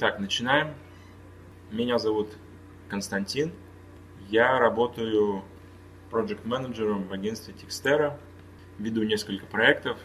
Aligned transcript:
Так, 0.00 0.18
начинаем. 0.18 0.72
Меня 1.70 1.98
зовут 1.98 2.30
Константин. 2.88 3.52
Я 4.30 4.58
работаю 4.58 5.42
проект 6.10 6.46
менеджером 6.46 7.06
в 7.06 7.12
агентстве 7.12 7.52
Tixtera. 7.52 8.18
Веду 8.78 9.02
несколько 9.02 9.44
проектов. 9.44 9.98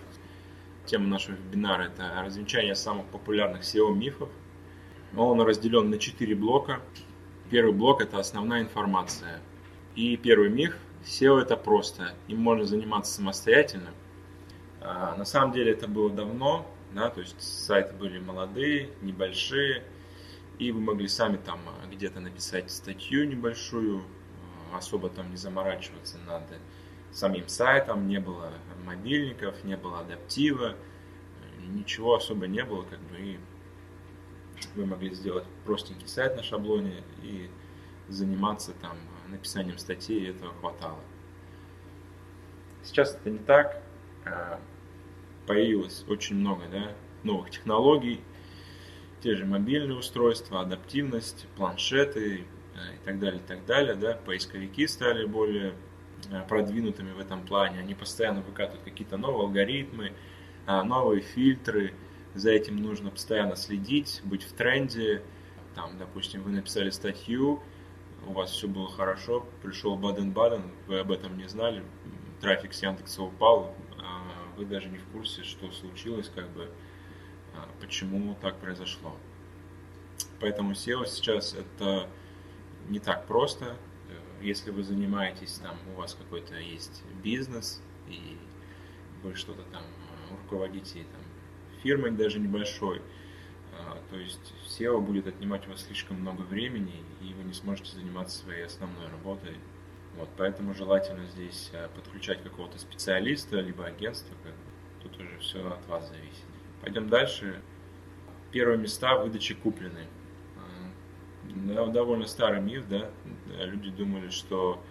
Тема 0.85 1.07
нашего 1.07 1.35
вебинара– 1.35 1.83
это 1.83 2.11
развенчание 2.21 2.75
самых 2.75 3.05
популярных 3.05 3.61
SEO-мифов. 3.61 4.27
Он 5.15 5.39
разделен 5.39 5.89
на 5.89 5.97
четыре 5.97 6.35
блока. 6.35 6.81
Первый 7.49 7.71
блок– 7.71 8.01
это 8.01 8.19
основная 8.19 8.63
информация. 8.63 9.39
И 9.95 10.17
первый 10.17 10.49
миф– 10.49 10.75
SEO– 11.05 11.39
это 11.41 11.55
просто. 11.55 12.15
Им 12.27 12.41
можно 12.41 12.65
заниматься 12.65 13.13
самостоятельно. 13.13 13.91
А, 14.81 15.15
на 15.15 15.23
самом 15.23 15.53
деле 15.53 15.71
это 15.71 15.87
было 15.87 16.09
давно, 16.09 16.69
да, 16.95 17.09
то 17.09 17.19
есть 17.19 17.39
сайты 17.41 17.93
были 17.93 18.19
молодые, 18.19 18.89
небольшие, 19.01 19.83
и 20.57 20.71
вы 20.71 20.79
могли 20.79 21.09
сами 21.09 21.35
там 21.35 21.59
а, 21.67 21.85
где-то 21.87 22.21
написать 22.21 22.71
статью 22.71 23.27
небольшую, 23.27 24.01
а, 24.71 24.77
особо 24.77 25.09
там 25.09 25.29
не 25.29 25.35
заморачиваться 25.35 26.17
над 26.19 26.43
самим 27.11 27.49
сайтом, 27.49 28.07
не 28.07 28.21
было 28.21 28.49
мобильников, 28.85 29.61
не 29.65 29.75
было 29.75 29.99
адаптива, 29.99 30.75
ничего 31.67 32.15
особо 32.15 32.47
не 32.47 32.63
было, 32.63 32.83
как 32.83 32.99
бы, 33.01 33.17
и 33.19 33.39
вы 34.75 34.85
могли 34.85 35.13
сделать 35.13 35.45
простенький 35.65 36.07
сайт 36.07 36.37
на 36.37 36.43
шаблоне 36.43 37.03
и 37.21 37.49
заниматься 38.07 38.71
там 38.71 38.97
написанием 39.27 39.77
статей, 39.77 40.21
и 40.21 40.29
этого 40.29 40.53
хватало. 40.61 40.99
Сейчас 42.83 43.15
это 43.15 43.29
не 43.31 43.39
так 43.39 43.81
появилось 45.45 46.05
очень 46.07 46.35
много 46.35 46.63
да, 46.71 46.91
новых 47.23 47.49
технологий, 47.49 48.21
те 49.21 49.35
же 49.35 49.45
мобильные 49.45 49.97
устройства, 49.97 50.61
адаптивность, 50.61 51.47
планшеты 51.55 52.43
э, 52.75 52.95
и 52.95 53.05
так 53.05 53.19
далее, 53.19 53.39
и 53.39 53.47
так 53.47 53.65
далее. 53.65 53.95
Да. 53.95 54.13
Поисковики 54.13 54.85
стали 54.87 55.25
более 55.25 55.73
э, 56.29 56.43
продвинутыми 56.47 57.11
в 57.11 57.19
этом 57.19 57.45
плане. 57.45 57.79
Они 57.79 57.95
постоянно 57.95 58.41
выкатывают 58.41 58.83
какие-то 58.83 59.17
новые 59.17 59.45
алгоритмы, 59.47 60.13
э, 60.67 60.81
новые 60.83 61.21
фильтры. 61.21 61.93
За 62.35 62.51
этим 62.51 62.75
нужно 62.77 63.09
постоянно 63.09 63.55
следить, 63.55 64.21
быть 64.23 64.43
в 64.43 64.53
тренде. 64.53 65.23
Там, 65.73 65.97
допустим, 65.97 66.43
вы 66.43 66.51
написали 66.51 66.89
статью, 66.89 67.61
у 68.27 68.33
вас 68.33 68.51
все 68.51 68.67
было 68.67 68.89
хорошо, 68.89 69.45
пришел 69.61 69.97
Баден-Баден, 69.97 70.71
вы 70.87 70.99
об 70.99 71.11
этом 71.11 71.37
не 71.37 71.47
знали, 71.49 71.83
трафик 72.41 72.73
с 72.73 72.81
Яндекса 72.81 73.23
упал, 73.23 73.75
вы 74.57 74.65
даже 74.65 74.89
не 74.89 74.97
в 74.97 75.05
курсе, 75.07 75.43
что 75.43 75.71
случилось, 75.71 76.31
как 76.33 76.49
бы, 76.51 76.69
а, 77.53 77.67
почему 77.79 78.35
так 78.41 78.59
произошло. 78.59 79.15
Поэтому 80.39 80.71
SEO 80.71 81.05
сейчас 81.05 81.53
это 81.53 82.09
не 82.89 82.99
так 82.99 83.25
просто. 83.27 83.77
Если 84.41 84.69
вы 84.69 84.83
занимаетесь, 84.83 85.53
там, 85.53 85.77
у 85.93 85.97
вас 85.97 86.13
какой-то 86.13 86.55
есть 86.55 87.03
бизнес, 87.23 87.81
и 88.07 88.37
вы 89.23 89.33
что-то 89.33 89.63
там 89.71 89.83
руководите 90.29 90.99
там, 90.99 91.21
фирмой 91.81 92.11
даже 92.11 92.39
небольшой, 92.39 93.01
а, 93.73 94.01
то 94.09 94.17
есть 94.17 94.53
SEO 94.67 95.01
будет 95.01 95.27
отнимать 95.27 95.67
у 95.67 95.71
вас 95.71 95.83
слишком 95.83 96.19
много 96.19 96.41
времени, 96.41 97.03
и 97.21 97.33
вы 97.33 97.43
не 97.43 97.53
сможете 97.53 97.91
заниматься 97.93 98.37
своей 98.37 98.65
основной 98.65 99.07
работой 99.07 99.57
вот, 100.17 100.29
поэтому 100.37 100.73
желательно 100.73 101.25
здесь 101.25 101.69
э, 101.73 101.89
подключать 101.93 102.41
какого-то 102.41 102.79
специалиста, 102.79 103.59
либо 103.59 103.85
агентства. 103.85 104.35
Тут 105.01 105.19
уже 105.19 105.37
все 105.39 105.67
от 105.67 105.85
вас 105.87 106.07
зависит. 106.07 106.45
Пойдем 106.81 107.09
дальше. 107.09 107.61
Первые 108.51 108.77
места 108.77 109.17
выдачи 109.17 109.53
куплены. 109.53 110.07
Э, 111.69 111.91
довольно 111.91 112.27
старый 112.27 112.61
миф, 112.61 112.87
да. 112.87 113.09
Люди 113.59 113.89
думали, 113.89 114.29
что 114.29 114.81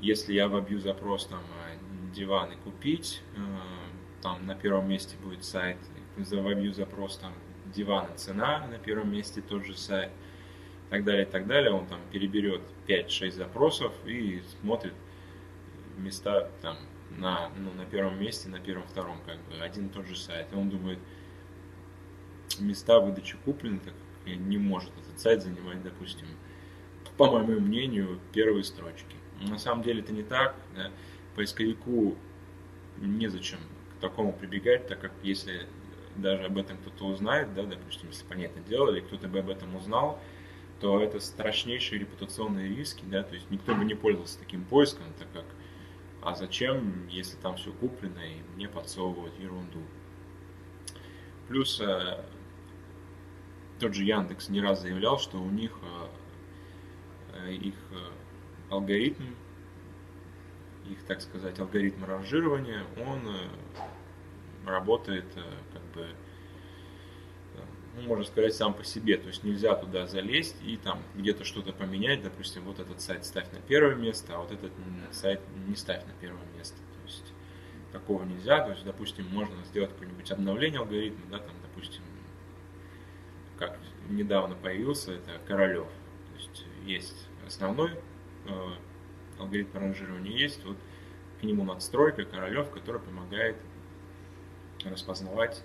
если 0.00 0.32
я 0.32 0.48
вобью 0.48 0.80
запрос 0.80 1.26
там 1.26 1.40
э, 1.40 2.14
диваны 2.14 2.56
купить, 2.64 3.22
там 4.22 4.46
на 4.46 4.54
первом 4.54 4.88
месте 4.88 5.16
будет 5.22 5.44
сайт, 5.44 5.78
вобью 6.16 6.72
запрос 6.72 7.16
там 7.16 7.32
диваны 7.74 8.14
цена, 8.16 8.66
на 8.66 8.78
первом 8.78 9.12
месте 9.12 9.40
тот 9.40 9.64
же 9.64 9.76
сайт– 9.76 10.10
так 10.90 11.04
далее, 11.04 11.22
и 11.22 11.30
так 11.30 11.46
далее. 11.46 11.72
Он 11.72 11.86
там 11.86 12.00
переберет 12.10 12.62
5-6 12.86 13.30
запросов 13.32 13.92
и 14.06 14.42
смотрит 14.60 14.94
места 15.96 16.50
там 16.60 16.76
на, 17.16 17.50
ну, 17.56 17.72
на 17.72 17.84
первом 17.84 18.20
месте, 18.20 18.48
на 18.48 18.60
первом-втором, 18.60 19.18
как 19.26 19.38
бы 19.44 19.62
один 19.62 19.86
и 19.86 19.88
тот 19.90 20.06
же 20.06 20.16
сайт. 20.16 20.48
И 20.52 20.56
он 20.56 20.70
думает, 20.70 20.98
места 22.58 23.00
выдачи 23.00 23.36
куплены, 23.44 23.80
так 23.80 23.94
не 24.26 24.58
может 24.58 24.90
этот 24.98 25.18
сайт 25.18 25.42
занимать, 25.42 25.82
допустим, 25.82 26.26
по 27.16 27.30
моему 27.30 27.60
мнению, 27.60 28.20
первые 28.32 28.64
строчки. 28.64 29.16
На 29.40 29.58
самом 29.58 29.82
деле 29.82 30.00
это 30.00 30.12
не 30.12 30.22
так. 30.22 30.54
Да? 30.74 30.90
Поисковику 31.34 32.16
незачем 32.98 33.58
к 33.96 34.00
такому 34.00 34.32
прибегать, 34.32 34.86
так 34.88 35.00
как 35.00 35.12
если 35.22 35.66
даже 36.16 36.44
об 36.44 36.58
этом 36.58 36.76
кто-то 36.78 37.06
узнает, 37.06 37.54
да, 37.54 37.62
допустим, 37.62 38.08
если 38.08 38.24
понятное 38.24 38.62
дело, 38.64 38.90
или 38.90 39.00
кто-то 39.00 39.28
бы 39.28 39.38
об 39.38 39.48
этом 39.48 39.74
узнал, 39.76 40.20
то 40.80 41.00
это 41.00 41.20
страшнейшие 41.20 42.00
репутационные 42.00 42.68
риски, 42.68 43.04
да, 43.04 43.22
то 43.22 43.34
есть 43.34 43.50
никто 43.50 43.74
бы 43.74 43.84
не 43.84 43.94
пользовался 43.94 44.38
таким 44.38 44.64
поиском, 44.64 45.04
так 45.18 45.30
как, 45.32 45.44
а 46.22 46.34
зачем, 46.34 47.06
если 47.08 47.36
там 47.36 47.56
все 47.56 47.72
куплено 47.72 48.20
и 48.20 48.40
мне 48.54 48.68
подсовывают 48.68 49.38
ерунду. 49.38 49.82
Плюс 51.48 51.80
э, 51.80 52.24
тот 53.78 53.94
же 53.94 54.04
Яндекс 54.04 54.48
не 54.48 54.60
раз 54.60 54.80
заявлял, 54.80 55.18
что 55.18 55.38
у 55.38 55.50
них 55.50 55.78
э, 55.82 57.48
э 57.48 57.54
их 57.54 57.74
алгоритм, 58.70 59.24
их, 60.88 61.02
так 61.04 61.20
сказать, 61.20 61.58
алгоритм 61.58 62.04
ранжирования, 62.04 62.84
он 63.06 63.20
работает 64.64 65.26
как 65.72 65.82
бы 65.94 66.08
ну, 67.96 68.02
можно 68.02 68.24
сказать, 68.24 68.54
сам 68.54 68.74
по 68.74 68.84
себе. 68.84 69.16
То 69.16 69.28
есть 69.28 69.44
нельзя 69.44 69.74
туда 69.74 70.06
залезть 70.06 70.56
и 70.64 70.76
там 70.76 71.02
где-то 71.14 71.44
что-то 71.44 71.72
поменять. 71.72 72.22
Допустим, 72.22 72.62
вот 72.64 72.78
этот 72.78 73.00
сайт 73.00 73.24
ставь 73.24 73.50
на 73.52 73.60
первое 73.60 73.94
место, 73.94 74.34
а 74.34 74.38
вот 74.38 74.52
этот 74.52 74.72
сайт 75.12 75.40
не 75.66 75.76
ставь 75.76 76.04
на 76.06 76.12
первое 76.20 76.44
место. 76.56 76.76
То 76.76 77.06
есть 77.06 77.32
такого 77.92 78.24
нельзя. 78.24 78.64
То 78.64 78.70
есть, 78.70 78.84
допустим, 78.84 79.26
можно 79.30 79.62
сделать 79.64 79.90
какое-нибудь 79.90 80.30
обновление 80.30 80.80
алгоритма, 80.80 81.24
да, 81.30 81.38
там, 81.38 81.54
допустим, 81.62 82.02
как 83.58 83.78
недавно 84.08 84.54
появился, 84.54 85.12
это 85.12 85.38
Королев. 85.46 85.86
То 85.86 86.38
есть 86.38 86.64
есть 86.84 87.26
основной 87.46 87.92
э, 88.46 88.70
алгоритм 89.38 89.78
ранжирования, 89.78 90.32
есть 90.32 90.64
вот 90.64 90.76
к 91.40 91.42
нему 91.42 91.64
надстройка 91.64 92.24
Королев, 92.24 92.70
которая 92.70 93.02
помогает 93.02 93.56
распознавать 94.84 95.62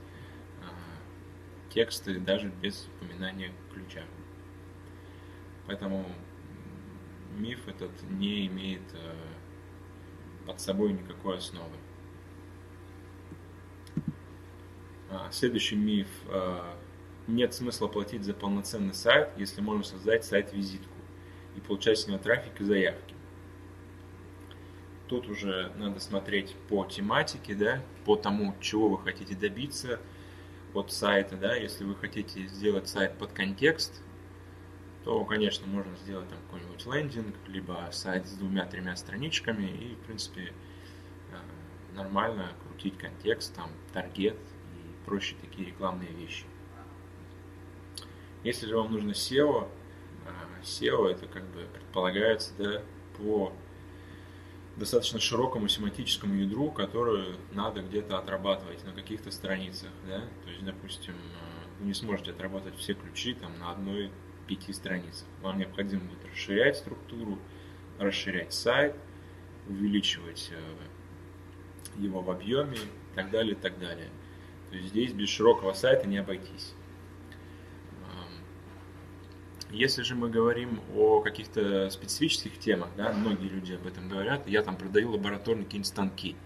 тексты 1.76 2.20
даже 2.20 2.48
без 2.62 2.88
упоминания 2.96 3.52
ключа. 3.74 4.04
Поэтому 5.68 6.06
миф 7.38 7.68
этот 7.68 7.92
не 8.10 8.48
имеет 8.48 8.82
э, 8.94 9.14
под 10.48 10.62
собой 10.62 10.94
никакой 10.94 11.38
основы. 11.38 11.76
А, 15.10 15.30
следующий 15.32 15.76
миф. 15.76 16.08
Э, 16.30 16.76
нет 17.28 17.54
смысла 17.54 17.88
платить 17.88 18.24
за 18.24 18.34
полноценный 18.34 18.94
сайт, 18.94 19.32
если 19.36 19.60
можно 19.60 19.84
создать 19.84 20.24
сайт-визитку 20.24 20.96
и 21.58 21.60
получать 21.60 22.00
с 22.00 22.08
него 22.08 22.20
трафик 22.20 22.62
и 22.62 22.64
заявки. 22.64 23.16
Тут 25.08 25.28
уже 25.28 25.74
надо 25.76 26.00
смотреть 26.00 26.56
по 26.70 26.86
тематике, 26.86 27.54
да, 27.54 27.84
по 28.06 28.16
тому, 28.16 28.56
чего 28.62 28.88
вы 28.88 29.04
хотите 29.04 29.36
добиться– 29.36 30.00
от 30.76 30.92
сайта, 30.92 31.38
да, 31.38 31.56
если 31.56 31.84
вы 31.84 31.96
хотите 31.96 32.48
сделать 32.48 32.88
сайт 32.88 33.18
под 33.18 33.32
контекст, 33.32 34.02
то, 35.04 35.24
конечно, 35.24 35.68
можно 35.68 35.96
сделать 35.98 36.28
там 36.30 36.40
какой-нибудь 36.48 36.86
лендинг, 36.86 37.36
либо 37.48 37.88
сайт 37.92 38.28
с 38.28 38.34
двумя-тремя 38.34 38.96
страничками 38.96 39.68
и, 39.68 39.96
в 39.96 40.00
принципе, 40.00 40.52
э, 41.32 41.96
нормально 41.96 42.52
крутить 42.64 42.98
контекст, 42.98 43.56
там, 43.56 43.70
таргет 43.94 44.36
и 44.36 45.06
прочие 45.06 45.40
такие 45.40 45.68
рекламные 45.68 46.12
вещи. 46.12 46.46
Если 48.44 48.68
же 48.68 48.76
вам 48.78 48.92
нужно 48.92 49.12
SEO, 49.12 49.70
э, 50.26 50.62
SEO 50.64 51.08
это 51.08 51.28
как 51.28 51.44
бы 51.52 51.68
предполагается, 51.72 52.54
да, 52.58 52.82
по 53.18 53.54
достаточно 54.78 55.20
широкому 55.20 55.68
семантическому 55.68 56.36
ядру, 56.36 56.72
которую 56.72 57.38
надо 57.54 57.82
где-то 57.82 58.18
отрабатывать 58.18 58.84
на 58.84 58.92
каких-то 58.92 59.32
страницах, 59.32 59.90
да, 60.08 60.22
то 60.44 60.50
есть, 60.50 60.64
допустим, 60.66 61.14
э, 61.14 61.80
вы 61.80 61.88
не 61.88 61.94
сможете 61.94 62.32
отработать 62.32 62.76
все 62.78 62.94
ключи 62.94 63.34
там 63.34 63.58
на 63.60 63.72
одной 63.72 64.12
пяти 64.48 64.74
страницах. 64.74 65.28
Вам 65.42 65.58
необходимо 65.58 66.02
будет 66.04 66.26
расширять 66.32 66.78
структуру, 66.78 67.40
расширять 68.00 68.54
сайт, 68.54 68.96
увеличивать 69.68 70.52
э, 70.52 72.02
его 72.02 72.22
в 72.22 72.30
объеме 72.30 72.78
и 72.78 73.16
так 73.16 73.32
далее, 73.32 73.54
и 73.54 73.60
так 73.60 73.80
далее. 73.80 74.10
То 74.70 74.76
есть 74.76 74.90
здесь 74.90 75.14
без 75.14 75.30
широкого 75.30 75.74
сайта 75.74 76.08
не 76.08 76.18
обойтись. 76.18 76.74
Если 79.76 80.04
же 80.04 80.16
мы 80.16 80.30
говорим 80.30 80.80
о 80.96 81.20
каких-то 81.20 81.90
специфических 81.90 82.58
темах, 82.60 82.88
да, 82.96 83.12
многие 83.12 83.50
люди 83.50 83.74
об 83.74 83.86
этом 83.86 84.08
говорят, 84.08 84.48
я 84.48 84.64
там 84.64 84.78
продаю 84.78 85.12
лабораторные 85.12 85.66
какие-нибудь 85.66 85.88
станки, 85.88 86.38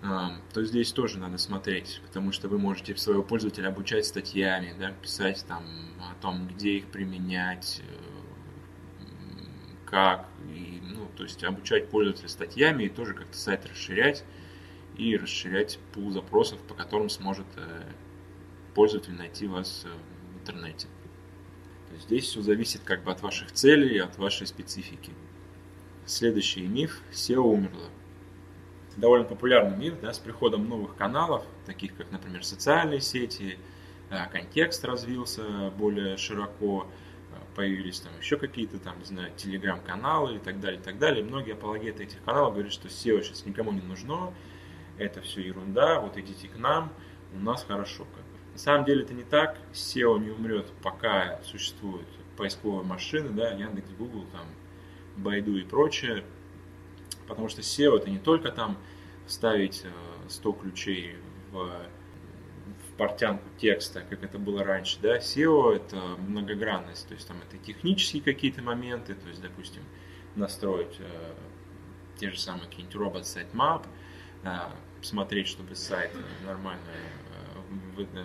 то 0.00 0.64
здесь 0.64 0.92
тоже 0.92 1.18
надо 1.18 1.38
смотреть, 1.38 2.00
потому 2.06 2.30
что 2.30 2.46
вы 2.48 2.56
можете 2.56 2.96
своего 2.96 3.24
пользователя 3.24 3.68
обучать 3.68 4.06
статьями, 4.06 4.76
да, 4.78 4.92
писать 4.92 5.44
там 5.48 5.64
о 5.98 6.14
том, 6.22 6.46
где 6.46 6.76
их 6.76 6.86
применять, 6.86 7.82
э, 7.84 9.04
как, 9.84 10.28
и, 10.54 10.80
ну, 10.80 11.08
то 11.16 11.24
есть 11.24 11.42
обучать 11.42 11.90
пользователя 11.90 12.28
статьями 12.28 12.84
и 12.84 12.88
тоже 12.88 13.14
как-то 13.14 13.36
сайт 13.36 13.66
расширять 13.66 14.22
и 14.96 15.16
расширять 15.16 15.80
пул 15.92 16.12
запросов, 16.12 16.60
по 16.60 16.74
которым 16.74 17.08
сможет 17.08 17.46
э, 17.56 17.82
пользователь 18.76 19.14
найти 19.14 19.48
вас 19.48 19.84
э, 19.84 19.88
в 20.32 20.40
интернете. 20.42 20.86
Здесь 22.00 22.24
все 22.24 22.42
зависит 22.42 22.82
как 22.84 23.02
бы 23.04 23.10
от 23.10 23.22
ваших 23.22 23.52
целей 23.52 23.96
и 23.96 23.98
от 23.98 24.16
вашей 24.18 24.46
специфики. 24.46 25.12
Следующий 26.06 26.62
миф– 26.62 27.02
SEO 27.12 27.40
умерло 27.40 27.90
довольно 28.98 29.24
популярный 29.24 29.76
мир, 29.76 29.96
да, 30.02 30.12
с 30.12 30.18
приходом 30.18 30.68
новых 30.68 30.96
каналов, 30.96 31.44
таких 31.66 31.96
как, 31.96 32.10
например, 32.10 32.44
социальные 32.44 33.00
сети, 33.00 33.58
э, 34.10 34.26
контекст 34.30 34.84
развился 34.84 35.70
более 35.78 36.16
широко, 36.16 36.86
э, 37.30 37.36
появились 37.54 38.00
там 38.00 38.12
еще 38.18 38.36
какие-то 38.36 38.78
там, 38.78 38.98
не 38.98 39.04
знаю, 39.04 39.32
телеграм-каналы 39.36 40.36
и 40.36 40.38
так 40.38 40.60
далее, 40.60 40.80
и 40.80 40.82
так 40.82 40.98
далее. 40.98 41.24
многие 41.24 41.52
апологеты 41.52 42.04
этих 42.04 42.22
каналов 42.24 42.54
говорят, 42.54 42.72
что 42.72 42.88
SEO 42.88 43.22
сейчас 43.22 43.46
никому 43.46 43.72
не 43.72 43.82
нужно, 43.82 44.32
это 44.98 45.20
все 45.20 45.42
ерунда, 45.42 46.00
вот 46.00 46.16
идите 46.16 46.48
к 46.48 46.58
нам, 46.58 46.92
у 47.34 47.38
нас 47.38 47.64
хорошо. 47.64 48.04
Как. 48.04 48.24
На 48.58 48.62
самом 48.62 48.86
деле 48.86 49.02
это 49.02 49.14
не 49.14 49.22
так, 49.22 49.56
SEO 49.72 50.18
не 50.18 50.30
умрет, 50.30 50.66
пока 50.82 51.40
существуют 51.44 52.08
поисковые 52.36 52.82
машины, 52.82 53.28
да, 53.28 53.50
Яндекс, 53.50 53.88
Google, 53.96 54.26
там, 54.32 54.46
Байду 55.16 55.56
и 55.56 55.62
прочее, 55.62 56.24
Потому 57.28 57.48
что 57.48 57.60
SEO 57.60 57.98
это 57.98 58.10
не 58.10 58.18
только 58.18 58.50
там 58.50 58.76
вставить 59.28 59.84
100 60.28 60.50
э, 60.50 60.52
ключей 60.60 61.14
в, 61.52 61.56
в 61.56 62.96
портянку 62.96 63.44
текста, 63.58 64.00
как 64.00 64.24
это 64.24 64.40
было 64.40 64.64
раньше. 64.64 64.98
Да? 65.00 65.18
SEO 65.18 65.76
это 65.76 65.96
многогранность, 66.18 67.06
то 67.06 67.14
есть 67.14 67.28
там 67.28 67.36
это 67.48 67.64
технические 67.64 68.24
какие-то 68.24 68.60
моменты, 68.60 69.14
то 69.14 69.28
есть, 69.28 69.40
допустим, 69.40 69.84
настроить 70.34 70.96
э, 70.98 71.34
те 72.16 72.32
же 72.32 72.40
самые 72.40 72.64
какие-нибудь 72.64 72.96
робот 72.96 73.22
sitemap, 73.22 73.86
э, 74.42 74.48
смотреть, 75.00 75.46
чтобы 75.46 75.76
сайт 75.76 76.10
нормально, 76.44 76.82
э, 76.88 78.02
э, 78.14 78.24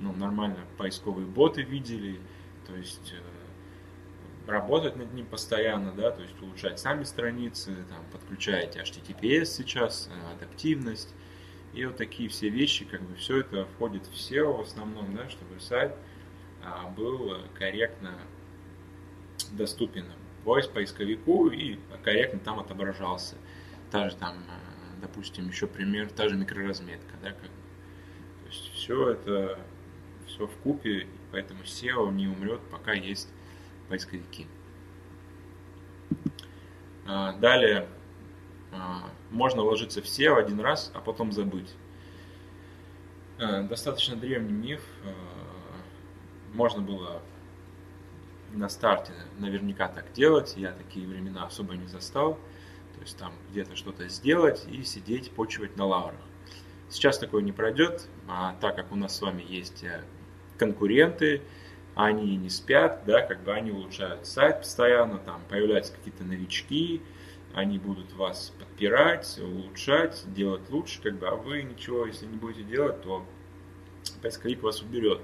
ну, 0.00 0.12
нормально 0.12 0.58
поисковые 0.76 1.26
боты 1.26 1.62
видели, 1.62 2.20
то 2.66 2.74
есть 2.74 3.12
э, 3.12 4.50
работать 4.50 4.96
над 4.96 5.12
ним 5.12 5.26
постоянно, 5.26 5.92
да, 5.92 6.10
то 6.10 6.22
есть 6.22 6.40
улучшать 6.40 6.78
сами 6.78 7.04
страницы, 7.04 7.74
там, 7.88 8.04
подключаете 8.12 8.80
HTTPS 8.80 9.44
сейчас, 9.46 10.08
э, 10.10 10.32
адаптивность, 10.34 11.14
и 11.72 11.84
вот 11.84 11.96
такие 11.96 12.28
все 12.28 12.48
вещи, 12.48 12.84
как 12.84 13.02
бы 13.02 13.14
все 13.14 13.40
это 13.40 13.64
входит 13.64 14.06
в 14.06 14.14
SEO 14.14 14.56
в 14.56 14.60
основном, 14.62 15.14
да, 15.14 15.28
чтобы 15.28 15.60
сайт 15.60 15.94
а, 16.64 16.88
был 16.88 17.36
корректно 17.54 18.18
доступен 19.52 20.06
поисковику 20.44 21.48
и 21.48 21.78
корректно 22.02 22.40
там 22.40 22.58
отображался. 22.58 23.36
Та 23.90 24.08
же 24.08 24.16
там, 24.16 24.36
э, 24.38 25.00
допустим, 25.00 25.48
еще 25.48 25.66
пример, 25.66 26.10
та 26.10 26.28
же 26.28 26.36
микроразметка, 26.36 27.14
да, 27.22 27.30
как, 27.30 27.40
то 27.42 28.48
есть 28.48 28.72
все 28.74 29.10
это 29.10 29.58
все 30.40 30.46
в 30.46 30.56
купе, 30.62 31.06
поэтому 31.32 31.62
SEO 31.64 32.10
не 32.12 32.26
умрет, 32.26 32.60
пока 32.70 32.92
есть 32.92 33.28
поисковики. 33.90 34.46
А, 37.06 37.32
далее 37.34 37.86
а, 38.72 39.10
можно 39.30 39.62
вложиться 39.62 40.00
в 40.00 40.06
SEO 40.06 40.38
один 40.38 40.60
раз, 40.60 40.92
а 40.94 41.00
потом 41.00 41.32
забыть. 41.32 41.74
А, 43.38 43.62
достаточно 43.64 44.16
древний 44.16 44.52
миф. 44.52 44.82
Можно 46.54 46.80
было 46.82 47.22
на 48.52 48.68
старте 48.68 49.12
наверняка 49.38 49.88
так 49.88 50.10
делать. 50.12 50.54
Я 50.56 50.72
такие 50.72 51.06
времена 51.06 51.44
особо 51.44 51.74
не 51.74 51.86
застал. 51.86 52.34
То 52.94 53.00
есть 53.02 53.16
там 53.18 53.32
где-то 53.50 53.76
что-то 53.76 54.08
сделать 54.08 54.66
и 54.68 54.82
сидеть, 54.84 55.30
почивать 55.32 55.76
на 55.76 55.84
лаврах. 55.84 56.20
Сейчас 56.88 57.18
такое 57.18 57.42
не 57.42 57.52
пройдет, 57.52 58.08
а 58.26 58.56
так 58.60 58.74
как 58.74 58.90
у 58.90 58.96
нас 58.96 59.16
с 59.16 59.20
вами 59.22 59.44
есть 59.48 59.84
э, 59.84 60.02
конкуренты, 60.60 61.40
они 61.94 62.36
не 62.36 62.50
спят, 62.50 63.02
да, 63.06 63.22
как 63.22 63.42
бы 63.42 63.52
они 63.52 63.72
улучшают 63.72 64.26
сайт 64.26 64.60
постоянно, 64.60 65.18
там 65.18 65.40
появляются 65.48 65.92
какие-то 65.92 66.22
новички, 66.22 67.00
они 67.54 67.78
будут 67.78 68.12
вас 68.12 68.52
подпирать, 68.58 69.40
улучшать, 69.42 70.22
делать 70.34 70.68
лучше, 70.70 71.02
как 71.02 71.18
бы, 71.18 71.26
а 71.26 71.34
вы 71.34 71.62
ничего, 71.62 72.06
если 72.06 72.26
не 72.26 72.36
будете 72.36 72.62
делать, 72.62 73.02
то 73.02 73.24
поисковик 74.22 74.62
вас 74.62 74.82
уберет. 74.82 75.20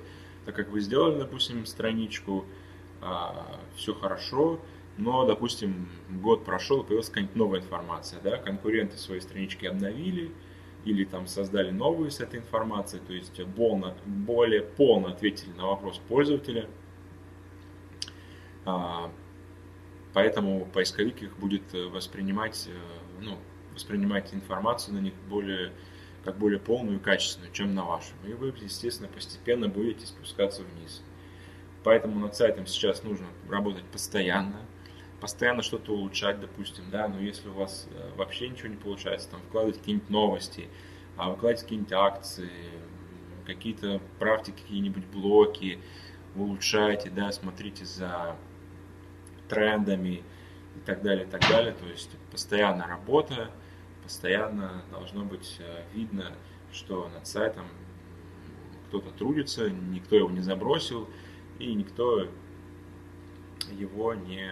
Так 0.46 0.56
как 0.56 0.70
вы 0.70 0.80
сделали, 0.80 1.18
допустим, 1.18 1.66
страничку, 1.66 2.46
а, 3.00 3.60
все 3.76 3.94
хорошо, 3.94 4.60
но, 4.96 5.26
допустим, 5.26 5.88
год 6.08 6.44
прошел, 6.44 6.82
появилась 6.82 7.08
какая-нибудь 7.08 7.36
новая 7.36 7.60
информация, 7.60 8.20
да, 8.22 8.38
конкуренты 8.38 8.96
свои 8.96 9.20
странички 9.20 9.66
обновили, 9.66 10.32
или 10.86 11.04
там 11.04 11.26
создали 11.26 11.70
новую 11.70 12.10
с 12.12 12.20
этой 12.20 12.38
информацией, 12.38 13.02
то 13.04 13.12
есть 13.12 13.40
полно, 13.56 13.94
более 14.06 14.62
полно 14.62 15.08
ответили 15.08 15.50
на 15.52 15.66
вопрос 15.66 16.00
пользователя. 16.08 16.68
А, 18.64 19.10
поэтому 20.14 20.64
поисковик 20.66 21.22
их 21.22 21.36
будет 21.38 21.72
воспринимать, 21.72 22.68
э, 22.68 23.20
ну, 23.20 23.36
воспринимать 23.74 24.32
информацию 24.32 24.94
на 24.94 25.00
них 25.00 25.14
более, 25.28 25.72
как 26.24 26.38
более 26.38 26.60
полную 26.60 26.98
и 26.98 27.02
качественную, 27.02 27.52
чем 27.52 27.74
на 27.74 27.84
вашем. 27.84 28.16
И 28.24 28.32
вы, 28.32 28.54
естественно, 28.60 29.08
постепенно 29.08 29.68
будете 29.68 30.06
спускаться 30.06 30.62
вниз. 30.62 31.02
Поэтому 31.82 32.20
над 32.20 32.36
сайтом 32.36 32.66
сейчас 32.66 33.02
нужно 33.02 33.26
работать 33.48 33.84
постоянно, 33.84 34.60
постоянно 35.20 35.62
что-то 35.62 35.92
улучшать, 35.92 36.40
допустим, 36.40 36.84
да, 36.90 37.08
но 37.08 37.18
если 37.20 37.48
у 37.48 37.52
вас 37.52 37.88
э, 37.90 38.10
вообще 38.16 38.48
ничего 38.48 38.68
не 38.68 38.76
получается, 38.76 39.30
там, 39.30 39.40
вкладывать 39.42 39.78
какие-нибудь 39.78 40.10
новости, 40.10 40.68
а 41.16 41.30
выкладывать 41.30 41.62
какие-нибудь 41.62 41.92
акции, 41.92 42.50
какие-то, 43.46 44.00
правьте 44.18 44.52
какие-нибудь 44.52 45.06
блоки, 45.06 45.78
улучшайте, 46.34 47.10
да, 47.10 47.32
смотрите 47.32 47.84
за 47.84 48.36
трендами 49.48 50.22
и 50.74 50.80
так 50.84 51.02
далее, 51.02 51.26
и 51.26 51.30
так 51.30 51.40
далее, 51.48 51.72
то 51.72 51.86
есть 51.86 52.10
постоянно 52.30 52.86
работа, 52.86 53.50
постоянно 54.02 54.82
должно 54.90 55.24
быть 55.24 55.56
э, 55.60 55.84
видно, 55.94 56.32
что 56.72 57.08
над 57.08 57.26
сайтом 57.26 57.66
кто-то 58.88 59.10
трудится, 59.10 59.70
никто 59.70 60.16
его 60.16 60.30
не 60.30 60.40
забросил, 60.40 61.08
и 61.58 61.74
никто 61.74 62.28
его 63.72 64.14
не 64.14 64.50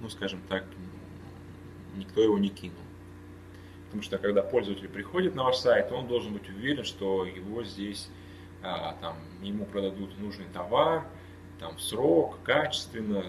ну, 0.00 0.08
скажем 0.08 0.40
так, 0.48 0.64
никто 1.96 2.22
его 2.22 2.38
не 2.38 2.48
кинул. 2.48 2.76
Потому 3.86 4.02
что 4.02 4.18
когда 4.18 4.42
пользователь 4.42 4.88
приходит 4.88 5.34
на 5.34 5.44
ваш 5.44 5.56
сайт, 5.56 5.92
он 5.92 6.06
должен 6.06 6.32
быть 6.32 6.48
уверен, 6.48 6.84
что 6.84 7.24
его 7.24 7.62
здесь, 7.62 8.08
а, 8.62 8.96
там, 9.00 9.16
ему 9.42 9.66
продадут 9.66 10.18
нужный 10.18 10.46
товар, 10.52 11.04
там, 11.58 11.78
срок, 11.78 12.38
качественно, 12.42 13.22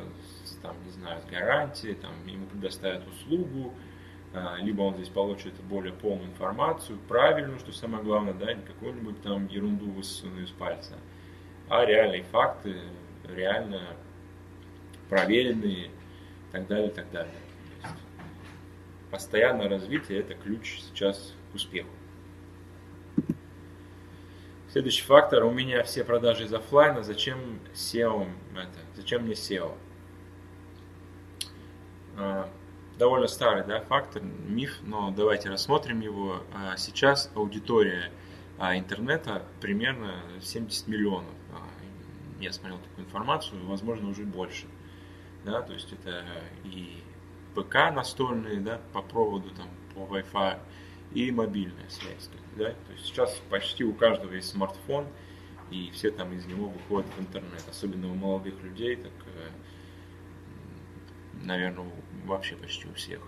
с, 0.46 0.56
там, 0.62 0.76
не 0.86 0.92
знаю, 0.92 1.22
с 1.22 1.26
гарантией, 1.26 1.96
там, 1.96 2.12
ему 2.26 2.46
предоставят 2.48 3.04
услугу, 3.08 3.74
а, 4.34 4.56
либо 4.58 4.82
он 4.82 4.96
здесь 4.96 5.10
получит 5.10 5.54
более 5.70 5.94
полную 5.94 6.30
информацию, 6.30 6.98
правильную, 7.08 7.60
что 7.60 7.72
самое 7.72 8.04
главное, 8.04 8.34
да, 8.34 8.54
не 8.54 8.64
какую-нибудь 8.64 9.22
там 9.22 9.48
ерунду 9.48 9.92
высосанную 9.92 10.46
из 10.46 10.52
пальца, 10.52 10.96
а 11.70 11.86
реальные 11.86 12.24
факты, 12.24 12.78
реально 13.28 13.82
проверенные, 15.10 15.92
так 16.54 16.68
далее, 16.68 16.92
так 16.92 17.10
далее. 17.12 17.34
Постоянное 19.10 19.68
развитие– 19.68 20.20
это 20.22 20.36
ключ 20.36 20.82
сейчас 20.82 21.34
к 21.52 21.56
успеху. 21.56 21.90
Следующий 24.72 25.04
фактор. 25.04 25.46
У 25.46 25.52
меня 25.52 25.84
все 25.84 26.04
продажи 26.04 26.44
из 26.46 26.54
офлайна. 26.54 27.04
Зачем 27.04 27.60
SEO 27.74 28.28
это? 28.54 28.80
Зачем 28.96 29.24
мне 29.24 29.34
SEO? 29.34 29.76
А, 32.18 32.48
довольно 33.00 33.28
старый 33.28 33.66
да, 33.66 33.82
фактор, 33.82 34.22
миф, 34.22 34.78
но 34.84 35.10
давайте 35.10 35.50
рассмотрим 35.50 36.02
его. 36.02 36.44
А, 36.54 36.78
сейчас 36.78 37.32
аудитория 37.34 38.12
а, 38.60 38.78
интернета 38.78 39.44
примерно 39.60 40.22
70 40.40 40.88
миллионов. 40.88 41.34
Я 42.40 42.52
смотрел 42.52 42.78
такую 42.78 43.06
информацию, 43.06 43.66
возможно, 43.66 44.10
уже 44.10 44.24
больше 44.24 44.68
да, 45.46 45.62
то 45.62 45.74
есть 45.74 45.92
это 45.94 46.26
и 46.64 47.02
ПК 47.56 47.92
настольные, 47.94 48.60
да, 48.60 48.80
по 48.94 49.02
проводу, 49.02 49.50
там, 49.52 49.68
по 49.94 50.00
Wi-Fi, 50.16 50.60
и 51.14 51.32
мобильная 51.32 51.90
связь, 51.90 52.30
да, 52.56 52.66
то 52.66 52.92
есть 52.94 53.06
сейчас 53.06 53.40
почти 53.50 53.84
у 53.84 53.94
каждого 53.94 54.34
есть 54.34 54.50
смартфон, 54.50 55.08
и 55.74 55.90
все 55.92 56.12
там 56.12 56.34
из 56.34 56.46
него 56.46 56.68
выходят 56.68 57.10
в 57.18 57.20
интернет. 57.20 57.64
Особенно 57.70 58.12
у 58.12 58.16
молодых 58.16 58.62
людей, 58.62 58.96
так, 58.96 59.12
э, 59.26 59.50
наверное, 61.44 61.90
вообще 62.26 62.56
почти 62.56 62.88
у 62.88 62.94
всех. 62.94 63.22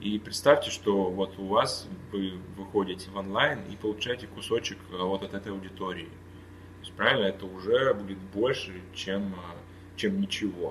И 0.00 0.18
представьте, 0.18 0.70
что 0.70 1.10
вот 1.10 1.38
у 1.38 1.46
вас 1.46 1.88
вы 2.10 2.32
выходите 2.56 3.10
в 3.10 3.16
онлайн 3.16 3.60
и 3.70 3.76
получаете 3.76 4.26
кусочек 4.26 4.78
э, 4.90 4.96
вот 4.96 5.22
от 5.22 5.32
этой 5.32 5.52
аудитории. 5.52 6.06
То 6.06 6.80
есть, 6.80 6.92
правильно, 6.94 7.26
это 7.26 7.46
уже 7.46 7.94
будет 7.94 8.18
больше, 8.18 8.82
чем, 8.94 9.34
э, 9.34 9.36
чем 9.96 10.20
ничего. 10.20 10.70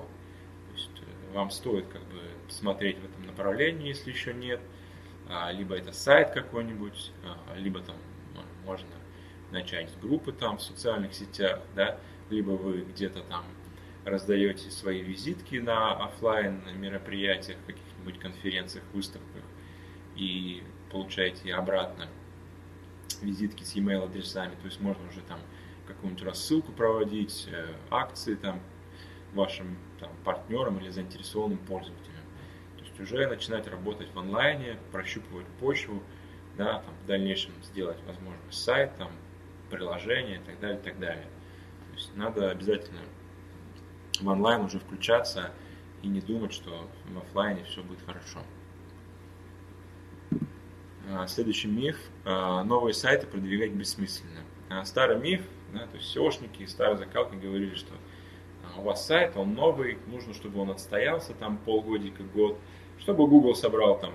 То 0.68 0.74
есть 0.74 0.90
вам 1.32 1.50
стоит 1.50 1.86
как 1.88 2.02
бы 2.02 2.20
смотреть 2.48 2.98
в 2.98 3.04
этом 3.04 3.26
направлении, 3.26 3.88
если 3.88 4.10
еще 4.10 4.34
нет. 4.34 4.60
А, 5.28 5.50
либо 5.52 5.74
это 5.76 5.92
сайт 5.92 6.32
какой-нибудь, 6.32 7.12
а, 7.24 7.56
либо 7.56 7.80
там 7.80 7.96
можно 8.64 8.88
начать 9.50 9.90
с 9.90 9.96
группы 9.96 10.32
там 10.32 10.58
в 10.58 10.62
социальных 10.62 11.14
сетях, 11.14 11.60
да, 11.74 11.98
либо 12.30 12.50
вы 12.50 12.80
где-то 12.80 13.20
там 13.22 13.44
раздаете 14.04 14.70
свои 14.70 15.02
визитки 15.02 15.56
на 15.56 15.92
офлайн 15.92 16.62
мероприятиях, 16.76 17.58
каких-нибудь 17.66 18.18
конференциях, 18.18 18.84
выставках 18.92 19.42
и 20.16 20.62
получаете 20.90 21.54
обратно 21.54 22.08
визитки 23.20 23.62
с 23.62 23.74
e-mail 23.74 24.04
адресами, 24.04 24.54
то 24.56 24.66
есть 24.66 24.80
можно 24.80 25.08
уже 25.08 25.20
там 25.20 25.38
какую-нибудь 25.86 26.24
рассылку 26.24 26.72
проводить, 26.72 27.46
э, 27.50 27.66
акции 27.90 28.34
там 28.34 28.60
вашим 29.34 29.78
там, 29.98 30.10
партнерам 30.24 30.78
или 30.78 30.90
заинтересованным 30.90 31.58
пользователям 31.58 32.22
есть 32.92 33.00
уже 33.00 33.26
начинать 33.26 33.66
работать 33.68 34.12
в 34.12 34.18
онлайне, 34.18 34.78
прощупывать 34.90 35.46
почву, 35.60 36.02
да, 36.56 36.80
там, 36.80 36.94
в 37.02 37.06
дальнейшем 37.06 37.52
сделать, 37.62 37.98
возможно, 38.06 38.40
сайт, 38.50 38.96
там, 38.96 39.10
приложение 39.70 40.36
и 40.36 40.40
так 40.40 40.60
далее, 40.60 40.78
и 40.78 40.82
так 40.82 40.98
далее. 40.98 41.26
То 41.88 41.94
есть 41.94 42.16
надо 42.16 42.50
обязательно 42.50 43.00
в 44.20 44.28
онлайн 44.28 44.62
уже 44.62 44.78
включаться 44.78 45.50
и 46.02 46.08
не 46.08 46.20
думать, 46.20 46.52
что 46.52 46.88
в 47.08 47.18
офлайне 47.18 47.64
все 47.64 47.82
будет 47.82 48.00
хорошо. 48.04 48.40
А, 51.10 51.26
следующий 51.26 51.68
миф. 51.68 51.96
А, 52.24 52.62
новые 52.64 52.92
сайты 52.92 53.26
продвигать 53.26 53.72
бессмысленно. 53.72 54.40
А, 54.68 54.84
старый 54.84 55.18
миф, 55.18 55.42
да, 55.72 55.86
то 55.86 55.96
есть 55.96 56.14
SEOшники, 56.14 56.66
старые 56.66 56.98
закалки 56.98 57.34
говорили, 57.34 57.74
что 57.74 57.94
у 58.76 58.82
вас 58.82 59.06
сайт, 59.06 59.36
он 59.36 59.54
новый, 59.54 59.98
нужно, 60.06 60.34
чтобы 60.34 60.60
он 60.60 60.70
отстоялся 60.70 61.34
там 61.34 61.58
полгодика, 61.58 62.22
год, 62.22 62.58
чтобы 62.98 63.26
Google 63.26 63.54
собрал 63.54 63.98
там, 63.98 64.12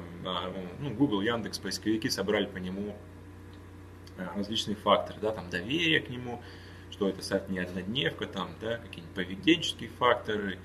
ну, 0.79 0.89
Google, 0.91 1.21
Яндекс, 1.21 1.59
поисковики 1.59 2.09
собрали 2.09 2.45
по 2.45 2.57
нему 2.57 2.95
э, 4.17 4.27
различные 4.35 4.75
факторы, 4.75 5.19
да, 5.21 5.31
там 5.31 5.49
доверие 5.49 5.99
к 5.99 6.09
нему, 6.09 6.41
что 6.89 7.09
это 7.09 7.21
сайт 7.21 7.49
не 7.49 7.59
однодневка, 7.59 8.25
там, 8.27 8.49
да, 8.61 8.77
какие-нибудь 8.77 9.13
поведенческие 9.13 9.89
факторы, 9.89 10.57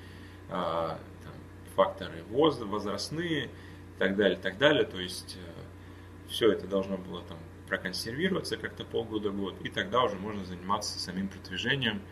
а, 0.49 0.99
там, 1.25 1.33
факторы 1.75 2.23
возрастные, 2.31 3.47
и 3.47 3.99
так 3.99 4.17
далее, 4.17 4.39
так 4.39 4.57
далее. 4.57 4.85
То 4.85 5.01
есть 5.01 5.37
э, 5.37 6.29
все 6.31 6.53
это 6.53 6.67
должно 6.67 6.97
было 6.97 7.23
там 7.23 7.39
проконсервироваться 7.69 8.57
как-то 8.57 8.85
полгода-год, 8.85 9.57
и 9.63 9.69
тогда 9.69 10.05
уже 10.05 10.17
можно 10.17 10.45
заниматься 10.45 10.99
самим 10.99 11.29
продвижением, 11.29 12.03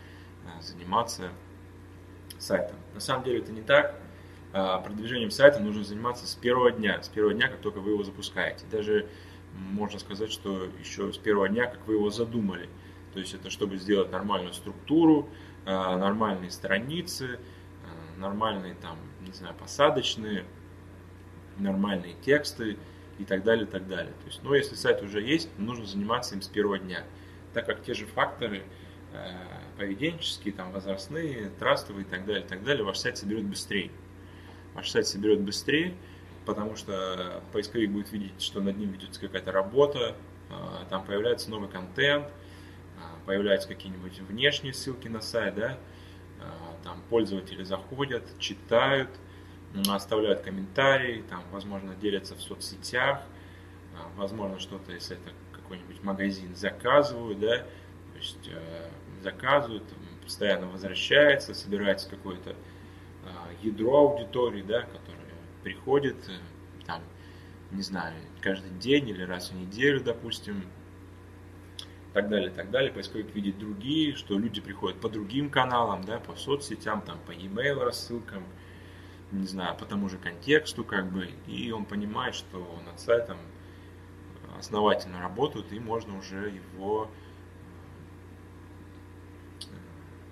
заниматься 0.59 1.31
сайтом. 2.41 2.75
На 2.93 2.99
самом 2.99 3.23
деле 3.23 3.39
это 3.39 3.51
не 3.51 3.61
так. 3.61 3.95
А, 4.53 4.79
продвижением 4.79 5.31
сайта 5.31 5.59
нужно 5.59 5.83
заниматься 5.83 6.27
с 6.27 6.35
первого 6.35 6.71
дня, 6.71 7.01
с 7.01 7.07
первого 7.07 7.33
дня, 7.33 7.47
как 7.47 7.59
только 7.59 7.79
вы 7.79 7.91
его 7.91 8.03
запускаете. 8.03 8.65
Даже 8.69 9.07
можно 9.53 9.99
сказать, 9.99 10.31
что 10.31 10.67
еще 10.79 11.11
с 11.13 11.17
первого 11.17 11.47
дня, 11.47 11.67
как 11.67 11.87
вы 11.87 11.93
его 11.93 12.09
задумали. 12.09 12.69
То 13.13 13.19
есть 13.19 13.33
это 13.33 13.49
чтобы 13.49 13.77
сделать 13.77 14.11
нормальную 14.11 14.53
структуру, 14.53 15.29
а, 15.65 15.97
нормальные 15.97 16.51
страницы, 16.51 17.39
а, 17.85 18.19
нормальные 18.19 18.75
там, 18.75 18.97
не 19.21 19.33
знаю, 19.33 19.55
посадочные, 19.55 20.45
нормальные 21.57 22.15
тексты 22.21 22.77
и 23.19 23.23
так 23.23 23.43
далее, 23.43 23.65
и 23.65 23.69
так 23.69 23.87
далее. 23.87 24.13
То 24.21 24.27
есть, 24.27 24.43
но 24.43 24.55
если 24.55 24.75
сайт 24.75 25.01
уже 25.01 25.21
есть, 25.21 25.49
нужно 25.57 25.85
заниматься 25.85 26.35
им 26.35 26.41
с 26.41 26.47
первого 26.47 26.79
дня, 26.79 27.03
так 27.53 27.65
как 27.65 27.83
те 27.83 27.93
же 27.93 28.05
факторы 28.05 28.63
поведенческие, 29.77 30.53
там, 30.53 30.71
возрастные, 30.71 31.49
трастовые 31.59 32.05
и 32.05 32.07
так 32.07 32.25
далее, 32.25 32.43
и 32.43 32.47
так 32.47 32.63
далее, 32.63 32.83
ваш 32.83 32.97
сайт 32.97 33.17
соберет 33.17 33.45
быстрее. 33.45 33.91
Ваш 34.73 34.89
сайт 34.89 35.07
соберет 35.07 35.41
быстрее, 35.41 35.95
потому 36.45 36.75
что 36.75 37.43
поисковик 37.51 37.89
будет 37.91 38.11
видеть, 38.11 38.41
что 38.41 38.61
над 38.61 38.77
ним 38.77 38.91
ведется 38.91 39.19
какая-то 39.19 39.51
работа, 39.51 40.15
а, 40.49 40.85
там 40.89 41.03
появляется 41.03 41.49
новый 41.49 41.69
контент, 41.69 42.27
а, 42.97 43.25
появляются 43.25 43.67
какие-нибудь 43.67 44.19
внешние 44.19 44.73
ссылки 44.73 45.07
на 45.07 45.21
сайт, 45.21 45.55
да, 45.55 45.77
там 46.83 47.03
пользователи 47.09 47.63
заходят, 47.63 48.23
читают, 48.39 49.09
оставляют 49.87 50.41
комментарии, 50.41 51.23
там, 51.29 51.43
возможно, 51.51 51.93
делятся 51.93 52.35
в 52.35 52.41
соцсетях, 52.41 53.21
возможно, 54.15 54.57
что-то, 54.57 54.91
если 54.91 55.17
это 55.17 55.31
какой-нибудь 55.53 56.01
магазин, 56.01 56.55
заказывают, 56.55 57.39
да, 57.39 57.57
то 57.59 58.17
есть 58.17 58.49
э, 59.21 59.23
заказывают, 59.23 59.83
постоянно 60.23 60.67
возвращается, 60.67 61.53
собирается 61.53 62.09
какой-то 62.09 62.55
ядро 63.61 63.97
аудитории, 63.97 64.63
да, 64.63 64.81
которое 64.81 65.21
приходит 65.63 66.17
э, 66.27 66.85
там, 66.85 67.01
не 67.71 67.81
знаю, 67.81 68.15
каждый 68.41 68.71
день 68.71 69.09
или 69.09 69.23
раз 69.23 69.51
в 69.51 69.55
неделю, 69.55 70.01
допустим, 70.01 70.63
так 72.13 72.29
далее, 72.29 72.49
так 72.49 72.71
далее. 72.71 72.91
Поисковик 72.91 73.33
видит 73.33 73.57
другие, 73.59 74.15
что 74.15 74.37
люди 74.37 74.59
приходят 74.59 74.99
по 74.99 75.09
другим 75.09 75.49
каналам, 75.49 76.03
да, 76.03 76.19
по 76.19 76.35
соцсетям, 76.35 77.01
там, 77.01 77.19
по 77.25 77.31
e-mail 77.31 77.83
рассылкам, 77.83 78.43
не 79.31 79.47
знаю, 79.47 79.77
по 79.77 79.85
тому 79.85 80.09
же 80.09 80.17
контексту, 80.17 80.83
как 80.83 81.09
бы, 81.11 81.29
и 81.47 81.71
он 81.71 81.85
понимает, 81.85 82.35
что 82.35 82.81
над 82.85 82.99
сайтом 82.99 83.37
основательно 84.57 85.21
работают, 85.21 85.71
и 85.71 85.79
можно 85.79 86.17
уже 86.17 86.49
его 86.49 87.09
э, 89.61 89.65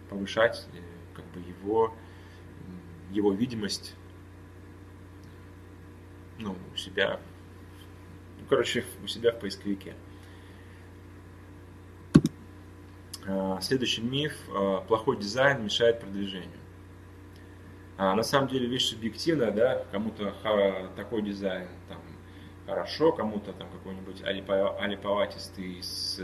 повышать, 0.10 0.68
э, 0.74 0.78
как 1.16 1.26
бы 1.32 1.40
его 1.40 1.94
его 3.12 3.32
видимость 3.34 3.96
ну, 6.38 6.56
у 6.74 6.78
себя, 6.78 7.20
ну, 8.40 8.46
короче, 8.48 8.86
у 9.04 9.08
себя 9.08 9.32
в 9.32 9.40
поисковике. 9.40 9.94
А, 13.28 13.60
следующий 13.62 14.02
миф. 14.02 14.34
А, 14.50 14.82
плохой 14.82 15.18
дизайн 15.18 15.64
мешает 15.64 16.00
продвижению. 16.00 16.60
А, 17.98 18.16
на 18.16 18.24
самом 18.24 18.48
деле 18.48 18.68
вещь 18.68 18.86
субъективная, 18.86 19.52
да, 19.52 19.86
кому-то 19.92 20.34
такой 20.96 21.22
дизайн 21.22 21.68
там 21.90 21.98
хорошо, 22.66 23.12
кому-то 23.12 23.52
там 23.52 23.70
какой-нибудь 23.72 24.24
алиповатистый 24.24 25.84
с 25.84 26.22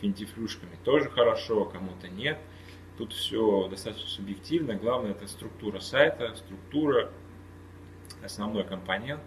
финтифлюшками 0.00 0.76
тоже 0.84 1.08
хорошо, 1.08 1.64
кому-то 1.64 2.08
нет– 2.08 2.38
Тут 2.96 3.12
все 3.12 3.68
достаточно 3.68 4.08
субъективно. 4.08 4.74
Главное 4.74 5.12
это 5.12 5.26
структура 5.26 5.80
сайта, 5.80 6.34
структура, 6.36 7.10
основной 8.22 8.64
компонент, 8.64 9.20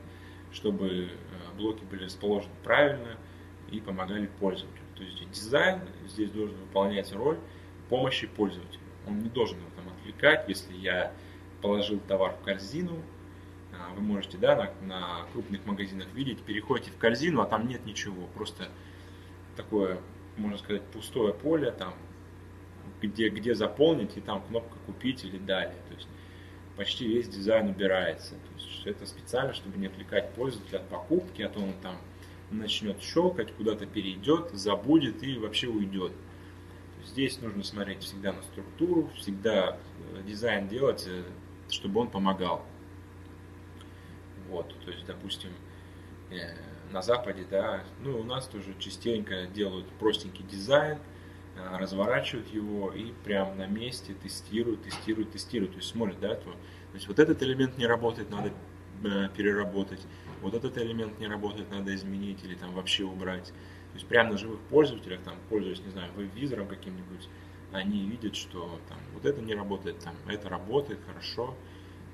чтобы 0.51 0.88
э, 0.88 1.57
блоки 1.57 1.83
были 1.83 2.05
расположены 2.05 2.53
правильно 2.63 3.17
и 3.69 3.81
помогали 3.81 4.27
пользователю. 4.39 4.83
То 4.95 5.03
есть 5.03 5.29
дизайн 5.31 5.81
здесь 6.07 6.31
должен 6.31 6.55
выполнять 6.57 7.12
роль 7.13 7.38
помощи 7.89 8.27
пользователю. 8.27 8.81
Он 9.05 9.19
не 9.19 9.29
должен 9.29 9.57
его 9.57 9.69
там 9.75 9.89
отвлекать, 9.89 10.47
если 10.47 10.74
я 10.75 11.12
положил 11.62 12.00
товар 12.00 12.33
в 12.33 12.45
корзину, 12.45 13.01
а, 13.74 13.93
вы 13.93 14.01
можете 14.01 14.38
да, 14.38 14.55
на, 14.55 14.88
на 14.88 15.25
крупных 15.31 15.65
магазинах 15.65 16.07
видеть, 16.13 16.41
переходите 16.41 16.91
в 16.91 16.97
корзину, 16.97 17.41
а 17.41 17.45
там 17.45 17.67
нет 17.67 17.86
ничего, 17.86 18.27
просто 18.36 18.69
такое, 19.55 20.00
можно 20.38 20.57
сказать, 20.57 20.83
пустое 20.83 21.33
поле, 21.33 21.71
там 21.71 21.93
где, 23.01 23.29
где 23.29 23.56
заполнить, 23.56 24.17
и 24.17 24.22
там 24.22 24.41
кнопка 24.44 24.77
«Купить» 24.86 25.24
или 25.24 25.38
«Далее». 25.38 25.77
То 25.89 25.96
есть 25.96 26.08
почти 26.75 27.08
весь 27.08 27.27
дизайн 27.27 27.67
убирается. 27.70 28.32
То 28.32 28.53
есть 28.56 28.86
это 28.86 29.06
специально, 29.06 29.53
чтобы 29.53 29.77
не 29.77 29.88
отвлекать 29.88 30.34
пользователя 30.34 30.77
от 30.77 30.89
покупки, 30.89 31.41
а 31.41 31.50
то 31.50 31.60
он 31.60 31.74
там 31.82 31.98
начнет 32.51 33.01
щелкать, 33.01 33.51
куда-то 33.53 33.86
перейдет, 33.86 34.51
забудет 34.53 35.24
и 35.24 35.38
вообще 35.38 35.67
уйдет. 35.67 36.13
Здесь 37.06 37.39
нужно 37.41 37.63
смотреть 37.63 38.03
всегда 38.03 38.34
на 38.34 38.41
структуру, 38.44 39.10
всегда 39.15 39.77
э, 40.13 40.24
дизайн 40.25 40.67
делать, 40.67 41.06
э, 41.08 41.24
чтобы 41.70 42.01
он 42.01 42.10
помогал. 42.10 42.65
Вот, 44.50 44.74
то 44.84 44.91
есть, 44.91 45.06
допустим, 45.06 45.50
э, 46.32 46.56
на 46.91 47.01
Западе, 47.01 47.46
да, 47.50 47.84
ну, 48.01 48.20
у 48.20 48.24
нас 48.24 48.48
тоже 48.48 48.74
частенько 48.79 49.46
делают 49.48 49.88
простенький 50.00 50.46
дизайн– 50.46 51.00
разворачивают 51.77 52.47
его 52.53 52.91
и 52.91 53.11
прямо 53.23 53.53
на 53.55 53.67
месте 53.67 54.13
тестируют, 54.13 54.83
тестируют, 54.83 55.31
тестируют. 55.31 55.73
То 55.73 55.77
есть 55.77 55.89
смотрят, 55.89 56.19
да, 56.19 56.35
то, 56.35 56.51
то 56.51 56.93
есть 56.93 57.07
вот 57.07 57.19
этот 57.19 57.41
элемент 57.43 57.77
не 57.77 57.87
работает, 57.87 58.29
надо 58.29 58.51
э, 59.03 59.29
переработать, 59.35 60.01
вот 60.41 60.53
этот 60.53 60.77
элемент 60.77 61.19
не 61.19 61.27
работает, 61.27 61.69
надо 61.71 61.93
изменить 61.95 62.43
или 62.43 62.55
там 62.55 62.73
вообще 62.73 63.03
убрать. 63.03 63.47
То 63.47 63.95
есть 63.95 64.07
прямо 64.07 64.31
на 64.31 64.37
живых 64.37 64.59
пользователях, 64.69 65.21
там, 65.21 65.35
пользуясь, 65.49 65.81
не 65.81 65.91
знаю, 65.91 66.11
веб-визором 66.15 66.67
каким-нибудь, 66.67 67.29
они 67.71 68.05
видят, 68.05 68.35
что 68.35 68.79
там 68.87 68.97
вот 69.13 69.25
это 69.25 69.41
не 69.41 69.55
работает, 69.55 69.99
там 69.99 70.15
это 70.27 70.49
работает 70.49 70.99
хорошо. 71.05 71.55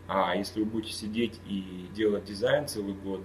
А 0.07 0.35
если 0.35 0.59
вы 0.59 0.65
будете 0.65 0.93
сидеть 0.93 1.39
и 1.47 1.87
делать 1.93 2.25
дизайн 2.25 2.67
целый 2.67 2.93
год 2.93 3.21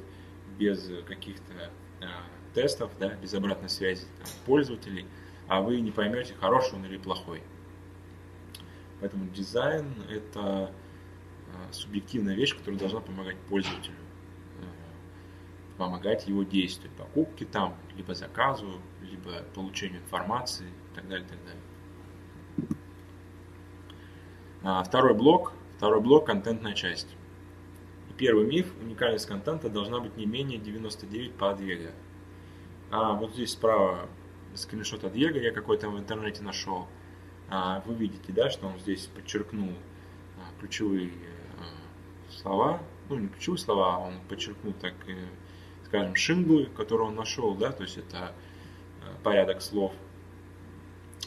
без 0.58 0.90
каких-то 1.06 1.70
а, 2.00 2.06
тестов, 2.54 2.90
да, 2.98 3.14
без 3.14 3.34
обратной 3.34 3.68
связи 3.68 4.06
там, 4.18 4.28
пользователей, 4.46 5.06
а 5.48 5.62
вы 5.62 5.80
не 5.80 5.90
поймете, 5.90 6.34
хороший 6.34 6.74
он 6.74 6.84
или 6.84 6.98
плохой. 6.98 7.42
Поэтому 9.00 9.26
дизайн– 9.30 9.86
это 10.10 10.70
а, 11.48 11.72
субъективная 11.72 12.34
вещь, 12.34 12.56
которая 12.56 12.78
должна 12.78 13.00
помогать 13.00 13.36
пользователю, 13.48 13.96
а, 14.60 15.78
помогать 15.78 16.26
его 16.26 16.42
действию, 16.42 16.92
покупке 16.96 17.46
там, 17.46 17.76
либо 17.96 18.14
заказу, 18.14 18.80
либо 19.00 19.42
получению 19.54 20.02
информации 20.02 20.66
и 20.66 20.94
так 20.94 21.08
далее, 21.08 21.26
и 21.26 21.30
так 21.30 21.38
далее. 21.44 21.62
А, 24.62 24.82
второй 24.82 25.14
блок, 25.14 25.52
второй 25.76 26.00
блок– 26.00 26.26
контентная 26.26 26.74
часть. 26.74 27.08
Первый 28.18 28.46
миф– 28.46 28.74
уникальность 28.82 29.26
контента 29.26 29.70
должна 29.70 30.00
быть 30.00 30.16
не 30.16 30.26
менее 30.26 30.58
99 30.58 31.34
по 31.34 31.50
Адвега. 31.50 31.92
А 32.90 33.12
вот 33.12 33.34
здесь 33.34 33.52
справа 33.52 34.08
скриншот 34.58 35.04
от 35.04 35.12
Диего 35.12 35.38
я 35.38 35.52
какой-то 35.52 35.88
в 35.88 35.98
интернете 35.98 36.42
нашел. 36.42 36.86
А, 37.48 37.82
вы 37.86 37.94
видите, 37.94 38.32
да, 38.32 38.50
что 38.50 38.66
он 38.66 38.78
здесь 38.78 39.06
подчеркнул 39.06 39.72
а, 40.36 40.60
ключевые 40.60 41.10
а, 41.58 42.32
слова, 42.32 42.82
ну 43.08 43.18
не 43.18 43.28
ключевые 43.28 43.58
слова, 43.58 43.96
а 43.96 43.98
он 43.98 44.20
подчеркнул 44.28 44.74
так, 44.74 44.94
скажем, 45.86 46.14
шинглы, 46.14 46.66
которые 46.66 47.08
он 47.08 47.14
нашел, 47.14 47.54
да, 47.54 47.72
то 47.72 47.84
есть 47.84 47.96
это 47.96 48.32
порядок 49.22 49.62
слов. 49.62 49.92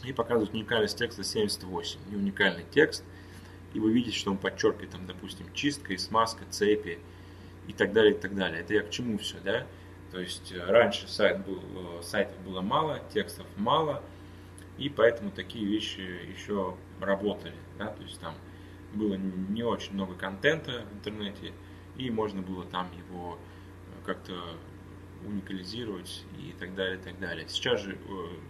И 0.04 0.12
показывает 0.12 0.54
уникальность 0.54 0.98
текста 0.98 1.24
78. 1.24 2.00
И 2.12 2.16
уникальный 2.16 2.64
текст. 2.70 3.04
И 3.74 3.80
вы 3.80 3.92
видите, 3.92 4.16
что 4.16 4.30
он 4.30 4.38
подчеркивает, 4.38 4.90
там, 4.90 5.06
допустим, 5.06 5.46
чистка 5.54 5.92
и 5.92 5.96
смазка, 5.96 6.44
цепи 6.50 6.98
и 7.66 7.72
так 7.72 7.92
далее, 7.92 8.14
и 8.14 8.18
так 8.18 8.34
далее. 8.34 8.60
Это 8.60 8.74
я 8.74 8.82
к 8.82 8.90
чему 8.90 9.18
все, 9.18 9.38
да? 9.44 9.66
То 10.12 10.20
есть 10.20 10.52
э, 10.52 10.62
раньше 10.62 11.08
сайт 11.08 11.44
был, 11.44 11.58
э, 11.58 12.02
сайтов 12.02 12.38
было 12.42 12.60
мало, 12.60 13.00
текстов 13.12 13.46
мало, 13.56 14.02
и 14.76 14.90
поэтому 14.90 15.30
такие 15.30 15.64
вещи 15.64 16.00
еще 16.00 16.76
работали. 17.00 17.56
Да? 17.78 17.86
То 17.86 18.02
есть 18.02 18.20
там 18.20 18.34
было 18.92 19.14
не 19.14 19.62
очень 19.62 19.94
много 19.94 20.14
контента 20.14 20.84
в 20.90 20.94
интернете, 20.94 21.54
и 21.96 22.10
можно 22.10 22.42
было 22.42 22.64
там 22.66 22.90
его 23.08 23.38
э, 23.38 24.04
как-то 24.04 24.38
уникализировать 25.26 26.24
и 26.38 26.52
так 26.58 26.74
далее, 26.74 26.98
и 26.98 27.02
так 27.02 27.18
далее. 27.18 27.48
Сейчас 27.48 27.80
же 27.80 27.96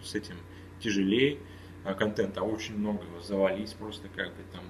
с 0.03 0.15
этим 0.15 0.35
тяжелее 0.79 1.37
контента, 1.99 2.41
очень 2.41 2.75
много 2.79 3.03
его 3.03 3.21
завались, 3.21 3.73
просто 3.73 4.09
как 4.09 4.29
бы 4.29 4.41
там 4.51 4.63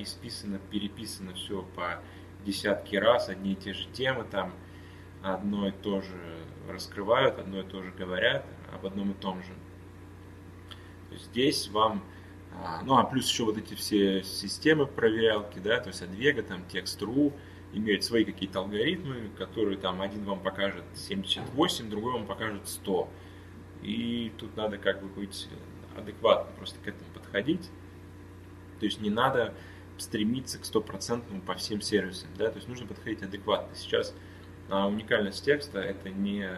исписано, 0.00 0.58
переписано 0.70 1.34
все 1.34 1.62
по 1.76 2.02
десятки 2.46 2.96
раз, 2.96 3.28
одни 3.28 3.52
и 3.52 3.54
те 3.54 3.74
же 3.74 3.86
темы 3.92 4.24
там, 4.24 4.54
одно 5.34 5.68
и 5.68 5.72
то 5.72 6.00
же 6.00 6.38
раскрывают, 6.68 7.38
одно 7.38 7.60
и 7.60 7.62
то 7.64 7.82
же 7.82 7.90
говорят 7.92 8.44
об 8.72 8.86
одном 8.86 9.12
и 9.12 9.14
том 9.14 9.42
же. 9.42 9.52
То 11.08 11.14
есть 11.14 11.26
здесь 11.26 11.68
вам, 11.68 12.02
а, 12.52 12.82
ну 12.82 12.96
а 12.96 13.04
плюс 13.04 13.28
еще 13.28 13.44
вот 13.44 13.58
эти 13.58 13.74
все 13.74 14.22
системы 14.22 14.86
проверялки, 14.86 15.58
да, 15.58 15.80
то 15.80 15.88
есть 15.88 16.02
Advega, 16.02 16.42
там 16.42 16.64
Text.ru, 16.68 17.32
имеют 17.72 18.04
свои 18.04 18.24
какие-то 18.24 18.60
алгоритмы, 18.60 19.30
которые 19.36 19.76
там 19.76 20.00
один 20.00 20.24
вам 20.24 20.40
покажет 20.40 20.84
78, 20.94 21.90
другой 21.90 22.12
вам 22.14 22.26
покажет 22.26 22.66
100. 22.68 23.08
И 23.82 24.32
тут 24.38 24.56
надо 24.56 24.78
как 24.78 25.02
бы 25.02 25.08
быть 25.08 25.48
адекватно 25.96 26.50
просто 26.56 26.78
к 26.80 26.88
этому 26.88 27.08
подходить. 27.12 27.70
То 28.80 28.86
есть 28.86 29.00
не 29.00 29.10
надо 29.10 29.54
стремиться 29.98 30.58
к 30.58 30.64
стопроцентному 30.64 31.40
по 31.40 31.54
всем 31.54 31.80
сервисам, 31.80 32.28
да, 32.36 32.50
то 32.50 32.56
есть 32.56 32.68
нужно 32.68 32.86
подходить 32.86 33.22
адекватно. 33.22 33.74
Сейчас 33.74 34.14
а 34.68 34.86
уникальность 34.88 35.44
текста 35.44 35.80
это 35.80 36.10
не 36.10 36.48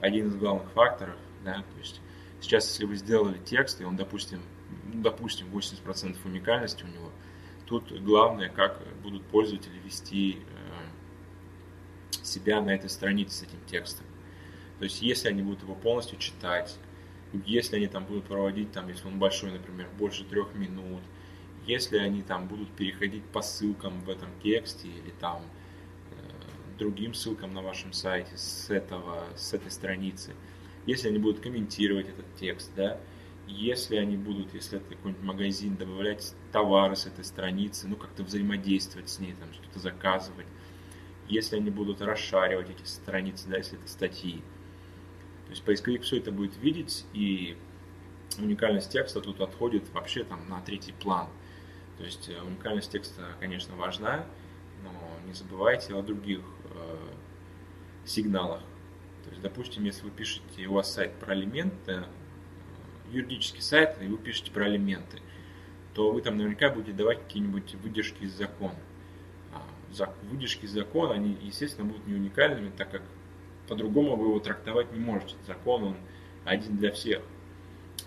один 0.00 0.28
из 0.28 0.36
главных 0.36 0.70
факторов, 0.72 1.16
да, 1.44 1.56
то 1.56 1.78
есть 1.78 2.00
сейчас, 2.40 2.68
если 2.68 2.84
вы 2.84 2.96
сделали 2.96 3.38
текст, 3.44 3.80
и 3.80 3.84
он, 3.84 3.96
допустим, 3.96 4.40
допустим, 4.92 5.48
80% 5.52 6.16
уникальности 6.24 6.84
у 6.84 6.88
него, 6.88 7.10
тут 7.66 7.92
главное, 8.02 8.48
как 8.48 8.80
будут 9.02 9.24
пользователи 9.26 9.78
вести 9.84 10.38
э, 10.38 12.24
себя 12.24 12.60
на 12.60 12.70
этой 12.70 12.90
странице 12.90 13.38
с 13.38 13.42
этим 13.42 13.58
текстом. 13.66 14.06
То 14.78 14.84
есть, 14.84 15.02
если 15.02 15.28
они 15.28 15.42
будут 15.42 15.62
его 15.62 15.74
полностью 15.74 16.18
читать, 16.18 16.78
если 17.44 17.76
они 17.76 17.86
там 17.86 18.04
будут 18.04 18.24
проводить, 18.24 18.72
там, 18.72 18.88
если 18.88 19.06
он 19.06 19.18
большой, 19.18 19.52
например, 19.52 19.88
больше 19.98 20.24
трех 20.24 20.54
минут, 20.54 21.02
если 21.66 21.98
они 21.98 22.22
там 22.22 22.48
будут 22.48 22.70
переходить 22.70 23.24
по 23.24 23.42
ссылкам 23.42 24.00
в 24.00 24.10
этом 24.10 24.28
тексте 24.42 24.88
или 24.88 25.10
там 25.20 25.42
другим 26.80 27.14
ссылкам 27.14 27.52
на 27.54 27.62
вашем 27.62 27.92
сайте 27.92 28.36
с, 28.36 28.70
этого, 28.70 29.26
с 29.36 29.52
этой 29.52 29.70
страницы, 29.70 30.34
если 30.86 31.08
они 31.08 31.18
будут 31.18 31.40
комментировать 31.40 32.08
этот 32.08 32.26
текст, 32.36 32.72
да, 32.74 32.98
если 33.46 33.96
они 33.96 34.16
будут, 34.16 34.54
если 34.54 34.78
это 34.78 34.94
какой-нибудь 34.94 35.22
магазин, 35.22 35.76
добавлять 35.76 36.34
товары 36.52 36.96
с 36.96 37.06
этой 37.06 37.24
страницы, 37.24 37.86
ну 37.86 37.96
как-то 37.96 38.22
взаимодействовать 38.22 39.10
с 39.10 39.18
ней, 39.18 39.34
там 39.38 39.52
что-то 39.52 39.78
заказывать, 39.78 40.46
если 41.28 41.56
они 41.56 41.70
будут 41.70 42.00
расшаривать 42.00 42.70
эти 42.70 42.86
страницы, 42.86 43.48
да, 43.48 43.58
если 43.58 43.78
это 43.78 43.88
статьи. 43.88 44.42
То 45.46 45.50
есть 45.50 45.62
поисковик 45.62 46.02
все 46.02 46.16
это 46.16 46.32
будет 46.32 46.56
видеть, 46.58 47.04
и 47.12 47.56
уникальность 48.38 48.90
текста 48.90 49.20
тут 49.20 49.40
отходит 49.40 49.92
вообще 49.92 50.24
там 50.24 50.48
на 50.48 50.60
третий 50.60 50.92
план. 50.92 51.28
То 51.98 52.04
есть 52.04 52.28
э, 52.30 52.40
уникальность 52.40 52.90
текста, 52.90 53.34
конечно, 53.40 53.76
важна, 53.76 54.24
но 54.82 54.90
не 55.26 55.34
забывайте 55.34 55.94
о 55.94 56.02
других 56.02 56.40
сигналах. 58.04 58.60
То 59.24 59.30
есть, 59.30 59.42
допустим, 59.42 59.84
если 59.84 60.04
вы 60.04 60.10
пишете, 60.10 60.66
у 60.66 60.74
вас 60.74 60.92
сайт 60.92 61.14
про 61.14 61.32
алименты, 61.32 61.92
э, 61.92 62.04
юридический 63.12 63.62
сайт, 63.62 63.96
и 64.00 64.06
вы 64.06 64.18
пишете 64.18 64.50
про 64.50 64.64
алименты, 64.64 65.18
то 65.94 66.10
вы 66.12 66.22
там 66.22 66.36
наверняка 66.36 66.70
будете 66.70 66.92
давать 66.92 67.22
какие-нибудь 67.22 67.74
выдержки 67.76 68.24
из 68.24 68.32
закона. 68.32 68.78
А 69.52 69.62
выдержки 70.22 70.64
из 70.64 70.70
закона, 70.70 71.14
они, 71.14 71.36
естественно, 71.42 71.86
будут 71.86 72.06
не 72.06 72.14
уникальными, 72.14 72.70
так 72.70 72.90
как 72.90 73.02
по-другому 73.68 74.16
вы 74.16 74.28
его 74.28 74.40
трактовать 74.40 74.92
не 74.92 75.00
можете. 75.00 75.36
Закон, 75.46 75.84
он 75.84 75.96
один 76.44 76.76
для 76.76 76.92
всех. 76.92 77.22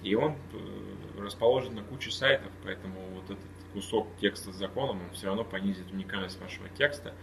И 0.01 0.15
он 0.15 0.35
э, 0.53 1.21
расположен 1.21 1.75
на 1.75 1.83
куче 1.83 2.11
сайтов, 2.11 2.51
поэтому 2.63 2.99
вот 3.13 3.25
этот 3.25 3.45
кусок 3.73 4.07
текста 4.19 4.51
с 4.51 4.55
законом, 4.55 5.01
он 5.01 5.11
все 5.11 5.27
равно 5.27 5.43
понизит 5.43 5.91
уникальность 5.91 6.39
вашего 6.39 6.69
текста, 6.69 7.13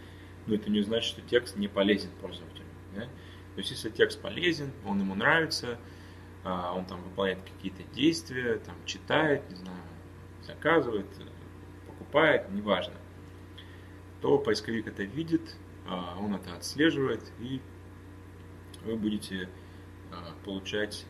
но 0.47 0.55
это 0.55 0.69
не 0.69 0.81
значит, 0.81 1.09
что 1.09 1.21
текст 1.21 1.55
не 1.55 1.67
полезен 1.67 2.09
пользователю. 2.21 2.65
Да? 2.95 3.01
То 3.01 3.57
есть, 3.57 3.71
если 3.71 3.89
текст 3.89 4.21
полезен, 4.21 4.71
он 4.85 4.99
ему 4.99 5.15
нравится, 5.15 5.77
а, 6.43 6.73
он 6.73 6.85
там 6.85 7.01
выполняет 7.03 7.39
какие-то 7.43 7.83
действия, 7.93 8.57
там 8.59 8.75
читает, 8.85 9.47
не 9.49 9.55
знаю, 9.55 9.77
заказывает, 10.43 11.07
покупает, 11.87 12.49
неважно, 12.51 12.95
то 14.21 14.37
поисковик 14.37 14.87
это 14.87 15.03
видит, 15.03 15.55
а, 15.87 16.17
он 16.19 16.35
это 16.35 16.53
отслеживает, 16.55 17.21
и 17.39 17.61
вы 18.83 18.95
будете 18.95 19.49
а, 20.11 20.33
получать 20.43 21.05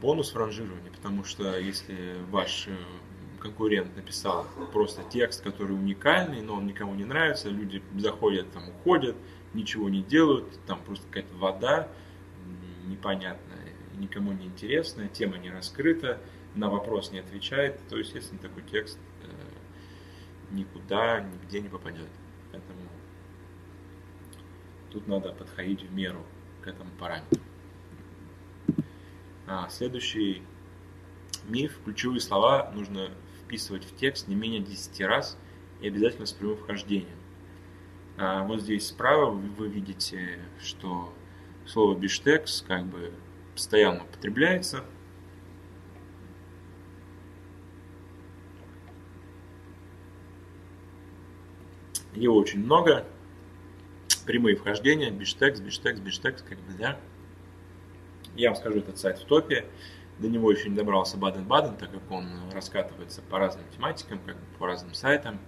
бонус 0.00 0.32
в 0.32 0.36
ранжировании, 0.36 0.90
потому 0.90 1.24
что 1.24 1.58
если 1.58 2.16
ваш 2.30 2.68
э, 2.68 2.76
конкурент 3.38 3.94
написал 3.96 4.46
просто 4.72 5.02
текст, 5.04 5.42
который 5.42 5.72
уникальный, 5.72 6.42
но 6.42 6.54
он 6.54 6.66
никому 6.66 6.94
не 6.94 7.04
нравится, 7.04 7.48
люди 7.48 7.82
заходят, 7.96 8.50
там 8.52 8.68
уходят, 8.68 9.16
ничего 9.54 9.88
не 9.88 10.02
делают, 10.02 10.46
там 10.66 10.80
просто 10.84 11.06
какая-то 11.06 11.34
вода 11.36 11.88
непонятная, 12.86 13.72
никому 13.98 14.32
не 14.32 14.46
интересная, 14.46 15.08
тема 15.08 15.38
не 15.38 15.50
раскрыта, 15.50 16.20
на 16.54 16.70
вопрос 16.70 17.12
не 17.12 17.18
отвечает, 17.18 17.80
то, 17.88 17.96
естественно, 17.96 18.40
такой 18.40 18.62
текст 18.62 18.98
э, 19.22 20.54
никуда, 20.54 21.20
нигде 21.20 21.60
не 21.60 21.68
попадет. 21.68 22.08
Поэтому 22.50 22.80
тут 24.90 25.06
надо 25.06 25.32
подходить 25.32 25.82
в 25.82 25.92
меру 25.92 26.24
к 26.62 26.66
этому 26.66 26.90
параметру. 26.98 27.40
А, 29.46 29.68
следующий 29.70 30.42
миф, 31.46 31.78
ключевые 31.84 32.20
слова 32.20 32.70
нужно 32.74 33.10
вписывать 33.48 33.84
в 33.84 33.96
текст 33.96 34.28
не 34.28 34.34
менее 34.34 34.60
10 34.60 35.00
раз 35.00 35.38
и 35.80 35.88
обязательно 35.88 36.26
с 36.26 36.32
прямым 36.32 36.58
вхождением. 36.58 37.18
А 38.18 38.44
вот 38.44 38.60
здесь 38.60 38.88
справа 38.88 39.30
вы 39.30 39.68
видите, 39.68 40.38
что 40.60 41.14
слово 41.66 41.96
биштекс 41.96 42.62
как 42.66 42.84
бы 42.84 43.14
постоянно 43.54 44.04
употребляется. 44.04 44.84
Его 52.14 52.36
очень 52.36 52.60
много. 52.60 53.06
Прямые 54.26 54.56
вхождения, 54.56 55.10
биштекс, 55.10 55.60
биштекс, 55.60 56.00
биштекс, 56.00 56.42
как 56.42 56.58
бы, 56.58 56.74
да. 56.78 57.00
Я 58.34 58.50
вам 58.50 58.58
скажу, 58.58 58.80
этот 58.80 58.98
сайт 58.98 59.18
в 59.18 59.24
топе. 59.24 59.64
До 60.18 60.28
него 60.28 60.50
еще 60.50 60.68
не 60.68 60.74
добрался 60.74 61.16
Баден-Баден, 61.16 61.76
так 61.76 61.92
как 61.92 62.10
он 62.10 62.28
раскатывается 62.52 63.22
по 63.22 63.38
разным 63.38 63.64
тематикам, 63.76 64.18
как 64.18 64.36
бы 64.36 64.42
по 64.58 64.66
разным 64.66 64.94
сайтам. 64.94 65.38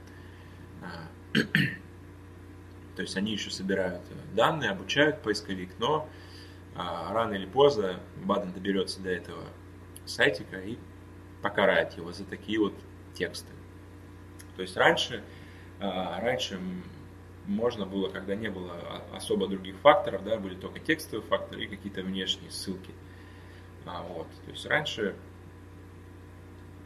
А, 0.82 1.08
то 2.96 3.02
есть 3.02 3.16
они 3.16 3.32
еще 3.32 3.50
собирают 3.50 4.02
данные, 4.34 4.70
обучают 4.70 5.22
поисковик, 5.22 5.70
но 5.78 6.08
а, 6.76 7.12
рано 7.12 7.34
или 7.34 7.46
поздно 7.46 7.98
Баден 8.24 8.52
доберется 8.52 9.00
до 9.00 9.10
этого 9.10 9.42
сайтика 10.06 10.60
и 10.60 10.78
покарает 11.42 11.94
его 11.96 12.12
за 12.12 12.24
такие 12.24 12.60
вот 12.60 12.74
тексты. 13.14 13.52
То 14.56 14.62
есть 14.62 14.76
раньше, 14.76 15.24
а, 15.80 16.20
раньше 16.20 16.60
можно 17.46 17.86
было, 17.86 18.08
когда 18.08 18.34
не 18.36 18.48
было 18.48 19.02
особо 19.12 19.48
других 19.48 19.76
факторов, 19.78 20.22
да, 20.22 20.36
были 20.36 20.54
только 20.54 20.78
текстовые 20.78 21.26
факторы 21.26 21.64
и 21.64 21.66
какие-то 21.66 22.02
внешние 22.02 22.50
ссылки. 22.50 22.92
А, 23.86 24.02
вот, 24.02 24.28
то 24.44 24.50
есть 24.50 24.66
раньше, 24.66 25.16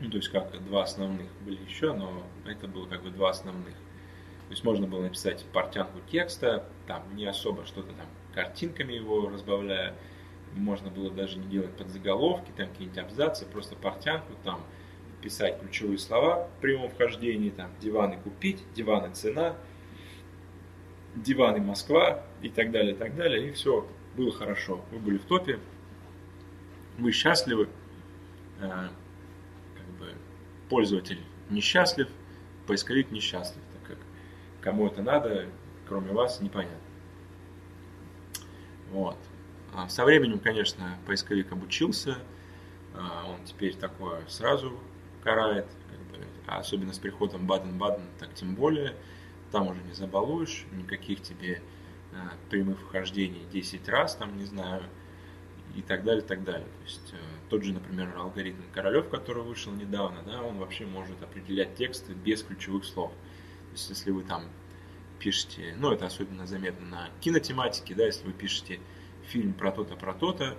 ну, 0.00 0.10
то 0.10 0.16
есть 0.16 0.28
как 0.28 0.52
два 0.64 0.84
основных 0.84 1.28
были 1.44 1.62
еще, 1.64 1.92
но 1.92 2.22
это 2.46 2.68
было 2.68 2.86
как 2.86 3.02
бы 3.02 3.10
два 3.10 3.30
основных. 3.30 3.74
То 3.74 4.50
есть 4.50 4.64
можно 4.64 4.86
было 4.86 5.02
написать 5.02 5.44
портянку 5.52 6.00
текста, 6.10 6.68
там 6.86 7.02
не 7.16 7.24
особо 7.24 7.64
что-то 7.64 7.92
там 7.94 8.06
картинками 8.34 8.92
его 8.92 9.28
разбавляя, 9.28 9.94
можно 10.54 10.90
было 10.90 11.10
даже 11.10 11.38
не 11.38 11.46
делать 11.46 11.76
подзаголовки, 11.76 12.52
там 12.56 12.68
какие-нибудь 12.68 12.98
абзацы, 12.98 13.46
просто 13.46 13.74
портянку, 13.74 14.32
там 14.44 14.60
писать 15.22 15.58
ключевые 15.60 15.98
слова 15.98 16.48
в 16.58 16.60
прямом 16.60 16.90
вхождении, 16.90 17.50
там 17.50 17.70
диваны 17.80 18.18
купить, 18.18 18.62
диваны 18.74 19.12
цена, 19.14 19.56
диваны 21.14 21.60
Москва 21.60 22.22
и 22.42 22.48
так 22.48 22.70
далее, 22.70 22.94
и 22.94 22.96
так 22.96 23.16
далее, 23.16 23.48
и 23.48 23.52
все, 23.52 23.88
было 24.16 24.32
хорошо. 24.32 24.84
Вы 24.92 24.98
были 24.98 25.18
в 25.18 25.24
топе, 25.24 25.58
вы 26.98 27.12
счастливы, 27.12 27.68
э, 28.60 28.88
как 29.76 29.86
бы 29.98 30.12
пользователь 30.68 31.20
несчастлив, 31.50 32.08
поисковик 32.66 33.10
несчастлив, 33.10 33.62
так 33.72 33.96
как 33.96 33.98
кому 34.60 34.86
это 34.86 35.02
надо, 35.02 35.46
кроме 35.86 36.12
вас, 36.12 36.40
непонятно. 36.40 36.78
Вот. 38.90 39.18
А 39.74 39.88
со 39.88 40.04
временем, 40.04 40.38
конечно, 40.38 40.98
поисковик 41.06 41.50
обучился, 41.52 42.18
а 42.94 43.26
он 43.28 43.44
теперь 43.44 43.74
такое 43.74 44.24
сразу 44.28 44.78
карает, 45.22 45.66
как 45.90 45.98
бы, 46.00 46.24
особенно 46.46 46.92
с 46.92 46.98
приходом 46.98 47.46
Баден-Баден, 47.46 48.04
так 48.20 48.32
тем 48.34 48.54
более, 48.54 48.94
там 49.50 49.66
уже 49.66 49.82
не 49.82 49.92
забалуешь, 49.92 50.64
никаких 50.72 51.22
тебе 51.22 51.60
а, 52.12 52.34
прямых 52.50 52.80
вхождений 52.80 53.44
10 53.52 53.88
раз, 53.88 54.14
там, 54.14 54.36
не 54.36 54.44
знаю, 54.44 54.84
и 55.76 55.82
так 55.82 56.04
далее, 56.04 56.22
и 56.22 56.26
так 56.26 56.44
далее. 56.44 56.66
То 56.66 56.84
есть 56.84 57.12
э, 57.12 57.16
тот 57.48 57.64
же, 57.64 57.72
например, 57.72 58.14
алгоритм 58.16 58.62
Королев, 58.72 59.08
который 59.08 59.42
вышел 59.42 59.72
недавно, 59.72 60.22
да, 60.22 60.42
он 60.42 60.58
вообще 60.58 60.86
может 60.86 61.22
определять 61.22 61.74
тексты 61.74 62.12
без 62.12 62.42
ключевых 62.42 62.84
слов. 62.84 63.10
То 63.10 63.72
есть 63.72 63.90
если 63.90 64.10
вы 64.10 64.22
там 64.22 64.44
пишете, 65.18 65.74
ну 65.78 65.92
это 65.92 66.06
особенно 66.06 66.46
заметно 66.46 66.86
на 66.86 67.08
кинотематике, 67.20 67.94
да, 67.94 68.04
если 68.04 68.26
вы 68.26 68.32
пишете 68.32 68.80
фильм 69.26 69.54
про 69.54 69.72
то-то, 69.72 69.96
про 69.96 70.14
то-то, 70.14 70.56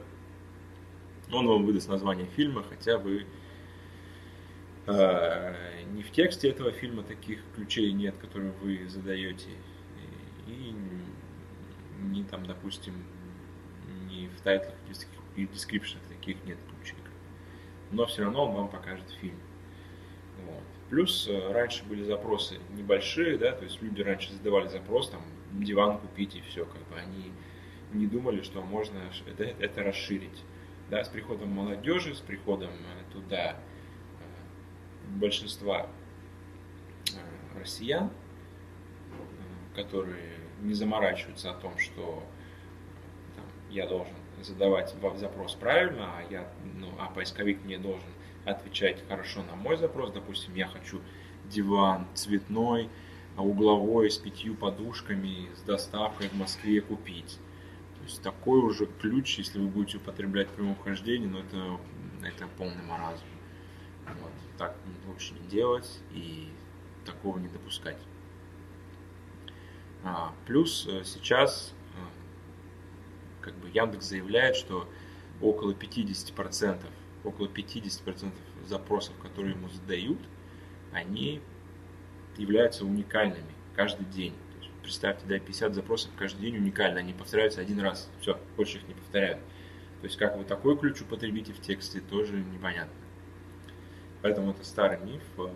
он 1.31 1.47
вам 1.47 1.65
выдаст 1.65 1.89
название 1.89 2.27
фильма, 2.27 2.63
хотя 2.63 2.97
вы 2.97 3.25
э, 4.87 5.83
не 5.91 6.03
в 6.03 6.11
тексте 6.11 6.49
этого 6.49 6.71
фильма 6.71 7.03
таких 7.03 7.39
ключей 7.55 7.91
нет, 7.93 8.17
которые 8.17 8.51
вы 8.61 8.87
задаете, 8.87 9.49
и 10.47 10.75
не 12.01 12.23
там, 12.23 12.45
допустим, 12.45 12.93
и 14.15 14.27
в 14.27 14.41
тайтлах 14.41 14.75
и 15.35 15.47
дескрипшенах 15.47 16.03
таких 16.07 16.43
нет 16.45 16.57
ключей. 16.69 16.97
Но 17.91 18.05
все 18.05 18.23
равно 18.23 18.45
он 18.45 18.55
вам 18.55 18.69
покажет 18.69 19.09
фильм. 19.21 19.39
Вот. 20.45 20.63
Плюс 20.89 21.27
э, 21.27 21.51
раньше 21.51 21.83
были 21.85 22.03
запросы 22.03 22.59
небольшие, 22.71 23.37
да, 23.37 23.51
то 23.51 23.63
есть 23.63 23.81
люди 23.81 24.01
раньше 24.01 24.33
задавали 24.33 24.67
запрос, 24.67 25.09
там, 25.09 25.21
диван 25.51 25.97
купить 25.97 26.35
и 26.35 26.41
все, 26.41 26.65
как 26.65 26.81
бы 26.87 26.95
они 26.95 27.31
не 27.93 28.07
думали, 28.07 28.41
что 28.41 28.61
можно 28.61 28.99
это, 29.27 29.43
это 29.43 29.83
расширить. 29.83 30.43
Да, 30.89 31.03
с 31.03 31.09
приходом 31.09 31.49
молодежи, 31.49 32.13
с 32.13 32.19
приходом 32.19 32.69
э, 32.69 33.13
туда 33.13 33.51
э, 33.51 35.17
большинства 35.17 35.87
россиян, 37.57 38.11
которые 39.75 40.37
не 40.61 40.73
заморачиваются 40.73 41.51
о 41.51 41.53
том, 41.53 41.77
что 41.77 42.23
я 43.75 43.85
должен 43.85 44.13
задавать 44.41 44.95
запрос 45.17 45.53
правильно, 45.53 46.05
а, 46.05 46.23
я, 46.31 46.47
ну, 46.79 46.89
а 46.97 47.07
поисковик 47.07 47.63
мне 47.65 47.77
должен 47.77 48.07
отвечать 48.45 49.03
хорошо 49.07 49.43
на 49.43 49.55
мой 49.55 49.75
запрос. 49.75 50.11
Допустим, 50.11 50.55
я 50.55 50.67
хочу 50.67 51.01
диван 51.49 52.07
цветной, 52.13 52.89
угловой, 53.37 54.09
с 54.09 54.17
пятью 54.17 54.55
подушками, 54.55 55.49
с 55.57 55.61
доставкой 55.61 56.29
в 56.29 56.33
Москве 56.35 56.79
купить. 56.79 57.37
То 57.97 58.03
есть 58.03 58.21
такой 58.21 58.59
уже 58.59 58.85
ключ, 58.85 59.37
если 59.37 59.59
вы 59.59 59.67
будете 59.67 59.97
употреблять 59.97 60.47
при 60.49 60.73
вхождении, 60.73 61.27
но 61.27 61.39
ну, 61.39 61.79
это, 62.21 62.35
это 62.35 62.47
полный 62.57 62.83
маразм. 62.83 63.25
Вот. 64.21 64.31
Так 64.57 64.75
лучше 65.07 65.33
не 65.33 65.47
делать 65.49 65.99
и 66.13 66.47
такого 67.05 67.39
не 67.39 67.49
допускать. 67.49 67.97
А, 70.03 70.33
плюс 70.45 70.87
э, 70.87 71.03
сейчас 71.03 71.73
как 73.45 73.53
бы 73.55 73.69
Яндекс 73.69 74.07
заявляет, 74.07 74.55
что 74.55 74.89
около 75.39 75.71
50%, 75.73 76.83
около 77.23 77.47
50% 77.47 78.33
запросов, 78.65 79.13
которые 79.21 79.53
ему 79.53 79.69
задают, 79.69 80.19
они 80.91 81.41
являются 82.37 82.85
уникальными 82.85 83.53
каждый 83.75 84.07
день. 84.07 84.33
То 84.33 84.57
есть, 84.59 84.71
представьте, 84.81 85.25
да, 85.27 85.37
50 85.37 85.75
запросов 85.75 86.11
каждый 86.17 86.41
день 86.41 86.57
уникально, 86.57 86.99
они 86.99 87.13
повторяются 87.13 87.61
один 87.61 87.79
раз, 87.79 88.09
все, 88.19 88.39
больше 88.57 88.79
их 88.79 88.87
не 88.87 88.95
повторяют. 88.95 89.39
То 90.01 90.07
есть 90.07 90.17
как 90.17 90.37
вы 90.37 90.43
такой 90.43 90.77
ключ 90.77 91.01
употребите 91.01 91.53
в 91.53 91.61
тексте, 91.61 91.99
тоже 91.99 92.35
непонятно. 92.35 92.93
Поэтому 94.21 94.51
это 94.51 94.65
старый 94.65 94.99
миф, 94.99 95.21
э, 95.37 95.49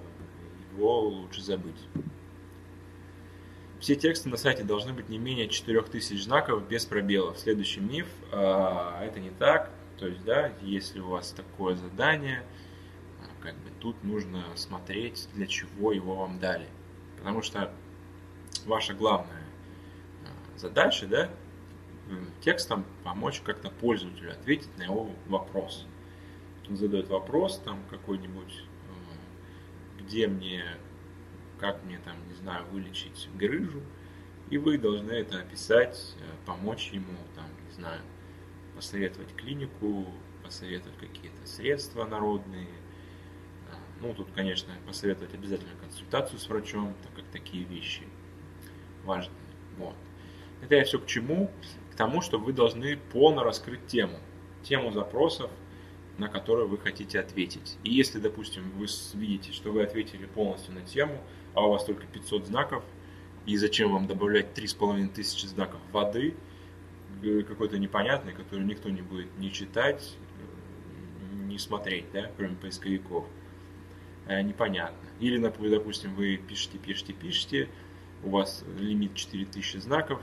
его 0.73 1.01
лучше 1.01 1.41
забыть. 1.41 1.81
Все 3.79 3.95
тексты 3.95 4.27
на 4.27 4.35
сайте 4.35 4.63
должны 4.63 4.91
быть 4.91 5.07
не 5.07 5.17
менее 5.17 5.47
4000 5.47 6.21
знаков 6.21 6.67
без 6.67 6.85
пробелов. 6.85 7.39
Следующий 7.39 7.79
миф, 7.79 8.07
а, 8.31 9.01
это 9.01 9.21
не 9.21 9.29
так. 9.29 9.71
То 9.97 10.07
есть, 10.07 10.23
да, 10.25 10.51
если 10.61 10.99
у 10.99 11.07
вас 11.07 11.31
такое 11.31 11.75
задание, 11.75 12.43
а, 13.21 13.41
как 13.41 13.55
бы 13.55 13.69
тут 13.79 14.03
нужно 14.03 14.43
смотреть, 14.55 15.29
для 15.33 15.47
чего 15.47 15.93
его 15.93 16.15
вам 16.15 16.39
дали. 16.39 16.67
Потому 17.17 17.41
что 17.41 17.71
ваша 18.65 18.93
главная 18.93 19.45
а, 20.25 20.59
задача, 20.59 21.07
да, 21.07 21.29
текстом 22.41 22.85
помочь 23.05 23.39
как-то 23.39 23.69
пользователю 23.69 24.31
ответить 24.31 24.77
на 24.77 24.83
его 24.83 25.09
вопрос. 25.27 25.85
Он 26.67 26.75
задает 26.75 27.07
вопрос 27.07 27.61
там 27.63 27.79
какой-нибудь, 27.89 28.63
где 29.99 30.27
мне 30.27 30.65
как 31.59 31.83
мне 31.83 31.99
там, 31.99 32.15
не 32.27 32.35
знаю, 32.35 32.65
вылечить 32.71 33.29
грыжу, 33.35 33.81
и 34.49 34.57
вы 34.57 34.77
должны 34.77 35.11
это 35.11 35.39
описать, 35.39 36.15
э, 36.19 36.45
помочь 36.45 36.89
ему, 36.91 37.17
там, 37.35 37.45
не 37.67 37.73
знаю, 37.73 38.01
посоветовать 38.75 39.33
клинику, 39.35 40.07
посоветовать 40.43 40.97
какие-то 40.97 41.45
средства 41.45 42.05
народные. 42.05 42.69
А, 43.71 43.75
ну, 44.01 44.13
тут, 44.13 44.29
конечно, 44.33 44.73
посоветовать 44.87 45.33
обязательно 45.33 45.75
консультацию 45.81 46.39
с 46.39 46.49
врачом, 46.49 46.95
так 47.03 47.13
как 47.13 47.25
такие 47.25 47.63
вещи 47.65 48.03
важные. 49.03 49.35
Вот. 49.77 49.95
Это 50.61 50.75
я 50.75 50.83
все 50.83 50.99
к 50.99 51.05
чему? 51.05 51.51
К 51.91 51.95
тому, 51.95 52.21
что 52.21 52.39
вы 52.39 52.53
должны 52.53 52.97
полно 53.11 53.43
раскрыть 53.43 53.85
тему. 53.87 54.17
Тему 54.63 54.91
запросов, 54.91 55.51
на 56.17 56.27
которые 56.27 56.67
вы 56.67 56.77
хотите 56.77 57.19
ответить. 57.19 57.77
И 57.83 57.93
если, 57.93 58.19
допустим, 58.19 58.69
вы 58.71 58.87
видите, 59.13 59.53
что 59.53 59.71
вы 59.71 59.83
ответили 59.83 60.25
полностью 60.25 60.73
на 60.73 60.81
тему, 60.81 61.21
а 61.53 61.65
у 61.65 61.71
вас 61.71 61.83
только 61.83 62.05
500 62.05 62.47
знаков, 62.47 62.83
и 63.45 63.57
зачем 63.57 63.91
вам 63.91 64.07
добавлять 64.07 64.53
3500 64.53 65.49
знаков 65.49 65.79
воды, 65.91 66.35
э, 67.23 67.41
какой-то 67.41 67.77
непонятный, 67.77 68.33
который 68.33 68.65
никто 68.65 68.89
не 68.89 69.01
будет 69.01 69.35
ни 69.37 69.49
читать, 69.49 70.15
э, 70.39 71.45
ни 71.47 71.57
смотреть, 71.57 72.05
да, 72.13 72.31
кроме 72.37 72.55
поисковиков. 72.55 73.25
Э, 74.27 74.41
непонятно. 74.41 75.09
Или, 75.19 75.37
допустим, 75.69 76.13
вы 76.13 76.37
пишете, 76.37 76.77
пишете, 76.77 77.13
пишете, 77.13 77.69
у 78.23 78.29
вас 78.29 78.63
лимит 78.77 79.15
4000 79.15 79.77
знаков, 79.77 80.21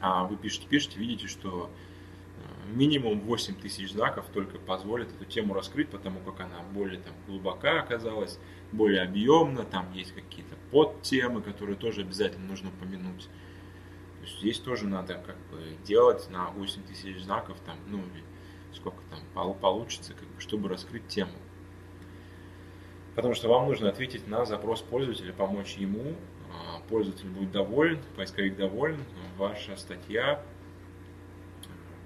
а 0.00 0.24
вы 0.24 0.36
пишете, 0.36 0.66
пишете, 0.66 0.98
видите, 0.98 1.28
что 1.28 1.70
минимум 2.72 3.20
8 3.20 3.54
тысяч 3.54 3.92
знаков 3.92 4.26
только 4.32 4.58
позволит 4.58 5.10
эту 5.12 5.24
тему 5.24 5.54
раскрыть, 5.54 5.88
потому 5.88 6.20
как 6.20 6.40
она 6.40 6.60
более 6.72 7.00
там, 7.00 7.12
глубока 7.26 7.80
оказалась, 7.80 8.38
более 8.72 9.02
объемна, 9.02 9.64
там 9.64 9.92
есть 9.92 10.12
какие-то 10.12 10.54
подтемы, 10.70 11.42
которые 11.42 11.76
тоже 11.76 12.02
обязательно 12.02 12.46
нужно 12.46 12.70
упомянуть. 12.70 13.28
есть 14.22 14.40
здесь 14.40 14.58
тоже 14.58 14.86
надо 14.86 15.14
как 15.14 15.36
бы 15.50 15.76
делать 15.84 16.28
на 16.30 16.50
8 16.50 16.82
тысяч 16.82 17.20
знаков, 17.22 17.56
там, 17.64 17.76
ну, 17.86 18.02
сколько 18.74 18.98
там 19.10 19.20
получится, 19.54 20.12
как 20.14 20.28
бы, 20.28 20.40
чтобы 20.40 20.68
раскрыть 20.68 21.06
тему. 21.08 21.32
Потому 23.14 23.34
что 23.34 23.48
вам 23.48 23.66
нужно 23.66 23.88
ответить 23.88 24.28
на 24.28 24.44
запрос 24.44 24.80
пользователя, 24.80 25.32
помочь 25.32 25.74
ему, 25.74 26.14
а, 26.52 26.80
пользователь 26.88 27.28
будет 27.28 27.50
доволен, 27.50 27.98
поисковик 28.16 28.56
доволен, 28.56 29.02
ваша 29.36 29.76
статья 29.76 30.42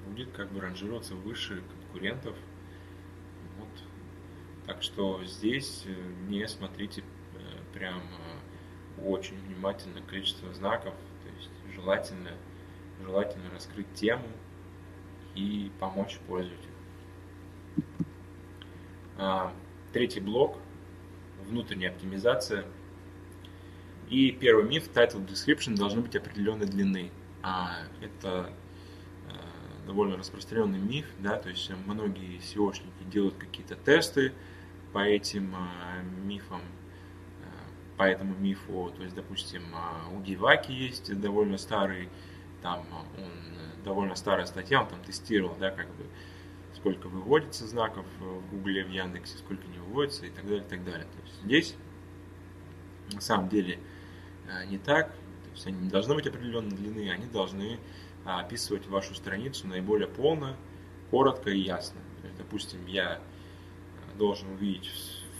будет 0.06 0.30
как 0.32 0.50
бы 0.50 0.60
ранжироваться 0.60 1.14
выше 1.14 1.62
конкурентов. 1.70 2.36
Так 4.66 4.82
что 4.82 5.24
здесь 5.24 5.84
э, 5.86 5.94
не 6.28 6.46
смотрите 6.46 7.02
э, 7.02 7.74
прям 7.74 8.00
э, 8.00 9.02
очень 9.04 9.36
внимательно 9.40 10.00
количество 10.02 10.52
знаков, 10.54 10.94
то 11.24 11.34
есть 11.36 11.50
желательно, 11.74 12.30
желательно 13.00 13.50
раскрыть 13.50 13.92
тему 13.94 14.26
и 15.34 15.70
помочь 15.80 16.18
пользователю. 16.28 16.70
А, 19.16 19.52
третий 19.92 20.20
блок– 20.20 20.58
внутренняя 21.48 21.90
оптимизация. 21.90 22.64
И 24.08 24.30
первый 24.30 24.64
миф– 24.68 24.90
title 24.94 25.26
description 25.26 25.76
должны 25.76 26.02
быть 26.02 26.14
определенной 26.14 26.66
длины. 26.66 27.10
А, 27.42 27.78
это 28.00 28.52
довольно 29.86 30.16
распространенный 30.16 30.78
миф, 30.78 31.06
да, 31.18 31.36
то 31.36 31.48
есть 31.48 31.70
многие 31.86 32.38
SEOшники 32.38 33.04
делают 33.10 33.34
какие-то 33.34 33.74
тесты 33.74 34.32
по 34.92 34.98
этим 34.98 35.54
а, 35.54 36.02
мифам, 36.24 36.60
а, 37.42 37.96
по 37.96 38.04
этому 38.04 38.34
мифу, 38.36 38.92
то 38.96 39.02
есть, 39.02 39.14
допустим, 39.14 39.62
а, 39.74 40.08
у 40.12 40.20
Гиваки 40.20 40.72
есть 40.72 41.18
довольно 41.20 41.58
старый, 41.58 42.08
там 42.62 42.84
он 42.92 43.28
довольно 43.84 44.14
старая 44.14 44.46
статья, 44.46 44.82
он 44.82 44.88
там 44.88 45.02
тестировал, 45.02 45.56
да, 45.58 45.70
как 45.70 45.88
бы 45.96 46.04
сколько 46.76 47.08
выводится 47.08 47.66
знаков 47.66 48.04
в 48.18 48.50
Гугле, 48.50 48.84
в 48.84 48.90
Яндексе, 48.90 49.38
сколько 49.38 49.66
не 49.68 49.78
выводится 49.78 50.26
и 50.26 50.30
так 50.30 50.44
далее, 50.44 50.64
и 50.64 50.68
так 50.68 50.84
далее. 50.84 51.04
То 51.06 51.22
есть 51.24 51.42
здесь 51.42 51.76
на 53.12 53.20
самом 53.20 53.48
деле 53.48 53.78
э, 54.48 54.66
не 54.66 54.78
так, 54.78 55.08
то 55.10 55.50
есть 55.52 55.66
они 55.66 55.78
не 55.78 55.90
должны 55.90 56.14
быть 56.14 56.26
определенной 56.26 56.76
длины, 56.76 57.10
они 57.10 57.26
должны 57.26 57.78
а, 58.24 58.40
описывать 58.40 58.86
вашу 58.86 59.14
страницу 59.14 59.66
наиболее 59.66 60.08
полно, 60.08 60.56
коротко 61.10 61.50
и 61.50 61.58
ясно. 61.58 62.00
То 62.20 62.26
есть, 62.26 62.38
допустим, 62.38 62.86
я 62.86 63.16
э, 63.16 63.20
должен 64.22 64.52
увидеть 64.52 64.88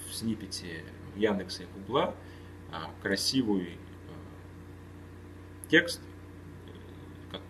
в 0.09 0.13
снипете 0.13 0.85
Яндекса 1.15 1.63
и 1.63 1.67
Гугла 1.67 2.17
а, 2.73 2.91
красивый 3.01 3.69
э, 3.69 3.79
текст, 5.69 6.01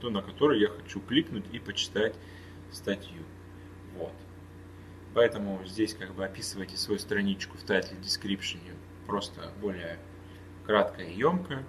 на 0.03 0.21
который 0.21 0.61
я 0.61 0.69
хочу 0.69 1.01
кликнуть 1.01 1.47
и 1.51 1.59
почитать 1.59 2.15
статью. 2.71 3.23
Вот. 3.97 4.13
Поэтому 5.15 5.65
здесь 5.65 5.95
как 5.95 6.15
бы 6.15 6.23
описывайте 6.23 6.77
свою 6.77 6.99
страничку 6.99 7.57
в 7.57 7.65
title 7.65 7.99
description 8.03 8.61
просто 9.07 9.55
более 9.59 9.99
кратко 10.67 11.01
и 11.01 11.15
емко. 11.17 11.65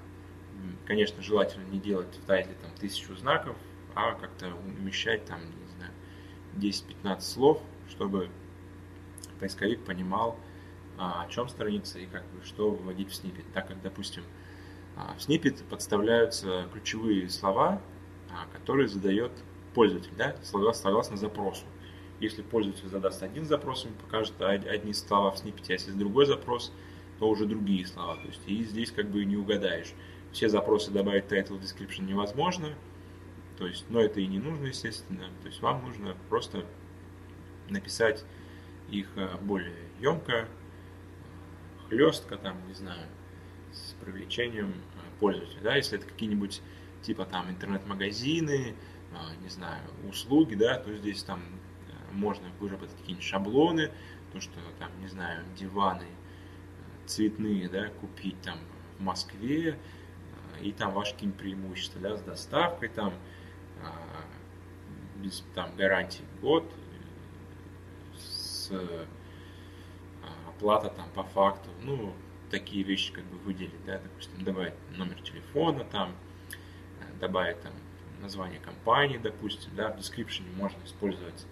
Конечно, 0.85 1.23
желательно 1.23 1.63
не 1.71 1.79
делать 1.79 2.13
в 2.17 2.25
тайтле 2.25 2.55
там 2.61 2.71
тысячу 2.81 3.15
знаков, 3.15 3.55
а 3.95 4.13
как-то 4.15 4.53
умещать 4.55 5.23
там, 5.23 5.39
не 5.39 5.67
знаю, 5.77 5.93
10-15 6.57 7.21
слов, 7.21 7.61
чтобы 7.87 8.29
поисковик 9.43 9.83
понимал, 9.83 10.37
а, 10.97 11.23
о 11.23 11.27
чем 11.29 11.49
страница 11.49 11.99
и 11.99 12.05
как 12.05 12.23
бы 12.31 12.45
что 12.45 12.71
выводить 12.71 13.09
в 13.09 13.15
снипет. 13.15 13.43
Так 13.53 13.67
как, 13.67 13.81
допустим, 13.81 14.23
а, 14.95 15.15
в 15.17 15.21
снипет 15.21 15.61
подставляются 15.65 16.69
ключевые 16.71 17.29
слова, 17.29 17.81
а, 18.31 18.47
которые 18.57 18.87
задает 18.87 19.31
пользователь, 19.73 20.13
да, 20.17 20.35
согласно 20.43 21.17
запросу. 21.17 21.65
Если 22.21 22.41
пользователь 22.41 22.87
задаст 22.87 23.21
один 23.21 23.45
запрос, 23.45 23.83
ему 23.83 23.95
покажет 23.95 24.39
одни 24.41 24.93
слова 24.93 25.31
в 25.31 25.37
снипете, 25.39 25.73
а 25.73 25.75
если 25.75 25.91
другой 25.91 26.25
запрос, 26.25 26.71
то 27.19 27.27
уже 27.27 27.45
другие 27.45 27.85
слова. 27.85 28.15
То 28.15 28.27
есть 28.27 28.41
и 28.47 28.63
здесь 28.63 28.91
как 28.91 29.09
бы 29.09 29.25
не 29.25 29.35
угадаешь. 29.35 29.93
Все 30.31 30.47
запросы 30.47 30.89
добавить 30.89 31.25
title 31.25 31.59
description 31.59 32.03
невозможно, 32.05 32.69
то 33.57 33.67
есть, 33.67 33.85
но 33.89 33.99
это 33.99 34.21
и 34.21 34.27
не 34.27 34.39
нужно, 34.39 34.67
естественно. 34.67 35.25
То 35.41 35.49
есть 35.49 35.61
вам 35.61 35.83
нужно 35.85 36.15
просто 36.29 36.65
написать 37.69 38.23
их 38.89 39.07
э, 39.15 39.37
более 39.41 39.75
емко, 39.99 40.47
хлестко, 41.87 42.37
там, 42.37 42.57
не 42.67 42.73
знаю, 42.73 43.07
с 43.71 43.93
привлечением 44.03 44.71
э, 44.71 45.19
пользователя. 45.19 45.61
Да? 45.61 45.75
Если 45.75 45.97
это 45.97 46.07
какие-нибудь 46.07 46.61
типа 47.01 47.25
там 47.25 47.49
интернет-магазины, 47.49 48.75
э, 49.11 49.15
не 49.41 49.49
знаю, 49.49 49.81
услуги, 50.09 50.55
да, 50.55 50.77
то 50.77 50.93
здесь 50.95 51.23
там 51.23 51.41
можно 52.11 52.47
выработать 52.59 52.95
какие-нибудь 52.97 53.25
шаблоны, 53.25 53.91
то, 54.31 54.39
что 54.39 54.59
там, 54.79 54.89
не 55.01 55.07
знаю, 55.07 55.43
диваны 55.57 56.07
цветные, 57.05 57.67
да, 57.69 57.89
купить 58.01 58.39
там 58.41 58.59
в 58.97 59.01
Москве, 59.01 59.77
и 60.61 60.71
там 60.71 60.93
ваши 60.93 61.13
какие-нибудь 61.13 61.39
преимущества, 61.39 62.01
да, 62.01 62.17
с 62.17 62.21
доставкой 62.21 62.89
там, 62.89 63.13
без 65.17 65.43
там 65.55 65.75
гарантии 65.75 66.23
год, 66.41 66.71
с 68.63 69.07
оплата 70.47 70.89
там 70.89 71.09
по 71.13 71.23
факту, 71.23 71.69
ну, 71.81 72.13
такие 72.49 72.83
вещи 72.83 73.11
как 73.11 73.25
бы 73.25 73.37
выделить, 73.37 73.83
да, 73.85 73.99
допустим, 73.99 74.43
добавить 74.43 74.73
номер 74.95 75.19
телефона 75.21 75.83
там, 75.85 76.15
добавить 77.19 77.61
там 77.61 77.73
название 78.21 78.59
компании, 78.59 79.17
допустим, 79.17 79.71
да, 79.75 79.89
в 79.89 79.97
description 79.97 80.43
можно 80.55 80.77
использовать 80.85 81.45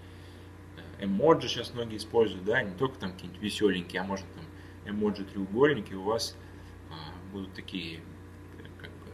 эмоджи 1.02 1.48
сейчас 1.48 1.74
многие 1.74 1.98
используют, 1.98 2.46
да, 2.46 2.62
не 2.62 2.76
только 2.76 3.00
там 3.00 3.14
какие-нибудь 3.14 3.42
веселенькие, 3.42 4.02
а 4.02 4.06
может 4.06 4.26
там 4.34 4.46
эмоджи 4.86 5.26
треугольники, 5.26 5.94
у 5.94 6.04
вас 6.04 6.36
а, 6.90 6.94
будут 7.32 7.54
такие 7.54 8.02
как 8.80 8.90
бы 8.90 9.08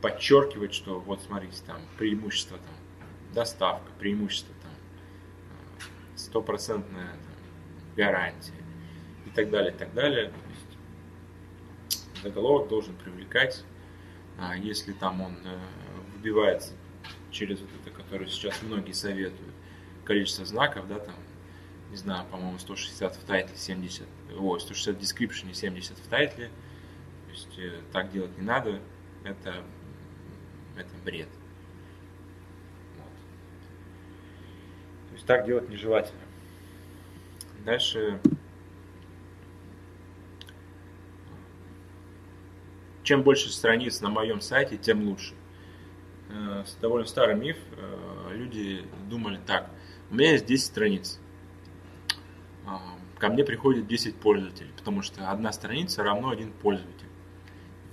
подчеркивать, 0.00 0.74
что 0.74 1.00
вот 1.00 1.22
смотрите, 1.22 1.56
там 1.66 1.80
преимущество 1.98 2.58
там 2.58 2.74
доставка, 3.34 3.90
преимущество 3.98 4.54
а, 4.63 4.63
стопроцентная 6.24 7.16
гарантия 7.96 8.52
и 9.26 9.30
так 9.30 9.50
далее, 9.50 9.72
и 9.72 9.76
так 9.76 9.94
далее. 9.94 10.28
То 10.28 10.36
есть 10.50 12.22
заголовок 12.22 12.68
должен 12.68 12.94
привлекать, 12.96 13.64
а 14.38 14.56
если 14.56 14.92
там 14.92 15.20
он 15.20 15.36
э, 15.44 15.58
выбивается 16.16 16.72
через 17.30 17.60
вот 17.60 17.70
это, 17.80 17.90
которое 17.90 18.26
сейчас 18.26 18.62
многие 18.62 18.92
советуют, 18.92 19.54
количество 20.04 20.44
знаков, 20.44 20.86
да, 20.88 20.98
там, 20.98 21.14
не 21.90 21.96
знаю, 21.96 22.26
по-моему, 22.30 22.58
160 22.58 23.16
в 23.16 23.24
тайтле, 23.24 23.56
70, 23.56 24.06
о, 24.38 24.58
160 24.58 24.96
в 24.96 25.00
description, 25.00 25.52
70 25.52 25.98
в 25.98 26.08
тайтле. 26.08 26.50
То 27.26 27.30
есть 27.30 27.58
э, 27.58 27.80
так 27.92 28.12
делать 28.12 28.36
не 28.38 28.44
надо, 28.44 28.80
это, 29.24 29.64
это 30.76 30.90
бред. 31.04 31.28
Вот. 32.96 33.12
То 35.08 35.13
есть 35.13 35.13
так 35.26 35.46
делать 35.46 35.68
нежелательно. 35.68 36.20
Дальше. 37.64 38.20
Чем 43.02 43.22
больше 43.22 43.50
страниц 43.52 44.00
на 44.00 44.08
моем 44.08 44.40
сайте, 44.40 44.76
тем 44.76 45.06
лучше. 45.08 45.34
Э, 46.30 46.64
довольно 46.80 47.06
старый 47.06 47.34
миф. 47.34 47.58
Э, 47.76 48.34
люди 48.34 48.84
думали 49.08 49.38
так– 49.46 49.70
у 50.10 50.16
меня 50.16 50.30
есть 50.32 50.46
10 50.46 50.64
страниц. 50.64 51.18
А, 52.66 52.80
ко 53.18 53.28
мне 53.30 53.44
приходит 53.44 53.88
10 53.88 54.14
пользователей, 54.14 54.70
потому 54.76 55.02
что 55.02 55.30
одна 55.30 55.52
страница 55.52 56.04
равно 56.04 56.30
один 56.30 56.52
пользователь. 56.52 57.08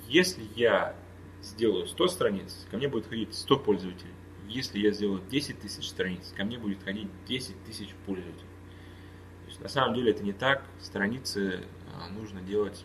Если 0.08 0.44
я 0.56 0.96
сделаю 1.42 1.88
100 1.88 2.08
страниц, 2.10 2.68
ко 2.70 2.78
мне 2.78 2.88
будет 2.88 3.08
ходить 3.08 3.34
100 3.34 3.58
пользователей. 3.58 4.14
Если 4.52 4.80
я 4.80 4.92
сделаю 4.92 5.22
10 5.30 5.60
тысяч 5.60 5.88
страниц, 5.88 6.34
ко 6.36 6.44
мне 6.44 6.58
будет 6.58 6.84
ходить 6.84 7.08
10 7.28 7.64
тысяч 7.64 7.90
пользователей. 8.06 8.50
То 9.44 9.48
есть, 9.48 9.62
на 9.62 9.70
самом 9.70 9.96
деле 9.96 10.12
это 10.12 10.24
не 10.24 10.34
так. 10.34 10.66
Страницы 10.82 11.64
а, 11.94 12.10
нужно 12.10 12.42
делать 12.42 12.84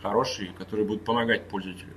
хорошие, 0.00 0.52
которые 0.52 0.86
будут 0.86 1.04
помогать 1.04 1.48
пользователю. 1.48 1.92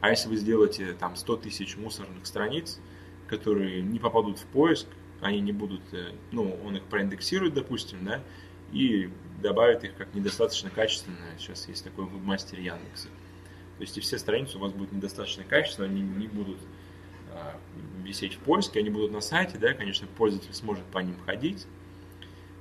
А 0.00 0.10
если 0.10 0.28
вы 0.28 0.36
сделаете 0.36 0.92
там 0.92 1.16
100 1.16 1.36
тысяч 1.38 1.76
мусорных 1.76 2.26
страниц, 2.26 2.78
которые 3.26 3.82
не 3.82 3.98
попадут 3.98 4.38
в 4.38 4.46
поиск, 4.46 4.86
они 5.20 5.40
не 5.40 5.52
будут, 5.52 5.82
э, 5.92 6.12
ну, 6.30 6.56
он 6.64 6.76
их 6.76 6.84
проиндексирует, 6.84 7.54
допустим, 7.54 8.04
да, 8.04 8.22
и 8.72 9.10
добавит 9.42 9.84
их 9.84 9.96
как 9.96 10.14
недостаточно 10.14 10.70
качественные. 10.70 11.38
Сейчас 11.38 11.66
есть 11.68 11.82
такой 11.82 12.04
вебмастер 12.04 12.60
Яндекса. 12.60 13.08
То 13.78 13.82
есть 13.82 13.96
и 13.96 14.00
все 14.00 14.18
страницы 14.18 14.58
у 14.58 14.60
вас 14.60 14.72
будут 14.72 14.92
недостаточно 14.92 15.44
качественные, 15.44 15.90
они 15.90 16.02
не 16.02 16.28
будут 16.28 16.58
висеть 18.02 18.34
в 18.34 18.38
поиске, 18.38 18.80
они 18.80 18.90
будут 18.90 19.12
на 19.12 19.20
сайте, 19.20 19.58
да, 19.58 19.74
конечно, 19.74 20.06
пользователь 20.16 20.54
сможет 20.54 20.84
по 20.86 20.98
ним 20.98 21.16
ходить, 21.26 21.66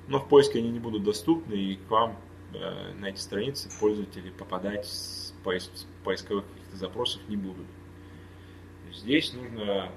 но 0.08 0.20
в 0.20 0.28
поиске 0.28 0.60
они 0.60 0.70
не 0.70 0.80
будут 0.80 1.04
доступны, 1.04 1.54
и 1.54 1.76
к 1.76 1.90
вам 1.90 2.18
э, 2.54 2.94
на 2.94 3.08
эти 3.08 3.20
страницы 3.20 3.70
пользователи 3.80 4.30
попадать 4.30 4.86
с 4.86 5.34
поиск, 5.44 5.72
поисковых 6.04 6.46
каких-то 6.48 6.78
запросов 6.78 7.22
не 7.28 7.38
будут. 7.38 7.66
здесь 8.92 9.34
нужно 9.34 9.62
э, 9.62 9.90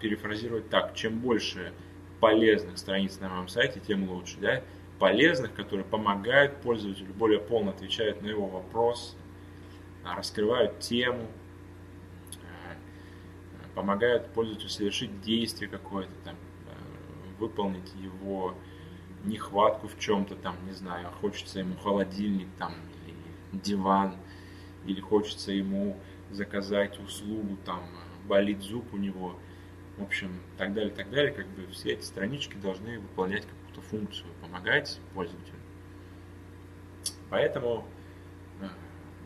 перефразировать 0.00 0.68
так, 0.68 0.94
чем 0.94 1.20
больше 1.20 1.72
полезных 2.20 2.78
страниц 2.78 3.18
на 3.20 3.28
моем 3.28 3.48
сайте, 3.48 3.80
тем 3.80 4.08
лучше. 4.08 4.38
Да? 4.40 4.62
Полезных, 4.98 5.54
которые 5.54 5.84
помогают 5.84 6.56
пользователю, 6.62 7.12
более 7.14 7.40
полно 7.40 7.70
отвечают 7.70 8.22
на 8.22 8.28
его 8.28 8.46
вопрос, 8.46 9.16
а, 10.04 10.14
раскрывают 10.14 10.80
тему, 10.80 11.26
помогают 13.74 14.28
пользователю 14.32 14.68
совершить 14.68 15.20
действие 15.22 15.68
какое-то 15.68 16.12
там, 16.24 16.34
э, 16.34 16.70
выполнить 17.38 17.92
его 17.94 18.54
нехватку 19.24 19.88
в 19.88 19.98
чем-то 19.98 20.36
там, 20.36 20.56
не 20.66 20.72
знаю, 20.72 21.08
хочется 21.20 21.60
ему 21.60 21.76
холодильник 21.76 22.48
там 22.58 22.74
или 23.06 23.60
диван, 23.62 24.16
или 24.86 25.00
хочется 25.00 25.52
ему 25.52 25.96
заказать 26.30 26.98
услугу, 27.00 27.56
там, 27.64 27.82
болит 28.26 28.62
зуб 28.62 28.92
у 28.92 28.96
него, 28.96 29.38
в 29.96 30.02
общем, 30.02 30.40
так 30.58 30.74
далее, 30.74 30.90
так 30.90 31.10
далее, 31.10 31.32
как 31.32 31.46
бы 31.48 31.66
все 31.68 31.92
эти 31.92 32.04
странички 32.04 32.56
должны 32.56 32.98
выполнять 32.98 33.46
какую-то 33.46 33.80
функцию, 33.82 34.28
помогать 34.40 35.00
пользователю. 35.14 35.58
Поэтому 37.30 37.86
э, 38.60 38.66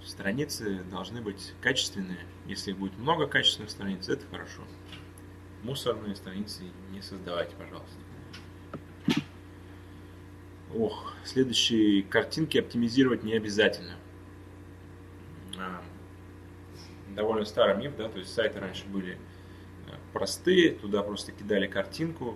страницы 0.04 0.82
должны 0.90 1.20
быть 1.20 1.54
качественные. 1.61 2.20
Если 2.48 2.72
будет 2.72 2.96
много 2.96 3.26
качественных 3.26 3.70
страниц, 3.70 4.08
это 4.08 4.26
хорошо. 4.30 4.62
Мусорные 5.62 6.16
страницы 6.16 6.62
не 6.90 7.02
создавайте, 7.02 7.54
пожалуйста. 7.56 7.98
Ох, 10.74 11.12
следующие 11.24 12.02
картинки 12.02 12.56
оптимизировать 12.56 13.22
не 13.22 13.34
обязательно. 13.34 13.96
А, 15.58 15.82
довольно 17.14 17.44
старый 17.44 17.76
миф, 17.76 17.94
да, 17.96 18.08
то 18.08 18.18
есть 18.18 18.32
сайты 18.32 18.61
раньше 18.61 18.87
были 18.87 19.18
э, 19.87 19.90
простые, 20.14 20.70
туда 20.70 21.02
просто 21.02 21.32
кидали 21.32 21.66
картинку, 21.66 22.34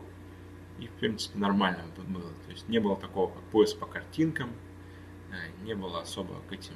и, 0.79 0.89
в 0.89 0.93
принципе, 0.93 1.39
нормально 1.39 1.85
было. 2.07 2.31
То 2.45 2.51
есть 2.51 2.69
не 2.69 2.81
было 2.81 2.97
такого, 2.97 3.33
как 3.33 3.43
поиск 3.45 3.79
по 3.79 3.87
картинкам, 3.87 4.51
э, 5.31 5.65
не 5.65 5.75
было 5.75 6.03
особо 6.03 6.35
к 6.51 6.53
этим, 6.53 6.75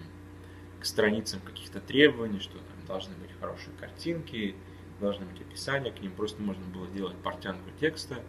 к 0.80 0.86
страницам 0.86 1.40
каких-то 1.40 1.80
требований, 1.80 2.40
что 2.40 2.58
там 2.58 2.75
должны 2.86 3.14
быть 3.16 3.30
хорошие 3.40 3.74
картинки, 3.76 4.54
должны 5.00 5.26
быть 5.26 5.40
описания 5.40 5.90
к 5.90 6.00
ним, 6.00 6.12
просто 6.12 6.40
можно 6.42 6.64
было 6.66 6.86
делать 6.88 7.16
портянку 7.16 7.70
текста. 7.78 8.22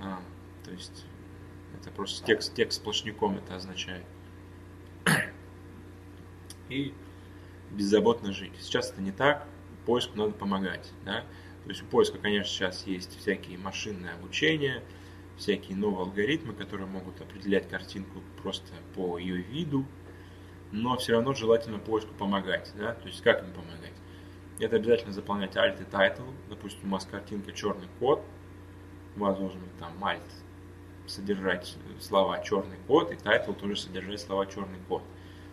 А, 0.00 0.20
то 0.64 0.70
есть 0.72 1.04
это 1.80 1.90
просто 1.90 2.24
текст, 2.24 2.54
текст 2.54 2.80
сплошняком 2.80 3.36
это 3.36 3.56
означает. 3.56 4.04
И 6.68 6.92
беззаботно 7.70 8.32
жить. 8.32 8.52
Сейчас 8.60 8.90
это 8.90 9.00
не 9.00 9.12
так, 9.12 9.46
поиску 9.86 10.16
надо 10.18 10.32
помогать. 10.32 10.92
Да? 11.04 11.24
То 11.64 11.70
есть 11.70 11.82
у 11.82 11.86
поиска, 11.86 12.18
конечно, 12.18 12.52
сейчас 12.52 12.86
есть 12.86 13.18
всякие 13.18 13.58
машинные 13.58 14.12
обучения, 14.12 14.82
всякие 15.36 15.76
новые 15.76 16.02
алгоритмы, 16.02 16.52
которые 16.52 16.86
могут 16.86 17.20
определять 17.20 17.68
картинку 17.68 18.22
просто 18.42 18.72
по 18.94 19.18
ее 19.18 19.36
виду, 19.36 19.84
но 20.72 20.96
все 20.96 21.12
равно 21.12 21.34
желательно 21.34 21.78
поиску 21.78 22.12
помогать. 22.14 22.72
Да? 22.76 22.94
То 22.94 23.08
есть 23.08 23.22
как 23.22 23.42
им 23.42 23.52
помогать? 23.52 23.92
Это 24.58 24.76
обязательно 24.76 25.12
заполнять 25.12 25.56
alt 25.56 25.80
и 25.80 25.84
title. 25.84 26.32
Допустим, 26.48 26.88
у 26.88 26.92
вас 26.92 27.04
картинка 27.04 27.52
черный 27.52 27.88
код, 27.98 28.22
у 29.16 29.20
вас 29.20 29.36
должен 29.36 29.60
быть 29.60 29.76
там 29.78 29.92
alt 30.02 30.22
содержать 31.06 31.76
слова 32.00 32.40
черный 32.40 32.78
код, 32.86 33.12
и 33.12 33.14
title 33.14 33.54
тоже 33.54 33.76
содержать 33.76 34.20
слова 34.20 34.46
черный 34.46 34.78
код. 34.88 35.02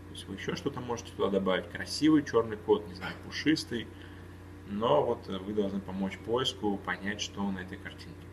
То 0.07 0.13
есть 0.13 0.27
вы 0.27 0.35
еще 0.35 0.55
что-то 0.55 0.79
можете 0.79 1.11
туда 1.11 1.29
добавить. 1.29 1.69
Красивый 1.69 2.23
черный 2.23 2.57
код, 2.57 2.87
не 2.87 2.95
знаю, 2.95 3.13
пушистый. 3.25 3.87
Но 4.67 5.03
вот 5.03 5.27
вы 5.27 5.53
должны 5.53 5.79
помочь 5.79 6.17
поиску 6.19 6.77
понять, 6.77 7.21
что 7.21 7.43
на 7.51 7.59
этой 7.59 7.77
картинке. 7.77 8.27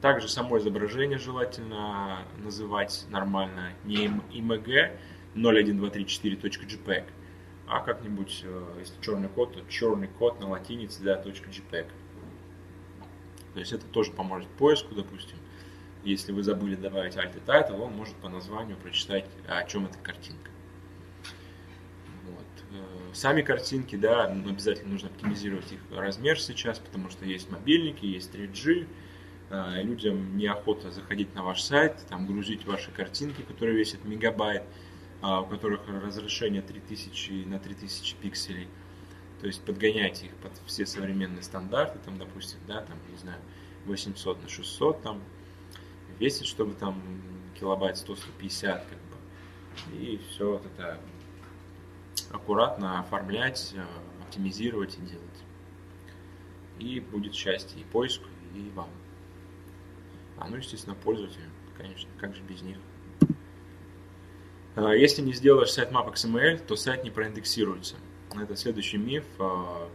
Также 0.00 0.28
само 0.28 0.58
изображение 0.58 1.18
желательно 1.18 2.24
называть 2.38 3.06
нормально 3.08 3.72
не 3.84 4.06
img 4.06 4.98
01234.jpg, 5.34 7.04
а 7.66 7.80
как-нибудь, 7.80 8.42
э, 8.44 8.76
если 8.80 9.00
черный 9.00 9.28
код, 9.28 9.54
то 9.54 9.60
черный 9.68 10.08
код 10.08 10.40
на 10.40 10.48
латинице, 10.48 11.02
да, 11.02 11.20
.jpg. 11.22 11.86
То 13.54 13.60
есть 13.60 13.72
это 13.72 13.86
тоже 13.86 14.12
поможет 14.12 14.48
поиску, 14.50 14.94
допустим. 14.94 15.36
Если 16.04 16.32
вы 16.32 16.42
забыли 16.42 16.74
добавить 16.74 17.16
alt 17.16 17.36
и 17.36 17.40
title, 17.40 17.80
он 17.80 17.92
может 17.92 18.14
по 18.16 18.28
названию 18.28 18.76
прочитать, 18.76 19.24
о 19.46 19.62
чем 19.64 19.86
эта 19.86 19.98
картинка. 19.98 20.50
Э, 22.72 23.14
сами 23.14 23.42
картинки, 23.42 23.96
да, 23.96 24.24
обязательно 24.24 24.92
нужно 24.92 25.08
оптимизировать 25.08 25.70
их 25.72 25.80
размер 25.90 26.40
сейчас, 26.40 26.78
потому 26.78 27.10
что 27.10 27.24
есть 27.24 27.50
мобильники, 27.50 28.06
есть 28.06 28.34
3G, 28.34 28.86
э, 29.50 29.82
людям 29.82 30.36
неохота 30.36 30.90
заходить 30.90 31.34
на 31.34 31.42
ваш 31.42 31.62
сайт, 31.62 31.96
там 32.08 32.26
грузить 32.26 32.64
ваши 32.66 32.90
картинки, 32.90 33.42
которые 33.42 33.76
весят 33.76 34.04
мегабайт, 34.04 34.62
у 35.22 35.46
которых 35.46 35.82
разрешение 35.88 36.62
3000 36.62 37.44
на 37.44 37.58
3000 37.58 38.16
пикселей. 38.16 38.68
То 39.40 39.46
есть 39.46 39.64
подгоняйте 39.64 40.26
их 40.26 40.34
под 40.36 40.52
все 40.66 40.84
современные 40.86 41.42
стандарты, 41.42 41.98
там, 42.04 42.18
допустим, 42.18 42.58
да, 42.66 42.82
там, 42.82 42.98
не 43.10 43.16
знаю, 43.16 43.40
800 43.86 44.42
на 44.42 44.48
600, 44.48 45.02
там, 45.02 45.22
весит, 46.18 46.46
чтобы 46.46 46.74
там 46.74 47.02
килобайт 47.58 47.96
100-150, 47.96 48.84
как 48.88 48.98
бы, 48.98 49.96
и 49.96 50.20
все 50.30 50.52
вот 50.52 50.66
это 50.66 51.00
аккуратно 52.30 53.00
оформлять, 53.00 53.72
э, 53.74 53.84
оптимизировать 54.22 54.96
и 54.98 55.02
делать. 55.02 55.44
И 56.78 57.00
будет 57.00 57.34
счастье 57.34 57.80
и 57.80 57.84
поиску, 57.84 58.26
и 58.54 58.70
вам. 58.70 58.90
А 60.38 60.48
ну, 60.48 60.56
естественно, 60.56 60.96
пользователям, 60.96 61.50
конечно, 61.76 62.10
как 62.18 62.34
же 62.34 62.42
без 62.42 62.62
них. 62.62 62.78
А, 64.74 64.94
если 64.94 65.22
не 65.22 65.32
сделаешь 65.34 65.72
сайт 65.72 65.90
map 65.90 66.10
XML, 66.12 66.64
то 66.66 66.76
сайт 66.76 67.04
не 67.04 67.10
проиндексируется. 67.10 67.96
Это 68.34 68.56
следующий 68.56 68.96
миф. 68.96 69.24
А, 69.38 69.88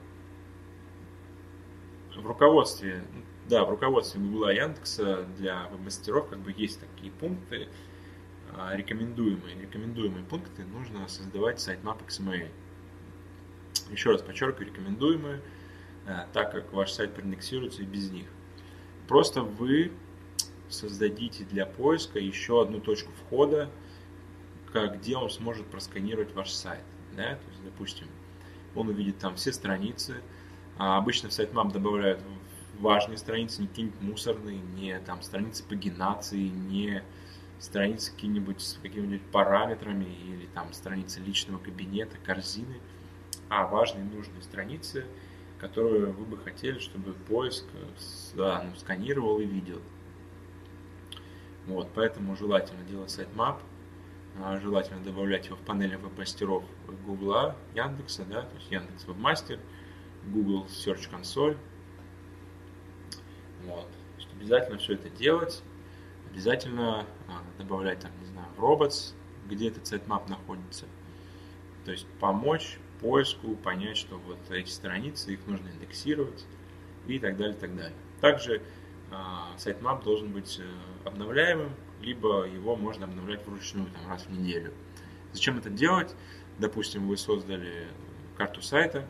в 2.16 2.26
руководстве, 2.26 3.04
да, 3.48 3.64
в 3.66 3.70
руководстве 3.70 4.22
Google 4.22 4.50
и 4.50 4.56
Яндекса 4.56 5.28
для 5.38 5.70
мастеров 5.84 6.30
как 6.30 6.40
бы 6.40 6.54
есть 6.56 6.80
такие 6.80 7.12
пункты, 7.12 7.68
а, 8.56 8.76
рекомендуемые, 8.76 9.60
рекомендуемые 9.62 10.24
пункты 10.26 10.64
нужно 10.66 11.08
создавать 11.08 11.58
sitemap 11.58 12.06
XML. 12.08 12.50
Еще 13.92 14.12
раз 14.12 14.22
подчеркиваю, 14.22 14.68
рекомендуемые, 14.68 15.42
так 16.34 16.52
как 16.52 16.74
ваш 16.74 16.92
сайт 16.92 17.14
проиндексируется 17.14 17.84
и 17.84 17.86
без 17.86 18.12
них. 18.12 18.28
Просто 19.08 19.44
вы 19.44 19.92
создадите 20.68 21.46
для 21.46 21.66
поиска 21.66 22.20
еще 22.20 22.62
одну 22.62 22.82
точку 22.82 23.12
входа, 23.14 23.70
где 24.86 25.18
он 25.18 25.30
сможет 25.30 25.66
просканировать 25.68 26.34
ваш 26.36 26.52
сайт. 26.52 26.84
Да? 27.16 27.36
То 27.36 27.50
есть, 27.50 27.64
допустим, 27.64 28.08
он 28.76 28.90
увидит 28.90 29.18
там 29.18 29.36
все 29.36 29.52
страницы. 29.52 30.22
А 30.78 30.98
обычно 30.98 31.30
в 31.30 31.32
sitemap 31.32 31.72
добавляют 31.72 32.22
важные 32.80 33.18
страницы, 33.18 33.62
не 33.62 33.68
какие-нибудь 33.68 34.02
мусорные, 34.02 34.60
не 34.60 35.00
там 35.00 35.22
страницы 35.24 35.64
пагинации, 35.64 36.50
не 36.50 37.04
страницы 37.60 38.12
какие-нибудь 38.12 38.62
с 38.62 38.80
какими-нибудь 38.82 39.24
параметрами 39.32 40.06
или 40.06 40.46
там 40.54 40.72
страницы 40.74 41.20
личного 41.20 41.60
кабинета, 41.60 42.18
корзины, 42.24 42.80
а 43.50 43.66
важные 43.66 44.06
нужные 44.06 44.44
страницы, 44.44 45.06
которые 45.60 46.08
вы 46.08 46.26
бы 46.26 46.38
хотели, 46.38 46.78
чтобы 46.80 47.14
поиск 47.14 47.66
да, 48.36 48.64
ну, 48.64 48.76
сканировал 48.76 49.40
и 49.40 49.46
видел. 49.46 49.82
Вот, 51.66 51.90
поэтому 51.94 52.36
желательно 52.36 52.84
делать 52.84 53.12
а, 53.36 53.60
желательно 54.62 55.04
добавлять 55.04 55.46
его 55.48 55.56
в 55.56 55.62
панели 55.62 55.96
веб-мастеров 55.96 56.64
Google, 57.06 57.54
Яндекса, 57.76 58.26
да, 58.26 58.42
то 58.42 58.56
есть 58.56 58.72
Яндекс 58.72 59.06
Вебмастер, 59.08 59.60
Google 60.26 60.66
Search 60.66 61.10
Console. 61.12 61.58
Вот. 63.66 63.88
обязательно 64.40 64.78
все 64.78 64.94
это 64.94 65.10
делать 65.10 65.64
обязательно 66.38 67.06
а, 67.28 67.42
добавлять, 67.58 68.00
там, 68.00 68.12
не 68.22 68.28
знаю, 68.28 68.48
в 68.56 68.64
robots, 68.64 69.14
где 69.50 69.70
этот 69.70 69.92
sitemap 69.92 70.30
находится. 70.30 70.86
То 71.84 71.92
есть 71.92 72.06
помочь 72.20 72.78
поиску, 73.02 73.56
понять, 73.56 73.98
что 73.98 74.18
вот 74.18 74.38
эти 74.52 74.70
страницы, 74.70 75.34
их 75.34 75.46
нужно 75.48 75.70
индексировать 75.70 76.46
и 77.08 77.18
так 77.18 77.38
далее, 77.38 77.56
так 77.56 77.76
далее. 77.76 77.96
Также 78.22 78.62
а, 79.12 79.56
sitemap 79.58 80.04
должен 80.04 80.32
быть 80.32 80.60
э, 80.60 81.08
обновляемым, 81.08 81.72
либо 82.02 82.46
его 82.46 82.76
можно 82.76 83.06
обновлять 83.06 83.46
вручную 83.46 83.88
там, 83.92 84.10
раз 84.10 84.26
в 84.26 84.32
неделю. 84.32 84.74
Зачем 85.34 85.58
это 85.58 85.70
делать? 85.70 86.16
Допустим, 86.60 87.08
вы 87.08 87.18
создали 87.18 87.88
карту 88.38 88.62
сайта, 88.62 89.06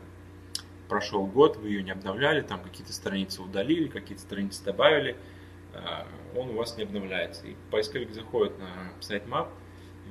прошел 0.88 1.26
год, 1.26 1.56
вы 1.56 1.68
ее 1.68 1.82
не 1.82 1.90
обновляли, 1.90 2.40
там 2.42 2.62
какие-то 2.62 2.92
страницы 2.92 3.42
удалили, 3.42 3.88
какие-то 3.88 4.22
страницы 4.22 4.64
добавили– 4.64 5.16
Э, 5.72 6.04
он 6.36 6.50
у 6.50 6.52
вас 6.54 6.76
не 6.76 6.84
обновляется. 6.84 7.46
И 7.46 7.56
поисковик 7.70 8.12
заходит 8.12 8.58
на 8.58 8.92
сайт 9.00 9.24
Map, 9.26 9.48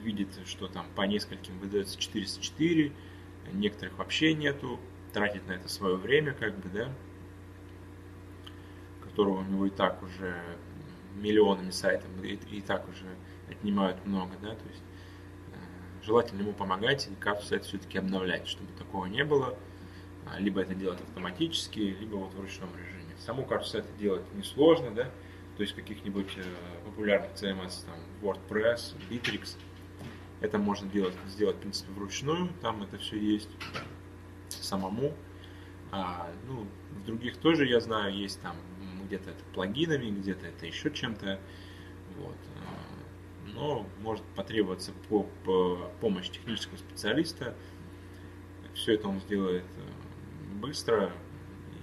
видит, 0.04 0.30
что 0.46 0.68
там 0.68 0.86
по 0.96 1.04
нескольким 1.04 1.58
выдается 1.60 1.98
404, 1.98 2.92
некоторых 3.54 3.98
вообще 3.98 4.34
нету, 4.34 4.80
тратить 5.14 5.48
на 5.48 5.54
это 5.54 5.70
свое 5.70 5.96
время, 5.96 6.34
как 6.34 6.56
бы, 6.58 6.70
да, 6.70 6.94
которого 9.04 9.40
у 9.40 9.44
него 9.44 9.66
и 9.66 9.70
так 9.70 10.02
уже 10.04 10.36
миллионами 11.18 11.72
сайтов, 11.72 12.10
и, 12.24 12.40
и 12.52 12.62
так 12.62 12.88
уже 12.88 13.06
отнимают 13.50 14.06
много, 14.06 14.34
да, 14.42 14.50
то 14.50 14.68
есть 14.70 14.84
э, 15.54 16.06
желательно 16.06 16.42
ему 16.42 16.54
помогать 16.54 17.08
и 17.08 17.16
карту 17.16 17.46
сайта 17.46 17.66
все-таки 17.66 17.98
обновлять, 17.98 18.48
чтобы 18.48 18.72
такого 18.78 19.06
не 19.06 19.24
было. 19.24 19.58
А, 20.26 20.40
либо 20.40 20.62
это 20.62 20.76
делать 20.76 21.00
автоматически, 21.02 21.80
либо 21.80 22.16
вот 22.16 22.34
в 22.34 22.40
ручном 22.42 22.70
режиме. 22.76 23.16
Саму 23.20 23.46
карту 23.46 23.68
сайта 23.68 23.88
делать 24.00 24.24
несложно, 24.34 24.92
да, 24.92 25.06
то 25.56 25.64
есть 25.64 25.74
каких-нибудь 25.74 26.38
э, 26.38 26.44
популярных 26.86 27.32
CMS, 27.32 27.86
там, 27.86 27.96
WordPress, 28.22 28.96
Bittrex, 29.10 29.58
это 30.42 30.58
можно 30.60 30.90
делать, 30.90 31.16
сделать, 31.28 31.56
в 31.56 31.60
принципе, 31.60 31.92
вручную, 31.94 32.50
там 32.62 32.84
это 32.84 32.98
все 32.98 33.18
есть 33.18 33.50
самому. 34.50 35.14
А, 35.92 36.30
ну, 36.48 36.68
в 36.92 37.06
других 37.06 37.38
тоже, 37.38 37.66
я 37.66 37.80
знаю, 37.80 38.14
есть 38.14 38.42
там 38.42 38.56
где-то 39.08 39.32
это 39.32 39.44
плагинами, 39.54 40.12
где-то 40.12 40.48
это 40.48 40.66
еще 40.66 40.92
чем-то. 40.92 41.40
Вот. 42.18 42.36
Но 43.54 43.88
может 44.02 44.24
потребоваться 44.36 44.92
по, 45.10 45.24
по 45.46 45.92
помощь 46.02 46.30
технического 46.30 46.78
специалиста. 46.78 47.56
Все 48.74 48.94
это 48.94 49.08
он 49.08 49.20
сделает 49.22 49.64
э, 49.64 50.56
быстро 50.60 51.12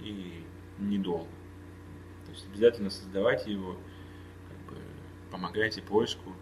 и 0.01 0.43
недолго. 0.79 1.27
То 2.25 2.31
есть 2.31 2.47
обязательно 2.47 2.89
создавайте 2.89 3.51
его, 3.51 3.77
как 4.47 4.73
бы 4.73 4.81
помогайте 5.31 5.81
поиску, 5.81 6.33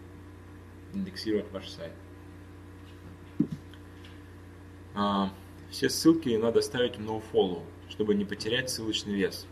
индексировать 0.92 1.50
ваш 1.50 1.68
сайт. 1.68 1.92
А, 4.94 5.32
все 5.70 5.88
ссылки 5.88 6.28
надо 6.36 6.60
ставить 6.60 6.98
в 6.98 7.00
nofollow, 7.00 7.64
чтобы 7.88 8.14
не 8.14 8.24
потерять 8.24 8.70
ссылочный 8.70 9.14
вес. 9.14 9.46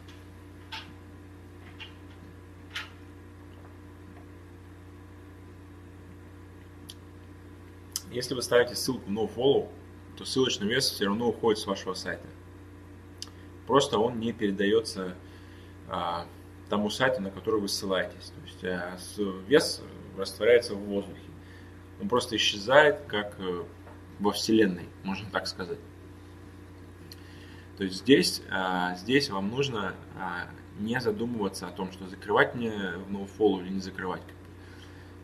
Если 8.13 8.35
вы 8.35 8.43
ставите 8.43 8.75
ссылку 8.75 9.11
nofollow, 9.11 9.69
то 10.17 10.25
ссылочный 10.25 10.69
вес 10.69 10.91
все 10.91 11.07
равно 11.07 11.29
уходит 11.29 11.59
с 11.59 11.67
вашего 11.67 11.95
сайта. 11.95 12.27
Просто 13.67 13.99
он 13.99 14.21
не 14.21 14.33
передается 14.33 15.17
а, 15.89 16.27
тому 16.69 16.91
сайту, 16.91 17.23
на 17.23 17.31
который 17.31 17.61
вы 17.61 17.69
ссылаетесь. 17.69 18.33
То 18.35 18.41
есть 18.45 18.65
а, 18.65 18.99
вес 19.47 19.83
растворяется 20.17 20.75
в 20.75 20.81
воздухе. 20.81 21.21
Он 22.01 22.09
просто 22.09 22.37
исчезает, 22.37 23.01
как 23.07 23.37
э, 23.39 23.65
во 24.19 24.33
Вселенной, 24.33 24.89
можно 25.05 25.29
так 25.31 25.47
сказать. 25.47 25.79
То 27.79 27.85
есть 27.85 27.99
здесь, 27.99 28.43
а, 28.51 28.95
здесь 28.97 29.31
вам 29.31 29.51
нужно 29.51 29.95
а, 30.19 30.49
не 30.79 31.01
задумываться 31.01 31.67
о 31.67 31.71
том, 31.71 31.93
что 31.93 32.09
закрывать 32.09 32.55
мне 32.55 32.71
в 33.07 33.13
NoFollow 33.13 33.63
или 33.63 33.71
не 33.71 33.81
закрывать. 33.81 34.23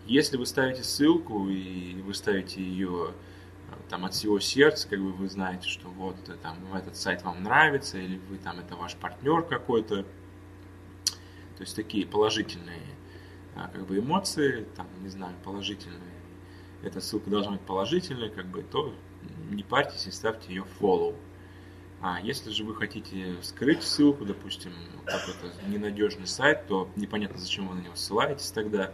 Если 0.08 0.36
вы 0.36 0.46
ставите 0.46 0.82
ссылку 0.82 1.48
и 1.48 2.00
вы 2.02 2.14
ставите 2.14 2.62
ее 2.62 3.14
а, 3.70 3.78
там 3.88 4.04
от 4.04 4.14
всего 4.14 4.40
сердца, 4.40 4.88
как 4.88 5.00
бы 5.00 5.12
вы 5.12 5.28
знаете, 5.28 5.68
что 5.68 5.88
вот 5.88 6.16
там 6.42 6.56
этот 6.74 6.96
сайт 6.96 7.22
вам 7.22 7.42
нравится, 7.42 7.98
или 7.98 8.18
вы 8.28 8.38
там 8.38 8.58
это 8.58 8.74
ваш 8.74 8.96
партнер 8.96 9.42
какой-то, 9.42 10.02
то 10.02 11.60
есть 11.60 11.76
такие 11.76 12.06
положительные 12.06 12.82
как 13.54 13.86
бы 13.86 13.98
эмоции, 13.98 14.66
там, 14.76 14.86
не 15.02 15.08
знаю, 15.08 15.34
положительные 15.44 16.18
эта 16.82 17.00
ссылка 17.00 17.30
должна 17.30 17.52
быть 17.52 17.60
положительной, 17.62 18.30
как 18.30 18.46
бы, 18.46 18.62
то 18.62 18.94
не 19.50 19.62
парьтесь 19.62 20.06
и 20.06 20.10
ставьте 20.10 20.48
ее 20.50 20.64
follow. 20.80 21.14
А 22.00 22.20
если 22.20 22.50
же 22.50 22.64
вы 22.64 22.76
хотите 22.76 23.34
скрыть 23.42 23.82
ссылку, 23.82 24.24
допустим, 24.24 24.72
какой-то 25.04 25.52
ненадежный 25.66 26.28
сайт, 26.28 26.68
то 26.68 26.88
непонятно, 26.94 27.38
зачем 27.38 27.66
вы 27.66 27.74
на 27.74 27.80
него 27.80 27.96
ссылаетесь 27.96 28.52
тогда. 28.52 28.92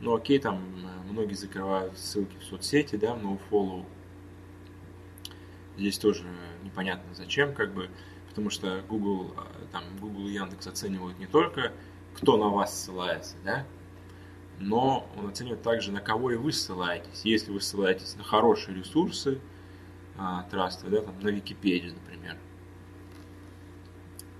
Ну 0.00 0.14
окей, 0.14 0.38
там 0.38 0.56
э, 0.56 1.10
многие 1.10 1.34
закрывают 1.34 1.98
ссылки 1.98 2.36
в 2.38 2.44
соцсети, 2.44 2.96
да, 2.96 3.16
но 3.16 3.38
follow. 3.50 3.84
Здесь 5.76 5.98
тоже 5.98 6.24
непонятно 6.62 7.14
зачем, 7.14 7.54
как 7.54 7.72
бы, 7.72 7.90
потому 8.28 8.50
что 8.50 8.82
Google, 8.88 9.34
э, 9.36 9.64
там, 9.72 9.84
Google 10.00 10.28
и 10.28 10.32
Яндекс 10.32 10.68
оценивают 10.68 11.18
не 11.18 11.26
только, 11.26 11.72
кто 12.14 12.36
на 12.36 12.48
вас 12.48 12.80
ссылается, 12.80 13.36
да, 13.44 13.66
но 14.60 15.08
он 15.16 15.28
оценивает 15.28 15.62
также, 15.62 15.90
на 15.92 16.00
кого 16.00 16.30
и 16.30 16.36
вы 16.36 16.52
ссылаетесь. 16.52 17.22
Если 17.24 17.50
вы 17.50 17.60
ссылаетесь 17.60 18.16
на 18.16 18.24
хорошие 18.24 18.76
ресурсы, 18.76 19.40
а, 20.16 20.46
да, 20.50 20.68
там, 20.68 21.20
на 21.20 21.28
Википедию, 21.28 21.94
например, 21.94 22.36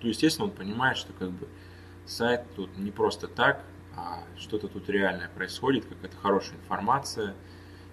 то, 0.01 0.09
естественно, 0.09 0.47
он 0.47 0.53
понимает, 0.53 0.97
что 0.97 1.13
как 1.13 1.31
бы 1.31 1.49
сайт 2.07 2.43
тут 2.55 2.77
не 2.79 2.91
просто 2.91 3.29
так, 3.29 3.65
что-то 4.37 4.69
тут 4.69 4.89
реальное 4.89 5.29
происходит, 5.29 5.87
какая-то 5.87 6.17
хорошая 6.17 6.57
информация 6.57 7.35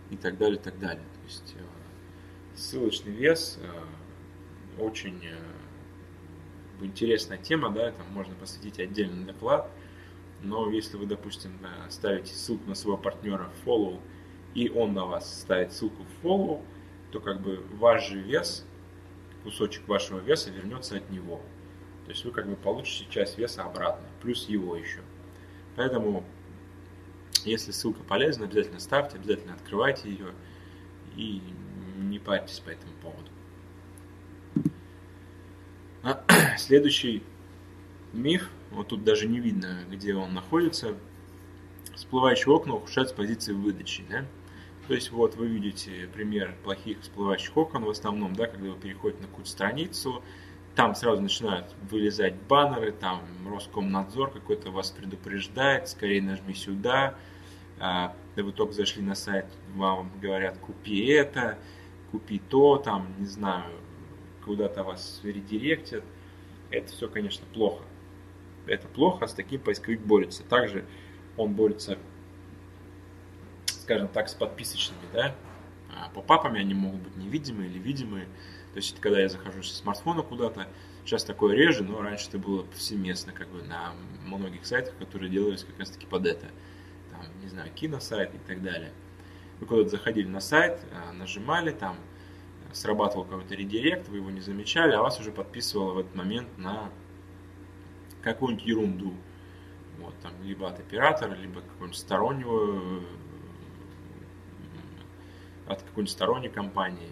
и 0.10 0.18
так 0.18 0.38
далее, 0.38 0.60
так 0.60 0.80
далее. 0.80 1.04
То 1.04 1.26
есть 1.26 1.56
э, 1.58 2.56
ссылочный 2.56 3.12
вес 3.12 3.60
э, 3.62 4.82
очень 4.82 5.22
э, 5.24 6.84
интересная 6.84 7.38
тема, 7.38 7.70
да, 7.70 7.92
там 7.92 8.06
можно 8.12 8.36
посвятить 8.36 8.80
отдельный 8.80 9.26
доклад– 9.26 9.70
но 10.42 10.70
если 10.70 10.98
вы, 10.98 11.06
допустим, 11.08 11.60
ставите 11.90 12.34
ссылку 12.34 12.70
на 12.70 12.76
своего 12.76 12.98
партнера 12.98 13.50
в 13.50 13.68
follow, 13.68 14.00
и 14.54 14.70
он 14.70 14.94
на 14.94 15.06
вас 15.06 15.42
ставит 15.42 15.74
ссылку 15.74 16.04
в 16.04 16.26
follow, 16.26 16.64
то 17.12 17.20
как 17.20 17.42
бы 17.42 17.64
ваш 17.74 18.10
же 18.10 18.20
вес, 18.20 18.66
кусочек 19.44 19.88
вашего 19.88 20.20
веса 20.20 20.52
вернется 20.52 20.98
от 20.98 21.10
него. 21.10 21.42
То 22.06 22.12
есть 22.12 22.24
вы 22.26 22.32
как 22.32 22.48
бы 22.48 22.56
получите 22.56 23.08
часть 23.10 23.38
веса 23.38 23.64
обратно, 23.64 24.08
плюс 24.22 24.48
его 24.48 24.76
еще. 24.76 25.00
Поэтому, 25.76 26.24
если 27.44 27.72
ссылка 27.72 28.04
полезна, 28.04 28.46
обязательно 28.46 28.80
ставьте, 28.80 29.18
обязательно 29.18 29.54
открывайте 29.54 30.10
ее 30.10 30.34
и 31.16 31.42
не 31.98 32.20
парьтесь 32.20 32.60
по 32.60 32.70
этому 32.70 32.94
поводу. 33.02 33.30
Следующий 36.58 37.24
миф 38.14 38.50
вот 38.72 38.90
тут 38.90 39.04
даже 39.04 39.28
не 39.28 39.40
видно, 39.40 39.80
где 39.90 40.16
он 40.16 40.34
находится, 40.34 40.96
всплывающие 41.96 42.54
окна 42.54 42.76
ухудшают 42.76 43.10
с 43.10 43.14
позиции 43.14 43.54
выдачи, 43.54 44.04
да? 44.10 44.26
То 44.88 44.94
есть 44.94 45.12
вот 45.12 45.36
вы 45.36 45.48
видите 45.48 46.08
пример 46.14 46.56
плохих 46.64 47.02
всплывающих 47.02 47.56
окон 47.58 47.86
в 47.86 47.90
основном, 47.90 48.36
да, 48.36 48.48
когда 48.48 48.70
вы 48.70 48.80
переходите 48.80 49.22
на 49.24 49.28
какую-то 49.28 49.50
страницу, 49.50 50.24
там 50.76 50.96
сразу 50.96 51.22
начинают 51.22 51.74
вылезать 51.90 52.36
баннеры, 52.50 52.92
там 52.92 53.22
Роскомнадзор 53.48 54.32
какой-то 54.32 54.72
вас 54.72 54.92
предупреждает, 54.92 55.88
скорее 55.88 56.22
нажми 56.22 56.54
сюда, 56.54 57.16
а, 57.80 58.16
да 58.36 58.44
вы 58.44 58.52
только 58.52 58.74
зашли 58.74 59.02
на 59.02 59.16
сайт, 59.16 59.46
вам 59.74 60.12
говорят, 60.22 60.58
купи 60.58 61.06
это, 61.08 61.58
купи 62.12 62.40
то, 62.40 62.78
там, 62.78 63.08
не 63.18 63.26
знаю, 63.26 63.72
куда-то 64.44 64.84
вас 64.84 65.22
редиректят. 65.24 66.04
Это 66.70 66.92
все, 66.92 67.08
конечно, 67.08 67.46
плохо 67.54 67.84
это 68.68 68.88
плохо, 68.88 69.28
с 69.28 69.34
таким 69.34 69.62
поисковик 69.62 70.02
борется. 70.02 70.44
Также 70.44 70.86
он 71.38 71.54
борется, 71.54 71.98
скажем 73.68 74.08
так, 74.08 74.30
с 74.30 74.34
подписочными, 74.34 75.02
да, 75.14 75.36
а 75.96 76.10
по 76.10 76.22
папами 76.22 76.60
они 76.60 76.74
могут 76.74 77.02
быть 77.02 77.16
невидимые 77.18 77.70
или 77.70 77.80
видимые. 77.80 78.28
То 78.76 78.80
есть, 78.80 79.00
когда 79.00 79.22
я 79.22 79.30
захожу 79.30 79.64
со 79.64 79.74
смартфона 79.74 80.22
куда-то, 80.22 80.68
сейчас 81.06 81.24
такое 81.24 81.56
реже, 81.56 81.82
но 81.82 82.02
раньше 82.02 82.28
это 82.28 82.40
было 82.40 82.64
повсеместно, 82.64 83.32
как 83.32 83.48
бы 83.48 83.64
на 83.64 83.94
многих 84.26 84.66
сайтах, 84.66 84.98
которые 84.98 85.32
делались 85.32 85.64
как 85.64 85.80
раз 85.80 85.92
таки 85.92 86.06
под 86.06 86.26
это. 86.26 86.48
Там, 87.10 87.22
не 87.42 87.48
знаю, 87.48 87.72
киносайт 87.74 88.36
и 88.36 88.38
так 88.38 88.62
далее. 88.62 88.92
Вы 89.62 89.68
куда-то 89.68 89.92
заходили 89.92 90.28
на 90.28 90.42
сайт, 90.42 90.86
а, 90.92 91.14
нажимали, 91.14 91.72
там 91.72 91.96
срабатывал 92.74 93.24
какой-то 93.24 93.56
редирект, 93.56 94.10
вы 94.10 94.18
его 94.18 94.30
не 94.30 94.42
замечали, 94.42 94.92
а 94.92 95.02
вас 95.02 95.22
уже 95.22 95.32
подписывало 95.32 95.94
в 95.94 96.00
этот 96.00 96.14
момент 96.14 96.50
на 96.58 96.92
какую-нибудь 98.24 98.66
ерунду. 98.66 99.14
Вот, 100.00 100.16
там, 100.22 100.34
либо 100.44 100.68
от 100.68 100.80
оператора, 100.80 101.34
либо 101.36 101.62
какого-нибудь 101.62 101.98
стороннего, 101.98 103.02
от 105.66 105.82
какой-нибудь 105.82 106.12
сторонней 106.12 106.50
компании. 106.50 107.08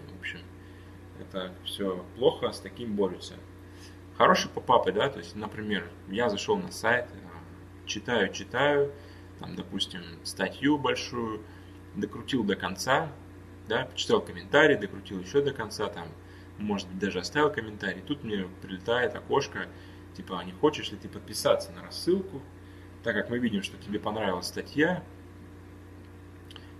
Это 1.34 1.52
все 1.64 2.04
плохо, 2.16 2.52
с 2.52 2.60
таким 2.60 2.94
борются. 2.94 3.34
Хорошие 4.16 4.50
попапы, 4.50 4.92
да, 4.92 5.08
то 5.08 5.18
есть, 5.18 5.34
например, 5.34 5.90
я 6.08 6.28
зашел 6.28 6.56
на 6.56 6.70
сайт, 6.70 7.06
э, 7.12 7.86
читаю, 7.86 8.32
читаю, 8.32 8.92
там, 9.40 9.56
допустим, 9.56 10.02
статью 10.22 10.78
большую, 10.78 11.42
докрутил 11.96 12.44
до 12.44 12.54
конца, 12.54 13.10
да, 13.68 13.86
почитал 13.86 14.20
комментарий, 14.20 14.76
докрутил 14.76 15.20
еще 15.20 15.42
до 15.42 15.52
конца, 15.52 15.88
там, 15.88 16.06
может 16.58 16.88
быть, 16.88 17.00
даже 17.00 17.18
оставил 17.18 17.50
комментарий. 17.50 18.02
Тут 18.02 18.22
мне 18.22 18.46
прилетает 18.62 19.16
окошко, 19.16 19.68
Типа, 20.16 20.42
не 20.44 20.52
хочешь 20.52 20.90
ли 20.92 20.96
ты 20.96 21.08
подписаться 21.08 21.72
на 21.72 21.82
рассылку, 21.82 22.40
так 23.02 23.14
как 23.14 23.30
мы 23.30 23.38
видим, 23.38 23.62
что 23.62 23.76
тебе 23.76 23.98
понравилась 23.98 24.46
статья, 24.46 25.02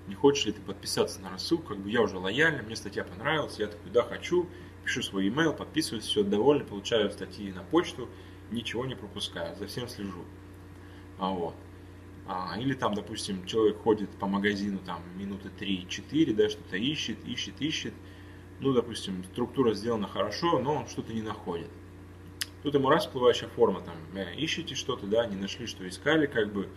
не 0.06 0.14
хочешь 0.14 0.46
ли 0.46 0.52
ты 0.52 0.60
подписаться 0.60 1.20
на 1.20 1.30
рассылку, 1.30 1.68
как 1.68 1.78
бы 1.78 1.90
я 1.90 2.02
уже 2.02 2.18
лояльный, 2.18 2.62
мне 2.62 2.76
статья 2.76 3.04
понравилась, 3.04 3.58
я 3.58 3.68
такой, 3.68 3.90
да, 3.90 4.02
хочу, 4.02 4.46
пишу 4.84 5.02
свой 5.02 5.28
email, 5.28 5.56
подписываюсь, 5.56 6.04
все 6.04 6.22
довольны, 6.22 6.64
получаю 6.64 7.10
статьи 7.10 7.52
на 7.52 7.62
почту, 7.62 8.08
ничего 8.50 8.84
не 8.86 8.94
пропускаю, 8.94 9.56
за 9.56 9.66
всем 9.66 9.88
слежу. 9.88 10.24
А 11.18 11.30
вот. 11.30 11.54
А, 12.26 12.56
или 12.58 12.74
там, 12.74 12.94
допустим, 12.94 13.44
человек 13.44 13.78
ходит 13.78 14.10
по 14.10 14.26
магазину 14.26 14.78
там 14.78 15.02
минуты 15.16 15.50
3-4, 15.58 16.34
да, 16.34 16.48
что-то 16.48 16.76
ищет, 16.76 17.18
ищет, 17.26 17.60
ищет. 17.60 17.94
Ну, 18.60 18.72
допустим, 18.72 19.24
структура 19.24 19.74
сделана 19.74 20.08
хорошо, 20.08 20.58
но 20.58 20.76
он 20.76 20.86
что-то 20.86 21.12
не 21.12 21.22
находит. 21.22 21.68
Тут 22.62 22.74
ему 22.74 22.88
раз 22.88 23.04
всплывающая 23.04 23.48
форма, 23.48 23.82
там, 23.82 23.96
э, 24.14 24.34
ищите 24.38 24.74
что-то, 24.74 25.06
да, 25.06 25.26
не 25.26 25.36
нашли, 25.36 25.66
что 25.66 25.86
искали, 25.86 26.26
как 26.26 26.50
бы, 26.50 26.70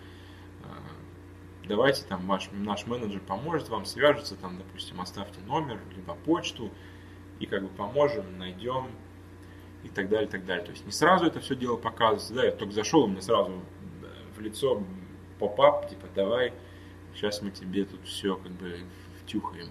давайте 1.68 2.03
там 2.05 2.26
ваш, 2.28 2.49
наш 2.51 2.88
менеджер 2.88 3.22
поможет 3.22 3.70
вам, 3.70 3.86
свяжется, 3.86 4.36
там, 4.36 4.57
допустим, 4.57 4.99
оставьте 5.01 5.39
номер, 5.41 5.80
либо 5.95 6.15
почту, 6.15 6.72
и 7.39 7.45
как 7.45 7.63
бы 7.63 7.70
поможем, 7.70 8.38
найдем, 8.38 8.88
и 9.84 9.89
так 9.89 10.09
далее, 10.09 10.28
и 10.28 10.32
так 10.32 10.45
далее. 10.45 10.65
То 10.65 10.72
есть 10.72 10.86
не 10.86 10.91
сразу 10.91 11.26
это 11.26 11.39
все 11.39 11.55
дело 11.55 11.78
показывается, 11.78 12.34
да, 12.34 12.45
я 12.45 12.51
только 12.51 12.74
зашел, 12.74 13.03
у 13.03 13.07
меня 13.07 13.22
сразу 13.22 13.61
в 14.36 14.41
лицо 14.41 14.84
поп-ап, 15.39 15.89
типа, 15.89 16.07
давай, 16.15 16.53
сейчас 17.13 17.41
мы 17.41 17.51
тебе 17.51 17.86
тут 17.86 18.03
все 18.05 18.36
как 18.36 18.51
бы 18.51 18.80
втюхаем. 19.22 19.70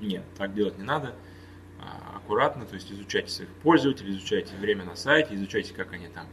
Нет, 0.00 0.24
так 0.36 0.54
делать 0.54 0.78
не 0.78 0.84
надо. 0.84 1.14
А, 1.80 2.16
аккуратно, 2.16 2.66
то 2.66 2.74
есть 2.74 2.90
изучайте 2.92 3.30
своих 3.30 3.50
пользователей, 3.62 4.10
изучайте 4.10 4.56
время 4.56 4.84
на 4.84 4.96
сайте, 4.96 5.34
изучайте, 5.34 5.74
как 5.74 5.92
они 5.92 6.08
там 6.08 6.26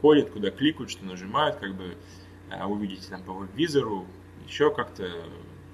ходят, 0.00 0.30
куда 0.30 0.50
кликают, 0.50 0.90
что 0.90 1.04
нажимают, 1.04 1.56
как 1.56 1.74
бы 1.74 1.96
увидите 2.66 3.08
там 3.08 3.22
по 3.22 3.32
веб-визору, 3.32 4.06
еще 4.46 4.74
как-то, 4.74 5.10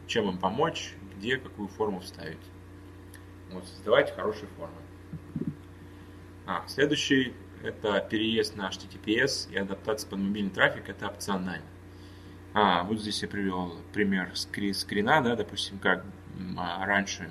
чем 0.07 0.29
им 0.29 0.39
помочь, 0.39 0.95
где, 1.17 1.37
какую 1.37 1.69
форму 1.69 2.01
вставить. 2.01 2.39
Вот, 3.51 3.67
создавайте 3.67 4.13
хорошие 4.13 4.49
формы. 4.57 4.75
А, 6.47 6.65
следующий 6.67 7.35
это 7.63 8.01
переезд 8.11 8.57
на 8.57 8.69
HTTPS 8.69 9.53
и 9.53 9.57
адаптация 9.57 10.11
под 10.11 10.19
мобильный 10.19 10.51
трафик, 10.51 10.89
это 10.89 11.07
опционально. 11.07 11.67
А, 12.55 12.83
вот 12.83 13.01
здесь 13.01 13.23
я 13.23 13.29
привел 13.29 13.79
пример 13.93 14.31
скри 14.35 14.73
скрина, 14.73 15.23
да, 15.23 15.37
допустим, 15.37 15.79
как 15.79 16.05
а, 16.57 16.85
раньше 16.85 17.31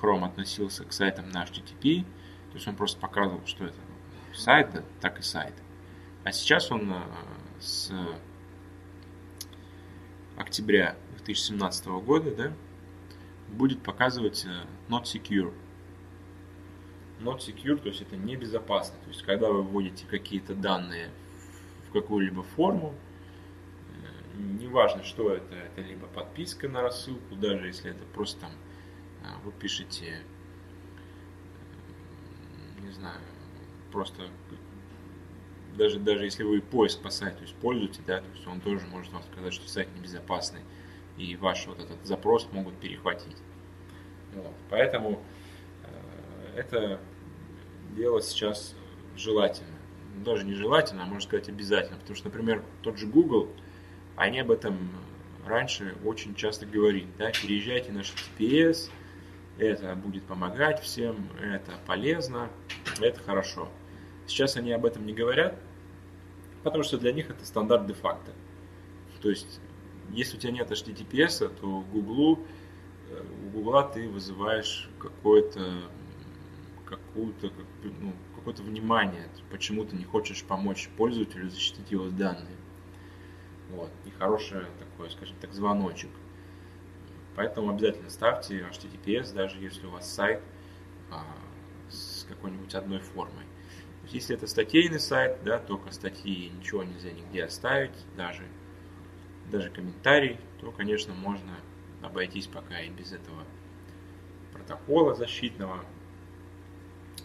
Chrome 0.00 0.24
относился 0.24 0.84
к 0.84 0.92
сайтам 0.92 1.30
на 1.30 1.44
HTTP, 1.44 2.04
то 2.50 2.54
есть 2.54 2.68
он 2.68 2.76
просто 2.76 3.00
показывал, 3.00 3.44
что 3.46 3.64
это 3.64 3.76
сайт, 4.34 4.68
так 5.00 5.18
и 5.18 5.22
сайт. 5.22 5.54
А 6.24 6.32
сейчас 6.32 6.70
он 6.70 6.92
а, 6.92 7.02
с 7.60 7.92
октября 10.36 10.96
2017 11.16 11.86
года, 11.86 12.34
да, 12.34 12.52
будет 13.48 13.82
показывать 13.82 14.44
э, 14.44 14.66
not 14.88 15.04
secure. 15.04 15.52
Not 17.20 17.38
secure, 17.38 17.76
то 17.76 17.88
есть 17.88 18.02
это 18.02 18.16
небезопасно. 18.16 18.96
То 19.02 19.08
есть 19.08 19.22
когда 19.22 19.50
вы 19.50 19.62
вводите 19.62 20.06
какие-то 20.06 20.54
данные 20.54 21.10
в 21.88 21.92
какую-либо 21.92 22.42
форму, 22.42 22.94
э, 23.90 24.40
неважно, 24.60 25.02
что 25.02 25.32
это, 25.32 25.54
это 25.54 25.80
либо 25.80 26.06
подписка 26.06 26.68
на 26.68 26.82
рассылку, 26.82 27.34
даже 27.36 27.66
если 27.66 27.90
это 27.90 28.04
просто 28.14 28.40
там 28.40 28.50
вы 29.44 29.52
пишете, 29.52 30.22
э, 32.78 32.80
не 32.82 32.90
знаю, 32.90 33.20
просто 33.90 34.28
даже, 35.76 35.98
даже 35.98 36.24
если 36.24 36.42
вы 36.42 36.60
поиск 36.60 37.02
по 37.02 37.10
сайту 37.10 37.44
используете, 37.44 38.00
да, 38.06 38.18
то 38.18 38.28
есть 38.34 38.46
он 38.46 38.60
тоже 38.60 38.86
может 38.86 39.12
вам 39.12 39.22
сказать, 39.24 39.52
что 39.52 39.68
сайт 39.68 39.88
небезопасный, 39.96 40.60
и 41.16 41.36
ваш 41.36 41.66
вот 41.66 41.78
этот 41.80 42.04
запрос 42.04 42.48
могут 42.52 42.76
перехватить. 42.78 43.36
Вот. 44.34 44.54
Поэтому 44.70 45.22
э, 45.84 46.58
это 46.58 47.00
дело 47.96 48.20
сейчас 48.20 48.74
желательно. 49.16 49.76
Даже 50.24 50.44
не 50.44 50.54
желательно, 50.54 51.02
а 51.02 51.06
можно 51.06 51.20
сказать 51.20 51.48
обязательно. 51.48 51.98
Потому 51.98 52.16
что, 52.16 52.26
например, 52.26 52.62
тот 52.82 52.98
же 52.98 53.06
Google, 53.06 53.50
они 54.16 54.40
об 54.40 54.50
этом 54.50 54.90
раньше 55.46 55.94
очень 56.04 56.34
часто 56.34 56.66
говорили. 56.66 57.08
Да? 57.18 57.30
Переезжайте 57.30 57.92
на 57.92 58.00
HTTPS, 58.00 58.90
это 59.58 59.94
будет 59.94 60.24
помогать 60.24 60.82
всем, 60.82 61.28
это 61.40 61.72
полезно, 61.86 62.50
это 63.00 63.20
хорошо. 63.20 63.68
Сейчас 64.26 64.56
они 64.56 64.72
об 64.72 64.84
этом 64.84 65.06
не 65.06 65.12
говорят, 65.12 65.58
потому 66.66 66.82
что 66.82 66.98
для 66.98 67.12
них 67.12 67.30
это 67.30 67.46
стандарт 67.46 67.86
де-факто. 67.86 68.32
То 69.22 69.30
есть, 69.30 69.60
если 70.10 70.36
у 70.36 70.40
тебя 70.40 70.52
нет 70.52 70.68
HTTPS, 70.68 71.48
то 71.60 71.84
Google, 71.92 72.40
э, 73.08 73.24
у 73.44 73.50
Гугла 73.50 73.84
ты 73.84 74.08
вызываешь 74.08 74.90
какое-то 74.98 75.82
какую-то 76.84 77.52
ну, 78.00 78.12
какое-то 78.34 78.64
внимание, 78.64 79.28
почему 79.48 79.84
ты 79.84 79.94
не 79.94 80.04
хочешь 80.04 80.42
помочь 80.42 80.88
пользователю 80.96 81.48
защитить 81.50 81.92
его 81.92 82.08
данные. 82.08 82.56
Вот. 83.70 83.90
И 84.04 84.10
хороший 84.10 84.62
такой, 84.80 85.08
скажем 85.10 85.36
так, 85.40 85.52
звоночек. 85.52 86.10
Поэтому 87.36 87.70
обязательно 87.70 88.10
ставьте 88.10 88.66
HTTPS, 88.72 89.34
даже 89.34 89.60
если 89.60 89.86
у 89.86 89.90
вас 89.90 90.12
сайт 90.12 90.42
а, 91.12 91.24
с 91.90 92.26
какой-нибудь 92.28 92.74
одной 92.74 92.98
формой. 92.98 93.44
Если 94.10 94.36
это 94.36 94.46
статейный 94.46 95.00
сайт, 95.00 95.38
да, 95.44 95.58
только 95.58 95.92
статьи, 95.92 96.50
ничего 96.50 96.84
нельзя 96.84 97.10
нигде 97.10 97.44
оставить, 97.44 97.96
даже, 98.16 98.44
даже 99.50 99.70
комментарий, 99.70 100.38
то, 100.60 100.70
конечно, 100.70 101.12
можно 101.12 101.56
обойтись 102.02 102.46
пока 102.46 102.80
и 102.80 102.90
без 102.90 103.12
этого 103.12 103.42
протокола 104.52 105.14
защитного. 105.14 105.84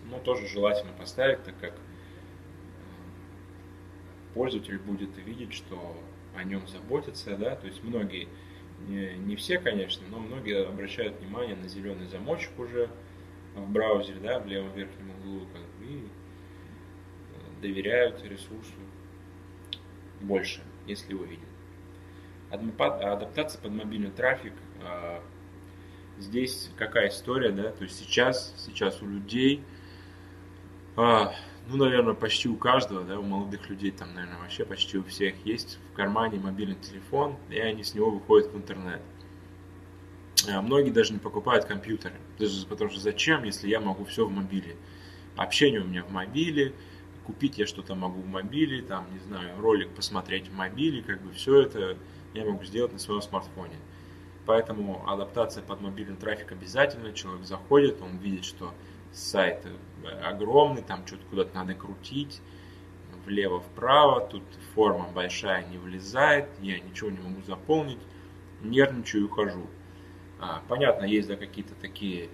Но 0.06 0.20
тоже 0.20 0.48
желательно 0.48 0.94
поставить, 0.94 1.44
так 1.44 1.58
как 1.60 1.74
э, 1.74 1.78
пользователь 4.34 4.80
будет 4.80 5.16
видеть, 5.18 5.54
что 5.54 5.96
о 6.36 6.44
нем 6.44 6.68
заботятся, 6.68 7.38
да, 7.38 7.56
то 7.56 7.68
есть 7.68 7.84
многие 7.84 8.28
не, 8.88 9.36
все, 9.36 9.60
конечно, 9.60 10.06
но 10.10 10.20
многие 10.20 10.66
обращают 10.66 11.20
внимание 11.20 11.56
на 11.56 11.68
зеленый 11.68 12.08
замочек 12.08 12.58
уже 12.58 12.90
в 13.56 13.70
браузере, 13.70 14.20
да, 14.20 14.40
в 14.40 14.48
левом 14.48 14.74
верхнем 14.74 15.12
углу, 15.12 15.46
как 15.54 15.62
и 15.88 16.08
доверяют 17.62 18.24
ресурсу 18.24 18.74
больше, 20.20 20.62
если 20.88 21.14
увидят. 21.14 21.45
Адаптация 22.49 23.62
под 23.62 23.72
мобильный 23.72 24.12
трафик. 24.12 24.53
А, 24.84 25.24
здесь 26.18 26.70
какая 26.78 27.09
история, 27.09 27.51
да? 27.51 27.72
То 27.72 27.84
есть 27.84 27.97
сейчас, 27.97 28.53
сейчас 28.57 29.01
у 29.01 29.07
людей 29.07 29.64
а, 30.97 31.34
ну, 31.68 31.78
наверное, 31.78 32.14
почти 32.14 32.49
у 32.49 32.55
каждого, 32.55 33.03
да, 33.03 33.18
у 33.18 33.24
молодых 33.24 33.70
людей 33.70 33.91
там, 33.91 34.14
наверное, 34.14 34.39
вообще 34.39 34.66
почти 34.66 34.97
у 34.97 35.03
всех 35.03 35.36
есть 35.45 35.80
в 35.91 35.95
кармане 35.95 36.39
мобильный 36.39 36.76
телефон, 36.76 37.38
и 37.49 37.59
они 37.59 37.84
с 37.84 37.93
него 37.93 38.12
выходят 38.12 38.51
в 38.51 38.57
интернет. 38.57 39.01
А 40.49 40.62
многие 40.62 40.91
даже 40.91 41.14
не 41.14 41.20
покупают 41.20 41.66
компьютеры, 41.66 42.16
потому 42.68 42.89
что 42.89 42.99
зачем, 42.99 43.43
если 43.43 43.70
я 43.70 43.80
могу 43.80 44.03
все 44.05 44.26
в 44.26 44.32
мобиле. 44.32 44.76
Общение 45.38 45.82
у 45.82 45.86
меня 45.86 46.03
в 46.03 46.12
мобиле, 46.12 46.74
купить 47.26 47.58
я 47.58 47.68
что-то 47.68 47.96
могу 47.96 48.22
в 48.22 48.28
мобиле, 48.28 48.82
там, 48.82 49.06
не 49.14 49.20
знаю, 49.20 49.60
ролик 49.60 49.90
посмотреть 49.90 50.48
в 50.48 50.54
мобиле, 50.54 51.02
как 51.02 51.22
бы 51.22 51.32
все 51.32 51.62
это 51.62 51.98
я 52.34 52.46
могу 52.46 52.64
сделать 52.64 52.94
на 52.94 53.00
своем 53.00 53.22
смартфоне. 53.22 53.76
Поэтому 54.46 55.08
адаптация 55.08 55.64
под 55.64 55.82
мобильный 55.82 56.16
трафик 56.16 56.52
обязательно. 56.52 57.14
Человек 57.14 57.46
заходит, 57.46 58.02
он 58.02 58.18
видит, 58.18 58.44
что 58.46 58.74
сайт 59.12 59.66
огромный, 60.24 60.82
там 60.82 61.06
что-то 61.06 61.24
куда-то 61.30 61.56
надо 61.56 61.74
крутить, 61.76 62.42
влево-вправо, 63.26 64.22
тут 64.22 64.44
форма 64.74 65.10
большая 65.14 65.66
не 65.68 65.78
влезает, 65.78 66.50
я 66.62 66.80
ничего 66.80 67.12
не 67.12 67.20
могу 67.20 67.42
заполнить, 67.44 68.00
нервничаю 68.62 69.24
и 69.24 69.26
ухожу. 69.26 69.68
А, 70.40 70.64
понятно, 70.68 71.06
есть 71.06 71.28
да, 71.28 71.36
какие-то 71.36 71.76
такие 71.76 72.30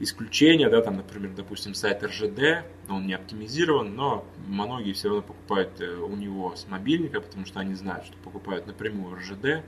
исключения, 0.00 0.68
да, 0.68 0.80
там, 0.80 0.96
например, 0.96 1.32
допустим, 1.34 1.74
сайт 1.74 2.02
РЖД, 2.02 2.64
он 2.88 3.06
не 3.06 3.14
оптимизирован, 3.14 3.94
но 3.94 4.26
многие 4.46 4.92
все 4.92 5.08
равно 5.08 5.22
покупают 5.22 5.80
э, 5.80 5.94
у 5.96 6.16
него 6.16 6.56
с 6.56 6.66
мобильника, 6.66 7.20
потому 7.20 7.46
что 7.46 7.60
они 7.60 7.74
знают, 7.74 8.06
что 8.06 8.16
покупают 8.18 8.66
напрямую 8.66 9.16
РЖД, 9.16 9.62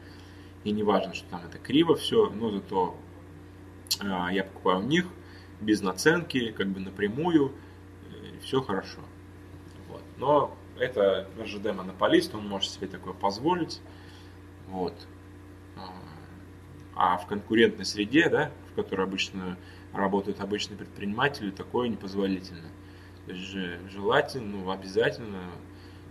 и 0.65 0.71
не 0.71 0.83
важно, 0.83 1.15
что 1.15 1.29
там 1.29 1.43
это 1.47 1.59
криво 1.59 1.95
все, 1.95 2.31
но 2.31 2.51
зато 2.51 2.97
э, 4.03 4.27
я 4.33 4.45
покупаю 4.45 4.81
у 4.81 4.83
них, 4.83 5.07
без 5.61 5.81
наценки, 5.81 6.51
как 6.51 6.69
бы 6.69 6.81
напрямую, 6.81 7.53
все 8.43 8.61
хорошо. 8.61 8.99
Вот. 9.89 10.03
Но 10.19 10.57
это 10.79 11.29
РЖД 11.41 11.73
монополист, 11.75 12.35
он 12.35 12.49
может 12.49 12.71
себе 12.71 12.89
такое 12.89 13.15
позволить. 13.15 13.81
Вот. 14.69 14.95
А 16.95 17.17
в 17.17 17.27
конкурентной 17.27 17.85
среде, 17.85 18.29
да, 18.29 18.51
в 18.71 18.75
которой 18.75 19.07
обычно 19.07 19.57
работают 19.93 20.41
обычные 20.41 20.77
предприниматели, 20.77 21.51
такое 21.51 21.89
непозволительно. 21.89 22.69
То 23.27 23.33
есть 23.33 23.51
желательно, 23.91 24.59
ну, 24.59 24.71
обязательно 24.71 25.51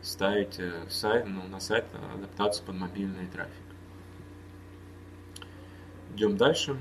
ставить 0.01 0.59
э, 0.59 0.87
сайт, 0.89 1.27
ну, 1.27 1.47
на 1.47 1.59
сайт 1.59 1.85
адаптацию 2.15 2.65
под 2.65 2.75
мобильный 2.75 3.27
трафик. 3.27 3.53
Идем 6.15 6.37
дальше. 6.37 6.77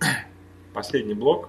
Последний 0.74 1.14
блок. 1.14 1.48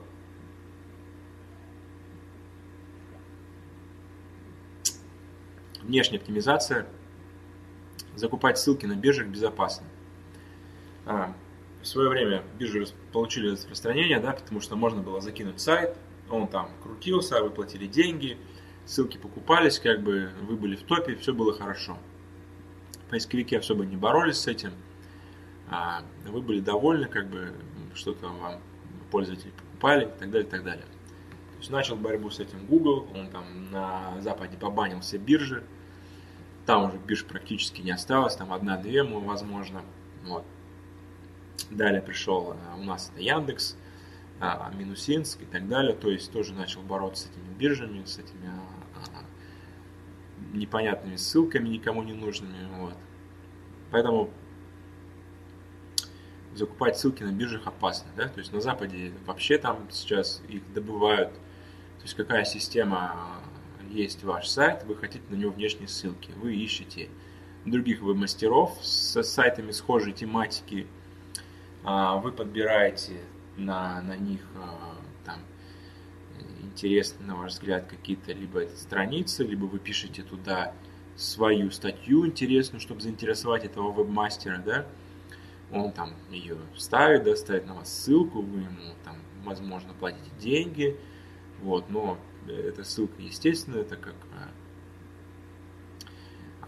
Внешняя 5.82 6.18
оптимизация. 6.18 6.88
Закупать 8.16 8.58
ссылки 8.58 8.86
на 8.86 8.96
биржах 8.96 9.28
безопасно. 9.28 9.86
А, 11.06 11.34
в 11.86 11.88
свое 11.88 12.10
время 12.10 12.44
биржи 12.58 12.84
получили 13.14 13.52
распространение, 13.52 14.20
да, 14.20 14.32
потому 14.32 14.60
что 14.60 14.76
можно 14.76 15.04
было 15.04 15.22
закинуть 15.22 15.62
сайт, 15.62 15.96
он 16.32 16.48
там 16.48 16.72
крутился, 16.82 17.44
вы 17.44 17.52
платили 17.52 17.86
деньги, 17.86 18.40
ссылки 18.86 19.18
покупались, 19.18 19.80
как 19.80 20.02
бы 20.02 20.32
вы 20.42 20.56
были 20.56 20.76
в 20.76 20.82
топе, 20.82 21.16
все 21.16 21.32
было 21.32 21.54
хорошо. 21.54 21.98
Поисковики 23.12 23.56
особо 23.56 23.86
не 23.86 23.96
боролись 23.96 24.38
с 24.38 24.48
этим, 24.48 24.72
а 25.70 26.02
вы 26.28 26.42
были 26.42 26.60
довольны, 26.60 27.06
как 27.06 27.28
бы 27.28 27.54
что-то 27.94 28.30
вам 28.30 28.62
пользователи 29.12 29.52
покупали 29.52 30.06
и 30.06 30.20
так 30.20 30.32
далее, 30.32 30.48
и 30.48 30.52
так 30.52 30.64
далее. 30.64 30.86
То 30.86 31.60
есть 31.60 31.70
начал 31.70 31.96
борьбу 31.98 32.32
с 32.32 32.40
этим 32.40 32.66
Google, 32.66 33.08
он 33.14 33.30
там 33.30 33.72
на 33.72 34.20
Западе 34.22 34.58
побанил 34.58 35.02
все 35.02 35.18
биржи, 35.18 35.64
там 36.66 36.86
уже 36.86 36.98
бирж 36.98 37.26
практически 37.26 37.82
не 37.82 37.92
осталось, 37.92 38.36
там 38.36 38.52
одна-две, 38.52 39.04
возможно. 39.04 39.84
Вот. 40.24 40.44
Далее 41.70 42.02
пришел 42.02 42.54
э, 42.54 42.80
у 42.80 42.84
нас 42.84 43.12
это 43.12 43.22
Яндекс, 43.22 43.76
а, 44.40 44.72
Минусинск 44.76 45.42
и 45.42 45.46
так 45.46 45.68
далее. 45.68 45.94
То 45.94 46.10
есть 46.10 46.32
тоже 46.32 46.54
начал 46.54 46.82
бороться 46.82 47.28
с 47.28 47.32
этими 47.32 47.54
биржами, 47.58 48.04
с 48.06 48.18
этими 48.18 48.50
а, 48.96 49.24
непонятными 50.54 51.16
ссылками, 51.16 51.70
никому 51.70 52.04
не 52.04 52.14
нужными. 52.14 52.68
Вот. 52.78 52.96
Поэтому 53.92 54.30
закупать 56.54 56.98
ссылки 56.98 57.24
на 57.24 57.32
биржах 57.32 57.68
опасно. 57.68 58.10
Да? 58.16 58.28
То 58.28 58.40
есть 58.40 58.52
на 58.54 58.62
Западе 58.62 59.14
вообще 59.26 59.58
там 59.58 59.88
сейчас 59.92 60.42
их 60.48 60.62
добывают. 60.74 61.34
То 61.34 62.04
есть 62.04 62.16
какая 62.16 62.46
система 62.46 63.42
есть 63.90 64.24
ваш 64.24 64.48
сайт, 64.48 64.84
вы 64.84 64.96
хотите 64.96 65.24
на 65.30 65.36
него 65.36 65.52
внешние 65.52 65.88
ссылки. 65.88 66.32
Вы 66.36 66.56
ищете 66.56 67.10
других 67.66 68.02
веб-мастеров 68.02 68.78
с 68.82 69.22
сайтами 69.24 69.72
схожей 69.72 70.14
тематики, 70.14 70.88
а, 70.88 70.95
вы 71.86 72.32
подбираете 72.32 73.22
на, 73.58 74.02
на 74.02 74.18
них 74.18 74.42
а, 74.56 74.96
там 75.24 75.40
интересные, 76.62 77.28
на 77.28 77.36
ваш 77.36 77.54
взгляд, 77.54 77.86
какие-то 77.88 78.34
либо 78.34 78.68
страницы, 78.76 79.44
либо 79.44 79.66
вы 79.66 79.80
пишете 79.80 80.24
туда 80.24 80.74
свою 81.16 81.72
статью 81.72 82.26
интересную, 82.26 82.82
чтобы 82.82 83.02
заинтересовать 83.02 83.64
этого 83.66 83.92
вебмастера, 83.92 84.58
да, 84.66 84.86
он 85.72 85.92
там 85.92 86.14
ее 86.30 86.58
ставит, 86.76 87.24
да, 87.24 87.36
ставит 87.36 87.66
на 87.68 87.76
вас 87.76 87.94
ссылку, 87.94 88.42
вы 88.42 88.62
ему 88.62 88.94
там, 89.04 89.18
возможно, 89.44 89.94
платите 89.94 90.30
деньги, 90.40 91.00
вот, 91.62 91.90
но 91.90 92.18
эта 92.48 92.84
ссылка, 92.84 93.22
естественно, 93.22 93.78
это 93.78 93.96
как 93.96 94.16
а, 94.34 94.50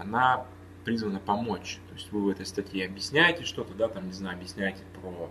она 0.01 0.45
призвана 0.87 1.19
помочь. 1.19 1.79
То 1.89 1.95
есть 1.95 2.09
вы 2.13 2.21
в 2.21 2.29
этой 2.29 2.45
статье 2.45 2.85
объясняете 2.85 3.43
что-то, 3.43 3.73
да, 3.73 3.89
там, 3.89 4.05
не 4.05 4.13
знаю, 4.13 4.37
объясняете 4.37 4.83
про 4.93 5.29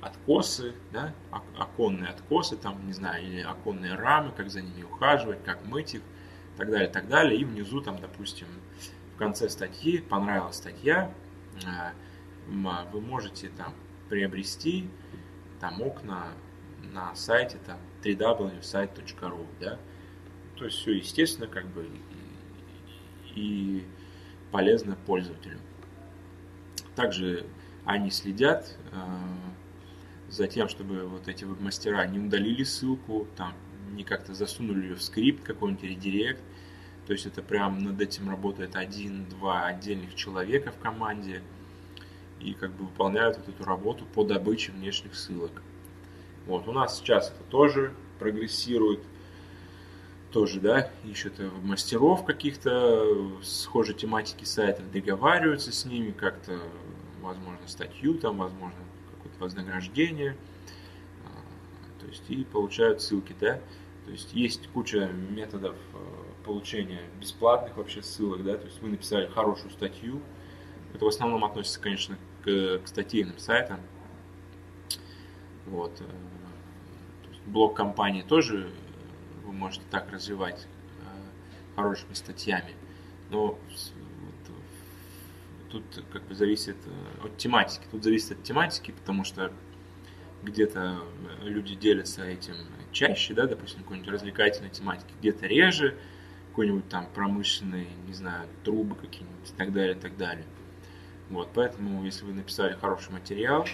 откосы, 0.00 0.74
да, 0.90 1.14
оконные 1.56 2.10
откосы, 2.10 2.56
там, 2.56 2.84
не 2.84 2.92
знаю, 2.92 3.24
или 3.24 3.42
оконные 3.42 3.94
рамы, 3.94 4.32
как 4.32 4.50
за 4.50 4.62
ними 4.62 4.82
ухаживать, 4.82 5.44
как 5.44 5.64
мыть 5.66 5.94
их, 5.94 6.02
так 6.56 6.68
далее, 6.68 6.88
так 6.88 7.08
далее. 7.08 7.40
И 7.40 7.44
внизу, 7.44 7.80
там, 7.80 8.00
допустим, 8.00 8.48
в 9.14 9.18
конце 9.18 9.48
статьи, 9.48 9.98
понравилась 9.98 10.56
статья, 10.56 11.14
а, 11.64 11.92
вы 12.48 13.00
можете 13.00 13.50
там 13.50 13.72
приобрести 14.08 14.90
там 15.60 15.80
окна 15.80 16.32
на 16.92 17.14
сайте 17.14 17.58
там 17.64 17.78
www.site.ru, 18.02 19.46
да, 19.60 19.78
то 20.56 20.64
есть 20.64 20.78
все 20.78 20.90
естественно, 20.96 21.46
как 21.46 21.66
бы, 21.68 21.88
и, 23.36 23.36
и 23.36 23.86
полезно 24.56 24.96
пользователю. 25.04 25.58
Также 26.94 27.44
они 27.84 28.10
следят 28.10 28.74
э, 28.90 28.96
за 30.30 30.48
тем, 30.48 30.70
чтобы 30.70 31.06
вот 31.06 31.28
эти 31.28 31.44
мастера 31.44 32.06
не 32.06 32.18
удалили 32.18 32.64
ссылку, 32.64 33.28
там 33.36 33.52
не 33.90 34.02
как-то 34.02 34.32
засунули 34.32 34.84
ее 34.84 34.94
в 34.94 35.02
скрипт 35.02 35.44
какой-нибудь 35.44 35.84
редирект. 35.84 36.40
То 37.06 37.12
есть 37.12 37.26
это 37.26 37.42
прям 37.42 37.84
над 37.84 38.00
этим 38.00 38.30
работает 38.30 38.76
один-два 38.76 39.66
отдельных 39.66 40.14
человека 40.14 40.72
в 40.72 40.78
команде 40.78 41.42
и 42.40 42.54
как 42.54 42.70
бы 42.70 42.86
выполняют 42.86 43.36
вот 43.36 43.50
эту 43.50 43.62
работу 43.62 44.06
по 44.06 44.24
добыче 44.24 44.72
внешних 44.72 45.16
ссылок. 45.16 45.62
Вот, 46.46 46.66
у 46.66 46.72
нас 46.72 46.98
сейчас 46.98 47.30
это 47.30 47.44
тоже 47.50 47.92
прогрессирует 48.18 49.00
тоже, 50.36 50.60
да, 50.60 50.90
ищут 51.02 51.40
мастеров 51.62 52.26
каких-то 52.26 53.40
схожей 53.42 53.94
тематики 53.94 54.44
сайтов, 54.44 54.90
договариваются 54.92 55.72
с 55.72 55.86
ними 55.86 56.10
как-то, 56.10 56.60
возможно, 57.22 57.66
статью 57.66 58.18
там, 58.18 58.36
возможно, 58.36 58.78
какое-то 59.14 59.42
вознаграждение, 59.42 60.36
а, 61.24 62.00
то 62.02 62.06
есть 62.06 62.22
и 62.28 62.44
получают 62.44 63.00
ссылки, 63.00 63.34
да, 63.40 63.62
то 64.04 64.10
есть 64.10 64.34
есть 64.34 64.68
куча 64.74 65.06
методов 65.06 65.74
э, 65.94 66.44
получения 66.44 67.00
бесплатных 67.18 67.74
вообще 67.78 68.02
ссылок, 68.02 68.44
да, 68.44 68.58
то 68.58 68.66
есть 68.66 68.82
вы 68.82 68.90
написали 68.90 69.28
хорошую 69.28 69.70
статью, 69.70 70.20
это 70.92 71.02
в 71.06 71.08
основном 71.08 71.46
относится, 71.46 71.80
конечно, 71.80 72.18
к, 72.44 72.80
к 72.84 72.88
статейным 72.88 73.38
сайтам, 73.38 73.80
вот, 75.64 75.98
э, 75.98 76.04
блок 77.46 77.74
компании 77.74 78.20
тоже 78.20 78.70
вы 79.46 79.52
можете 79.52 79.84
так 79.90 80.10
развивать 80.10 80.66
э, 81.00 81.76
хорошими 81.76 82.14
статьями. 82.14 82.74
Но 83.30 83.58
тут 85.70 85.84
как 86.12 86.22
бы 86.24 86.34
зависит 86.34 86.76
э, 86.86 87.26
от 87.26 87.36
тематики. 87.38 87.84
Тут 87.90 88.04
зависит 88.04 88.32
от 88.32 88.42
тематики, 88.42 88.90
потому 88.92 89.24
что 89.24 89.52
где-то 90.42 90.98
люди 91.42 91.74
делятся 91.74 92.24
этим 92.24 92.54
чаще, 92.92 93.34
да, 93.34 93.46
допустим, 93.46 93.82
какой-нибудь 93.82 94.10
развлекательной 94.10 94.70
тематики, 94.70 95.12
где-то 95.20 95.46
реже, 95.46 95.96
какой-нибудь 96.50 96.88
там 96.88 97.06
промышленный, 97.14 97.88
не 98.06 98.14
знаю, 98.14 98.48
трубы 98.64 98.94
какие-нибудь 98.94 99.50
и 99.50 99.56
так 99.56 99.72
далее, 99.72 99.96
и 99.96 99.98
так 99.98 100.16
далее. 100.16 100.44
Вот, 101.28 101.50
поэтому, 101.52 102.04
если 102.04 102.24
вы 102.24 102.32
написали 102.32 102.74
хороший 102.74 103.12
материал, 103.12 103.66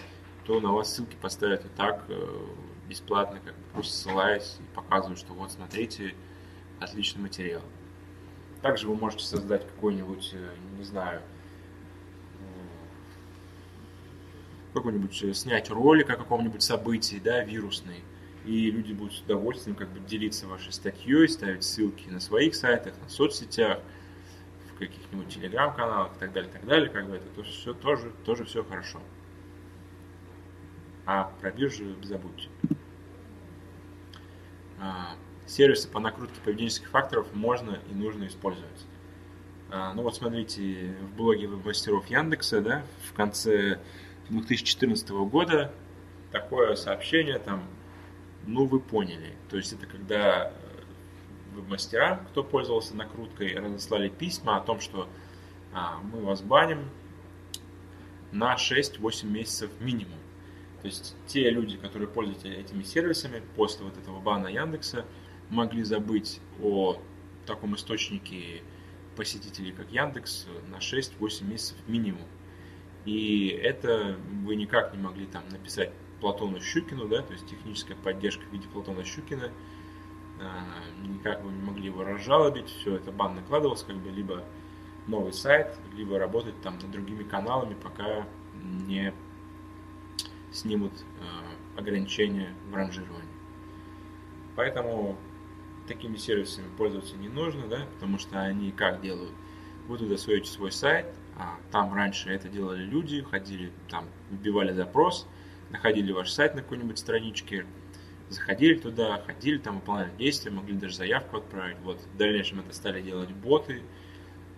то 0.46 0.58
на 0.60 0.72
вас 0.72 0.94
ссылки 0.94 1.16
поставят 1.20 1.64
и 1.64 1.68
так 1.68 2.04
э, 2.08 2.46
бесплатно, 2.88 3.40
как 3.44 3.54
бы 3.54 3.62
просто 3.72 3.92
ссылаясь 3.92 4.56
и 4.60 4.74
показываю, 4.74 5.16
что 5.16 5.32
вот 5.34 5.52
смотрите, 5.52 6.14
отличный 6.80 7.22
материал. 7.22 7.62
Также 8.60 8.88
вы 8.88 8.94
можете 8.94 9.24
создать 9.24 9.66
какой-нибудь, 9.66 10.30
э, 10.34 10.54
не 10.78 10.84
знаю, 10.84 11.22
какой-нибудь 14.72 15.22
э, 15.22 15.34
снять 15.34 15.70
ролик 15.70 16.10
о 16.10 16.16
каком-нибудь 16.16 16.62
событии, 16.62 17.20
да, 17.22 17.44
вирусный, 17.44 18.02
и 18.44 18.70
люди 18.70 18.92
будут 18.92 19.14
с 19.14 19.20
удовольствием 19.20 19.76
как 19.76 19.88
бы 19.90 20.00
делиться 20.00 20.46
вашей 20.46 20.72
статьей, 20.72 21.28
ставить 21.28 21.64
ссылки 21.64 22.08
на 22.08 22.20
своих 22.20 22.54
сайтах, 22.54 22.94
на 23.02 23.08
соцсетях, 23.08 23.80
в 24.74 24.78
каких-нибудь 24.78 25.28
телеграм-каналах 25.28 26.16
и 26.16 26.18
так 26.18 26.32
далее, 26.32 26.50
так 26.50 26.64
далее, 26.64 26.88
как 26.88 27.08
бы 27.08 27.16
это 27.16 27.28
тоже 27.36 27.50
все, 27.50 27.74
тоже, 27.74 28.12
тоже 28.24 28.44
все 28.44 28.64
хорошо. 28.64 29.00
А 31.04 31.24
про 31.40 31.50
биржу 31.50 31.96
забудьте. 32.02 32.48
А, 34.78 35.16
сервисы 35.46 35.88
по 35.88 36.00
накрутке 36.00 36.40
поведенческих 36.44 36.88
факторов 36.88 37.34
можно 37.34 37.78
и 37.90 37.94
нужно 37.94 38.26
использовать. 38.26 38.86
А, 39.70 39.92
ну 39.94 40.02
вот 40.02 40.14
смотрите, 40.14 40.94
в 41.00 41.16
блоге 41.16 41.48
мастеров 41.48 42.06
Яндекса, 42.06 42.60
да, 42.60 42.82
в 43.08 43.14
конце 43.14 43.80
2014 44.28 45.08
года 45.10 45.72
такое 46.30 46.74
сообщение 46.74 47.38
там, 47.38 47.62
ну 48.46 48.66
вы 48.66 48.80
поняли. 48.80 49.34
То 49.50 49.56
есть 49.56 49.72
это 49.72 49.86
когда 49.86 50.48
э, 50.48 50.52
веб-мастера, 51.54 52.24
кто 52.30 52.42
пользовался 52.42 52.96
накруткой, 52.96 53.54
разослали 53.54 54.08
письма 54.08 54.56
о 54.56 54.60
том, 54.60 54.80
что 54.80 55.08
а, 55.72 56.00
мы 56.02 56.20
вас 56.20 56.42
баним 56.42 56.90
на 58.30 58.54
6-8 58.54 59.26
месяцев 59.26 59.70
минимум. 59.80 60.18
То 60.82 60.88
есть 60.88 61.16
те 61.26 61.48
люди, 61.50 61.76
которые 61.76 62.08
пользуются 62.08 62.48
этими 62.48 62.82
сервисами 62.82 63.42
после 63.54 63.84
вот 63.84 63.96
этого 63.96 64.20
бана 64.20 64.48
Яндекса, 64.48 65.06
могли 65.48 65.84
забыть 65.84 66.40
о 66.60 67.00
таком 67.46 67.76
источнике 67.76 68.62
посетителей, 69.16 69.72
как 69.72 69.92
Яндекс, 69.92 70.46
на 70.68 70.76
6-8 70.76 71.44
месяцев 71.44 71.76
минимум. 71.86 72.26
И 73.04 73.48
это 73.48 74.16
вы 74.44 74.56
никак 74.56 74.92
не 74.94 75.00
могли 75.00 75.26
там 75.26 75.44
написать 75.50 75.92
Платону 76.20 76.60
Щукину, 76.60 77.08
да, 77.08 77.22
то 77.22 77.32
есть 77.32 77.46
техническая 77.46 77.96
поддержка 77.96 78.42
в 78.44 78.52
виде 78.52 78.66
Платона 78.68 79.04
Щукина, 79.04 79.50
а, 80.40 81.06
никак 81.06 81.42
вы 81.44 81.52
не 81.52 81.62
могли 81.62 81.86
его 81.86 82.04
разжалобить, 82.04 82.68
все 82.68 82.96
это 82.96 83.12
бан 83.12 83.34
накладывался, 83.36 83.86
как 83.86 83.96
бы 83.96 84.10
либо 84.10 84.44
новый 85.06 85.32
сайт, 85.32 85.76
либо 85.94 86.18
работать 86.18 86.60
там 86.62 86.74
над 86.74 86.90
другими 86.90 87.24
каналами, 87.24 87.74
пока 87.74 88.26
не 88.54 89.12
снимут 90.52 90.92
э, 91.20 91.78
ограничения 91.78 92.54
в 92.70 92.74
ранжировании. 92.74 93.28
Поэтому 94.56 95.16
такими 95.88 96.16
сервисами 96.16 96.66
пользоваться 96.76 97.16
не 97.16 97.28
нужно, 97.28 97.66
да, 97.66 97.86
потому 97.94 98.18
что 98.18 98.40
они 98.40 98.70
как 98.72 99.00
делают? 99.00 99.32
Туда 99.88 100.16
сводите 100.16 100.50
свой 100.50 100.72
сайт, 100.72 101.06
а 101.36 101.58
там 101.70 101.92
раньше 101.92 102.30
это 102.30 102.48
делали 102.48 102.82
люди, 102.82 103.22
ходили 103.22 103.72
там, 103.90 104.06
вбивали 104.30 104.72
запрос, 104.72 105.26
находили 105.70 106.12
ваш 106.12 106.30
сайт 106.30 106.54
на 106.54 106.62
какой-нибудь 106.62 106.98
страничке, 106.98 107.66
заходили 108.30 108.74
туда, 108.78 109.22
ходили 109.26 109.58
там, 109.58 109.76
выполняли 109.76 110.10
действия, 110.16 110.50
могли 110.50 110.76
даже 110.76 110.96
заявку 110.96 111.38
отправить. 111.38 111.76
Вот. 111.82 112.00
В 112.00 112.16
дальнейшем 112.16 112.60
это 112.60 112.72
стали 112.74 113.02
делать 113.02 113.30
боты. 113.30 113.82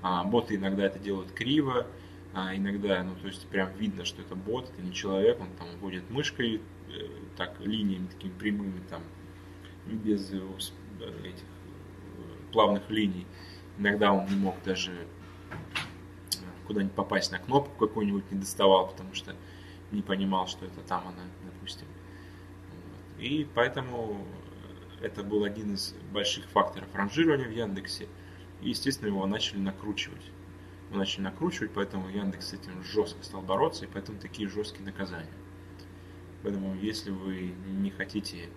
А, 0.03 0.22
боты 0.24 0.57
иногда 0.57 0.84
это 0.84 0.99
делают 0.99 1.32
криво, 1.32 1.86
а 2.35 2.55
иногда, 2.57 3.03
ну, 3.05 3.14
то 3.14 3.28
есть 3.28 3.47
прям 3.47 3.72
видно, 3.74 4.05
что 4.05 4.20
это 4.20 4.35
бот, 4.35 4.68
это 4.70 4.82
не 4.82 4.93
человек, 4.93 5.41
он 5.41 5.49
там 5.57 5.68
вводит 5.78 6.11
мышкой, 6.11 6.61
э, 6.89 7.09
так, 7.37 7.61
линиями 7.61 8.07
такими 8.07 8.32
прямыми, 8.32 8.80
там, 8.91 9.03
без 9.87 10.32
э, 10.32 10.41
этих 11.22 11.45
э, 11.45 12.53
плавных 12.53 12.91
линий. 12.91 13.26
Иногда 13.78 14.12
он 14.12 14.26
не 14.26 14.35
мог 14.35 14.57
даже 14.64 15.07
куда-нибудь 16.66 16.95
попасть 16.95 17.30
на 17.30 17.39
кнопку 17.39 17.87
какую-нибудь 17.87 18.30
не 18.32 18.41
доставал, 18.41 18.89
потому 18.89 19.14
что 19.14 19.37
не 19.93 20.03
понимал, 20.03 20.49
что 20.49 20.66
это 20.66 20.80
там 20.80 21.07
она, 21.07 21.22
допустим. 21.45 21.87
И 23.18 23.47
поэтому 23.55 24.26
это 25.01 25.22
был 25.22 25.45
один 25.45 25.74
из 25.74 25.95
больших 26.12 26.47
факторов 26.47 26.89
ранжирования 26.95 27.47
в 27.47 27.53
Яндексе. 27.53 28.09
И, 28.61 28.70
естественно, 28.70 29.09
его 29.09 29.24
начали 29.26 29.59
накручивать. 29.59 30.22
Начали 30.95 31.22
накручивать, 31.22 31.72
поэтому 31.74 32.09
Яндекс 32.09 32.49
с 32.49 32.53
этим 32.53 32.82
жестко 32.84 33.22
стал 33.24 33.42
бороться, 33.42 33.84
и 33.84 33.88
поэтому 33.92 34.18
такие 34.18 34.49
жесткие 34.49 34.84
наказания. 34.84 35.32
Поэтому, 36.42 36.74
если 36.76 37.11
вы 37.11 37.55
не 37.66 37.90
хотите 37.90 38.49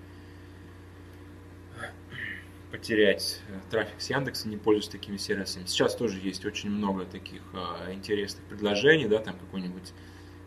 потерять 2.72 3.42
трафик 3.72 4.00
с 4.00 4.10
Яндекса, 4.10 4.48
не 4.50 4.58
пользуясь 4.58 4.90
такими 4.90 5.18
сервисами. 5.18 5.66
Сейчас 5.66 5.96
тоже 5.96 6.20
есть 6.20 6.46
очень 6.46 6.70
много 6.70 7.06
таких 7.06 7.42
а, 7.54 7.92
интересных 7.94 8.44
предложений, 8.46 9.08
да, 9.08 9.20
там 9.20 9.38
какой-нибудь 9.38 9.94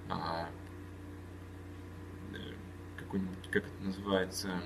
а, 0.09 0.49
какой-нибудь, 2.99 3.51
как 3.51 3.65
это 3.65 3.83
называется, 3.83 4.63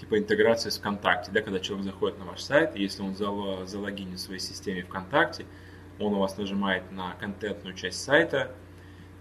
типа 0.00 0.18
интеграция 0.18 0.70
с 0.70 0.78
ВКонтакте, 0.78 1.30
да, 1.30 1.42
когда 1.42 1.60
человек 1.60 1.84
заходит 1.84 2.18
на 2.18 2.24
ваш 2.24 2.40
сайт, 2.40 2.74
и 2.74 2.82
если 2.82 3.02
он 3.02 3.14
залогинен 3.14 4.16
в 4.16 4.20
своей 4.20 4.40
системе 4.40 4.82
ВКонтакте, 4.82 5.44
он 5.98 6.14
у 6.14 6.18
вас 6.20 6.38
нажимает 6.38 6.90
на 6.90 7.12
контентную 7.20 7.76
часть 7.76 8.02
сайта, 8.02 8.54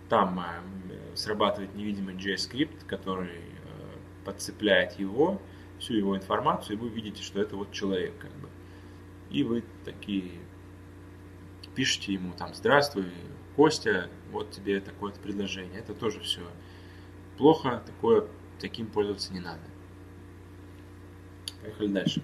там 0.08 0.40
э, 0.40 1.16
срабатывает 1.16 1.76
невидимый 1.76 2.16
JavaScript, 2.16 2.86
который 2.88 3.28
э, 3.28 3.98
подцепляет 4.24 4.98
его, 4.98 5.42
всю 5.80 5.96
его 5.96 6.16
информацию, 6.16 6.78
и 6.78 6.80
вы 6.80 6.90
видите, 6.90 7.24
что 7.24 7.42
это 7.42 7.58
вот 7.58 7.74
человек, 7.74 8.18
как 8.18 8.32
бы. 8.38 8.48
И 9.30 9.44
вы 9.44 9.64
такие 9.84 10.32
пишете 11.76 12.14
ему 12.14 12.34
там 12.34 12.54
«Здравствуй, 12.54 13.06
Костя, 13.56 14.10
вот 14.32 14.52
тебе 14.52 14.80
такое-то 14.80 15.20
предложение». 15.20 15.80
Это 15.80 15.94
тоже 15.94 16.22
все 16.22 16.42
плохо, 17.38 17.84
такое, 17.86 18.28
таким 18.60 18.88
пользоваться 18.88 19.34
не 19.34 19.40
надо. 19.40 19.69
Поехали 21.62 21.88
дальше. 21.88 22.22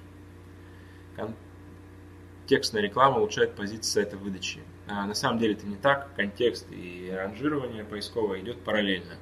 Контекстная 1.15 2.81
реклама 2.81 3.17
улучшает 3.17 3.55
позиции 3.55 3.89
сайта 3.89 4.17
выдачи. 4.17 4.61
А 4.87 5.05
на 5.05 5.13
самом 5.13 5.39
деле 5.39 5.53
это 5.53 5.65
не 5.65 5.75
так. 5.75 6.13
Контекст 6.15 6.67
и 6.71 7.11
ранжирование 7.13 7.83
поисковое 7.83 8.41
идет 8.41 8.63
параллельно. 8.63 9.15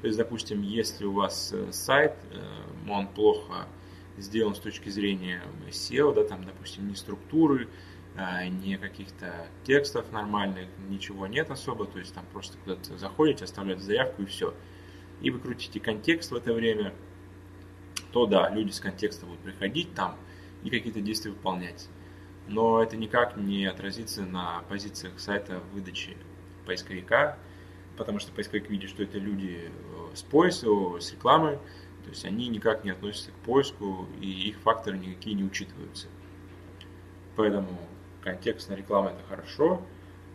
То 0.00 0.06
есть, 0.06 0.18
допустим, 0.18 0.62
если 0.62 1.04
у 1.04 1.12
вас 1.12 1.52
э, 1.52 1.72
сайт, 1.72 2.14
э, 2.30 2.90
он 2.90 3.08
плохо 3.08 3.66
сделан 4.16 4.54
с 4.54 4.58
точки 4.58 4.88
зрения 4.90 5.42
SEO, 5.68 6.14
да, 6.14 6.24
там, 6.24 6.44
допустим, 6.44 6.88
ни 6.88 6.94
структуры, 6.94 7.68
а, 8.16 8.46
ни 8.46 8.76
каких-то 8.76 9.46
текстов 9.64 10.10
нормальных, 10.12 10.68
ничего 10.88 11.26
нет 11.26 11.50
особо, 11.50 11.86
то 11.86 11.98
есть 11.98 12.14
там 12.14 12.24
просто 12.32 12.58
куда-то 12.58 12.98
заходите, 12.98 13.44
оставляете 13.44 13.82
заявку 13.82 14.22
и 14.22 14.26
все– 14.26 14.54
и 15.20 15.30
вы 15.30 15.40
крутите 15.40 15.80
контекст 15.80 16.30
в 16.30 16.36
это 16.36 16.52
время, 16.52 16.94
то 18.12 18.26
да, 18.26 18.48
люди 18.50 18.70
с 18.70 18.80
контекста 18.80 19.26
будут 19.26 19.40
приходить 19.40 19.94
там 19.94 20.16
и 20.62 20.70
какие-то 20.70 21.00
действия 21.00 21.30
выполнять. 21.30 21.88
Но 22.46 22.82
это 22.82 22.96
никак 22.96 23.36
не 23.36 23.66
отразится 23.66 24.22
на 24.22 24.62
позициях 24.68 25.20
сайта 25.20 25.60
выдачи 25.72 26.16
поисковика, 26.64 27.38
потому 27.96 28.18
что 28.18 28.32
поисковик 28.32 28.70
видит, 28.70 28.90
что 28.90 29.02
это 29.02 29.18
люди 29.18 29.70
э, 29.70 30.14
с 30.14 30.22
поиска, 30.22 30.98
с 30.98 31.12
рекламы, 31.12 31.58
то 32.04 32.10
есть 32.10 32.24
они 32.24 32.48
никак 32.48 32.84
не 32.84 32.90
относятся 32.90 33.32
к 33.32 33.34
поиску, 33.44 34.06
и 34.20 34.48
их 34.48 34.58
факторы 34.60 34.96
никакие 34.96 35.36
не 35.36 35.44
учитываются. 35.44 36.06
Поэтому 37.36 37.78
контекстная 38.22 38.76
реклама 38.76 39.10
это 39.10 39.22
хорошо, 39.28 39.82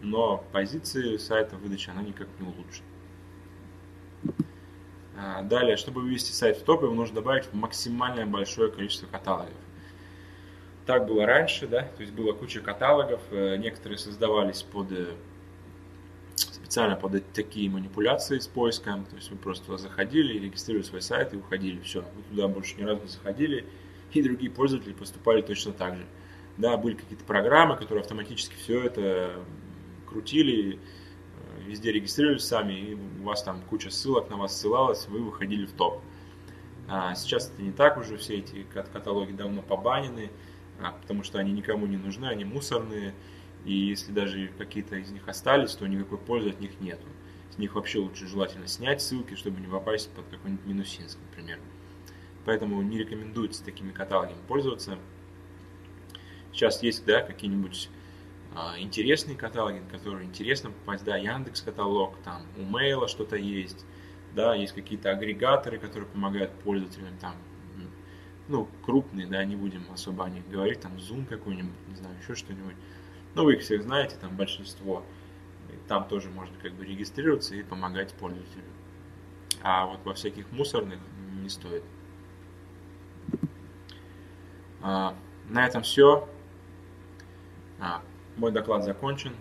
но 0.01 0.43
позиции 0.51 1.17
сайта 1.17 1.55
выдачи 1.55 1.89
она 1.89 2.03
никак 2.03 2.27
не 2.39 2.47
улучшит. 2.47 2.83
А, 5.17 5.41
далее, 5.43 5.77
чтобы 5.77 6.01
вывести 6.01 6.31
сайт 6.31 6.57
в 6.57 6.63
топ, 6.63 6.83
его 6.83 6.93
нужно 6.93 7.15
добавить 7.15 7.51
максимальное 7.53 8.25
большое 8.25 8.71
количество 8.71 9.05
каталогов. 9.07 9.53
Так 10.85 11.05
было 11.05 11.25
раньше, 11.25 11.67
да, 11.67 11.83
то 11.83 12.01
есть 12.01 12.13
была 12.13 12.33
куча 12.33 12.59
каталогов, 12.59 13.21
э, 13.31 13.55
некоторые 13.57 13.97
создавались 13.97 14.63
под 14.63 14.91
э, 14.91 15.13
специально 16.35 16.95
под 16.95 17.31
такие 17.31 17.69
манипуляции 17.69 18.39
с 18.39 18.47
поиском, 18.47 19.05
то 19.05 19.15
есть 19.15 19.29
вы 19.29 19.37
просто 19.37 19.77
заходили, 19.77 20.39
регистрировали 20.39 20.85
свой 20.85 21.01
сайт 21.01 21.33
и 21.33 21.37
уходили, 21.37 21.79
все, 21.81 22.01
вы 22.01 22.23
туда 22.29 22.47
больше 22.47 22.75
ни 22.77 22.83
разу 22.83 23.03
не 23.03 23.07
заходили, 23.07 23.65
и 24.11 24.21
другие 24.21 24.51
пользователи 24.51 24.93
поступали 24.93 25.41
точно 25.41 25.71
так 25.73 25.95
же. 25.95 26.05
Да, 26.57 26.75
были 26.77 26.95
какие-то 26.95 27.23
программы, 27.23 27.77
которые 27.77 28.01
автоматически 28.01 28.55
все 28.55 28.83
это 28.83 29.31
крутили, 30.07 30.79
везде 31.65 31.91
регистрировались 31.91 32.45
сами, 32.45 32.73
и 32.73 32.93
у 32.95 33.23
вас 33.23 33.43
там 33.43 33.61
куча 33.69 33.89
ссылок 33.89 34.29
на 34.29 34.37
вас 34.37 34.57
ссылалась, 34.59 35.07
вы 35.07 35.19
выходили 35.19 35.65
в 35.65 35.73
топ. 35.73 36.01
А 36.87 37.15
сейчас 37.15 37.49
это 37.49 37.61
не 37.61 37.71
так 37.71 37.97
уже, 37.97 38.17
все 38.17 38.39
эти 38.39 38.65
каталоги 38.73 39.31
давно 39.31 39.61
побанены, 39.61 40.29
а, 40.79 40.91
потому 40.91 41.23
что 41.23 41.39
они 41.39 41.51
никому 41.51 41.85
не 41.87 41.97
нужны, 41.97 42.25
они 42.25 42.45
мусорные, 42.45 43.13
и 43.65 43.73
если 43.73 44.11
даже 44.11 44.49
какие-то 44.57 44.97
из 44.97 45.11
них 45.11 45.27
остались, 45.27 45.73
то 45.75 45.87
никакой 45.87 46.17
пользы 46.17 46.49
от 46.49 46.59
них 46.59 46.79
нету. 46.81 47.07
С 47.51 47.57
них 47.57 47.75
вообще 47.75 47.99
лучше 47.99 48.27
желательно 48.27 48.67
снять 48.67 49.01
ссылки, 49.01 49.35
чтобы 49.35 49.61
не 49.61 49.67
попасть 49.67 50.09
под 50.11 50.25
какой-нибудь 50.27 50.65
минусинск, 50.65 51.17
например. 51.29 51.59
Поэтому 52.45 52.81
не 52.81 52.97
рекомендуется 52.97 53.63
такими 53.63 53.91
каталогами 53.91 54.37
пользоваться. 54.47 54.97
Сейчас 56.51 56.83
есть, 56.83 57.05
да, 57.05 57.21
какие-нибудь 57.21 57.89
интересные 58.77 59.37
каталоги, 59.37 59.79
на 59.79 59.89
которые 59.89 60.25
интересно 60.25 60.71
попасть, 60.71 61.03
да, 61.03 61.17
Яндекс 61.17 61.61
каталог, 61.61 62.17
там 62.23 62.43
у 62.57 62.63
Мейла 62.63 63.07
что-то 63.07 63.35
есть, 63.35 63.85
да, 64.35 64.55
есть 64.55 64.73
какие-то 64.73 65.11
агрегаторы, 65.11 65.79
которые 65.79 66.07
помогают 66.09 66.51
пользователям, 66.63 67.17
там, 67.19 67.35
ну, 68.47 68.67
крупные, 68.85 69.27
да, 69.27 69.43
не 69.45 69.55
будем 69.55 69.83
особо 69.91 70.25
о 70.25 70.29
них 70.29 70.47
говорить, 70.49 70.81
там, 70.81 70.93
Zoom 70.97 71.25
какой-нибудь, 71.25 71.71
не 71.87 71.95
знаю, 71.95 72.15
еще 72.21 72.35
что-нибудь. 72.35 72.75
Ну, 73.35 73.45
вы 73.45 73.55
их 73.55 73.61
всех 73.61 73.83
знаете, 73.83 74.15
там 74.19 74.35
большинство. 74.35 75.03
Там 75.87 76.07
тоже 76.07 76.29
можно 76.29 76.55
как 76.61 76.73
бы 76.73 76.85
регистрироваться 76.85 77.55
и 77.55 77.63
помогать 77.63 78.13
пользователю. 78.13 78.63
А 79.61 79.85
вот 79.85 79.99
во 80.03 80.13
всяких 80.13 80.51
мусорных 80.51 80.99
не 81.41 81.49
стоит. 81.49 81.83
А, 84.81 85.15
на 85.49 85.65
этом 85.65 85.81
все. 85.83 86.29
А, 87.79 88.03
мой 88.37 88.51
доклад 88.51 88.83
закончен. 88.83 89.35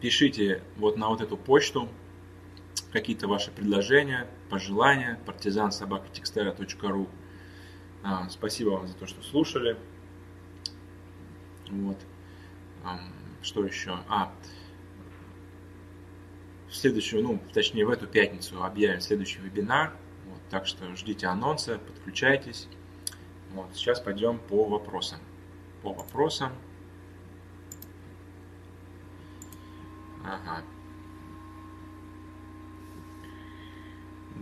Пишите 0.00 0.62
вот 0.76 0.96
на 0.96 1.08
вот 1.08 1.20
эту 1.20 1.36
почту 1.36 1.88
какие-то 2.92 3.28
ваши 3.28 3.50
предложения, 3.50 4.28
пожелания, 4.50 5.18
партизан 5.26 5.70
текстера.ру. 5.70 7.08
А, 8.02 8.28
спасибо 8.28 8.70
вам 8.70 8.86
за 8.86 8.94
то, 8.94 9.06
что 9.06 9.22
слушали. 9.22 9.76
Вот. 11.70 11.98
Что 13.42 13.64
еще? 13.64 13.98
А, 14.08 14.32
в 16.68 16.74
следующую, 16.74 17.22
ну, 17.22 17.40
точнее, 17.52 17.84
в 17.84 17.90
эту 17.90 18.06
пятницу 18.06 18.62
объявим 18.62 19.00
следующий 19.00 19.40
вебинар. 19.40 19.96
Вот, 20.26 20.40
так 20.50 20.66
что 20.66 20.94
ждите 20.96 21.26
анонса, 21.26 21.78
подключайтесь. 21.78 22.68
Вот, 23.52 23.68
сейчас 23.74 24.00
пойдем 24.00 24.38
по 24.38 24.64
вопросам. 24.64 25.18
По 25.82 25.92
вопросам. 25.92 26.52
Ага. 30.24 30.62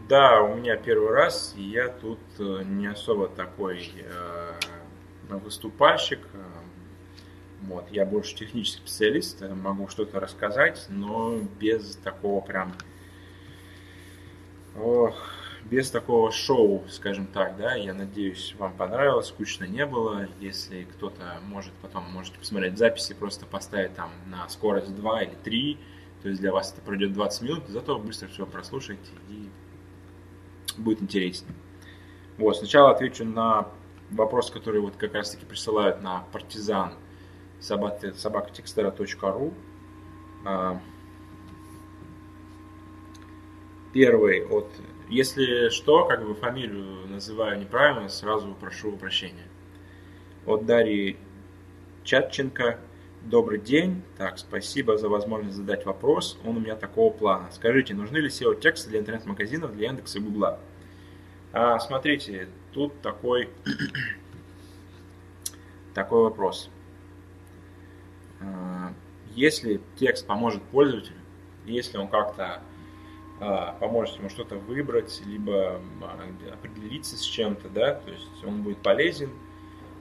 Да, 0.09 0.43
у 0.43 0.57
меня 0.57 0.77
первый 0.77 1.11
раз, 1.11 1.55
я 1.57 1.89
тут 1.89 2.19
э, 2.39 2.63
не 2.65 2.87
особо 2.87 3.29
такой 3.29 3.91
э, 3.97 4.53
выступальщик. 5.29 6.21
Э, 6.33 6.43
вот, 7.63 7.91
я 7.91 8.05
больше 8.05 8.35
технический 8.35 8.81
специалист, 8.81 9.41
могу 9.41 9.89
что-то 9.89 10.21
рассказать, 10.21 10.87
но 10.89 11.39
без 11.59 11.97
такого 11.97 12.41
прям 12.41 12.75
Ох, 14.77 15.15
без 15.65 15.91
такого 15.91 16.31
шоу, 16.31 16.85
скажем 16.89 17.27
так, 17.27 17.57
да, 17.57 17.75
я 17.75 17.95
надеюсь, 17.95 18.55
вам 18.59 18.75
понравилось, 18.75 19.29
скучно 19.29 19.65
не 19.65 19.87
было. 19.87 20.29
Если 20.41 20.85
кто-то 20.85 21.39
может 21.47 21.73
потом, 21.81 22.05
можете 22.13 22.39
посмотреть 22.39 22.77
записи, 22.77 23.15
просто 23.15 23.47
поставить 23.47 23.95
там 23.95 24.11
на 24.27 24.49
скорость 24.49 24.95
2 24.95 25.23
или 25.23 25.35
3, 25.43 25.79
то 26.23 26.29
есть 26.29 26.41
для 26.41 26.53
вас 26.53 26.73
это 26.73 26.81
пройдет 26.83 27.13
20 27.13 27.43
минут, 27.43 27.65
зато 27.69 27.99
быстро 27.99 28.29
все 28.29 28.47
прослушаете 28.47 29.11
и 29.29 29.49
будет 30.77 31.03
интереснее. 31.03 31.55
Вот, 32.37 32.57
сначала 32.57 32.91
отвечу 32.91 33.25
на 33.25 33.69
вопрос, 34.11 34.51
который 34.51 34.81
вот 34.81 34.97
как 34.97 35.15
раз 35.15 35.31
таки 35.31 35.47
присылают 35.47 36.03
на 36.03 36.25
партизан 36.33 36.95
собакатекстера.ру. 37.61 39.55
А, 40.45 40.81
первый 43.93 44.45
от... 44.47 44.69
Если 45.09 45.69
что, 45.69 46.07
как 46.07 46.27
бы 46.27 46.35
фамилию 46.35 47.07
называю 47.07 47.61
неправильно, 47.61 48.09
сразу 48.09 48.57
прошу 48.59 48.97
прощения. 48.97 49.47
От 50.47 50.65
Дарьи 50.65 51.19
Чатченко. 52.05 52.79
Добрый 53.23 53.59
день. 53.59 54.03
Так, 54.19 54.39
спасибо 54.39 54.99
за 54.99 55.09
возможность 55.09 55.57
задать 55.57 55.87
вопрос. 55.87 56.39
Он 56.45 56.57
у 56.57 56.61
меня 56.61 56.77
такого 56.77 57.11
плана. 57.11 57.49
Скажите, 57.53 57.95
нужны 57.95 58.19
ли 58.19 58.29
SEO-тексты 58.29 58.91
для 58.91 59.01
интернет-магазинов, 59.01 59.73
для 59.73 59.89
Яндекса 59.89 60.19
и 60.19 60.23
Гугла? 60.23 60.61
А, 61.53 61.79
смотрите, 61.79 62.49
тут 62.73 63.01
такой, 63.01 63.49
такой 65.95 66.23
вопрос. 66.23 66.71
А, 68.41 68.93
если 69.35 69.81
текст 69.97 70.27
поможет 70.27 70.63
пользователю, 70.65 71.17
если 71.65 71.97
он 71.97 72.09
как-то 72.09 72.63
поможет 73.39 74.19
ему 74.19 74.29
что-то 74.29 74.57
выбрать, 74.57 75.23
либо 75.27 75.81
а, 76.03 76.33
определиться 76.53 77.17
с 77.17 77.23
чем-то, 77.23 77.69
да, 77.69 77.95
то 77.95 78.11
есть 78.11 78.45
он 78.45 78.63
будет 78.63 78.79
полезен, 78.79 79.31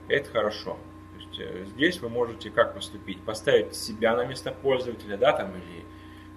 это 0.08 0.30
хорошо. 0.30 0.78
То 1.12 1.20
есть 1.20 1.40
э, 1.40 1.64
здесь 1.74 2.00
вы 2.00 2.08
можете 2.08 2.50
как 2.50 2.74
поступить? 2.74 3.20
Поставить 3.22 3.74
себя 3.74 4.16
на 4.16 4.24
место 4.24 4.52
пользователя, 4.52 5.16
да, 5.16 5.32
там, 5.32 5.50
или 5.50 5.84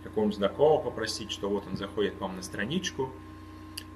какого-нибудь 0.04 0.38
знакомого 0.38 0.82
попросить, 0.84 1.32
что 1.32 1.50
вот 1.50 1.66
он 1.68 1.78
заходит 1.78 2.16
к 2.16 2.22
вам 2.22 2.36
на 2.36 2.42
страничку, 2.42 3.12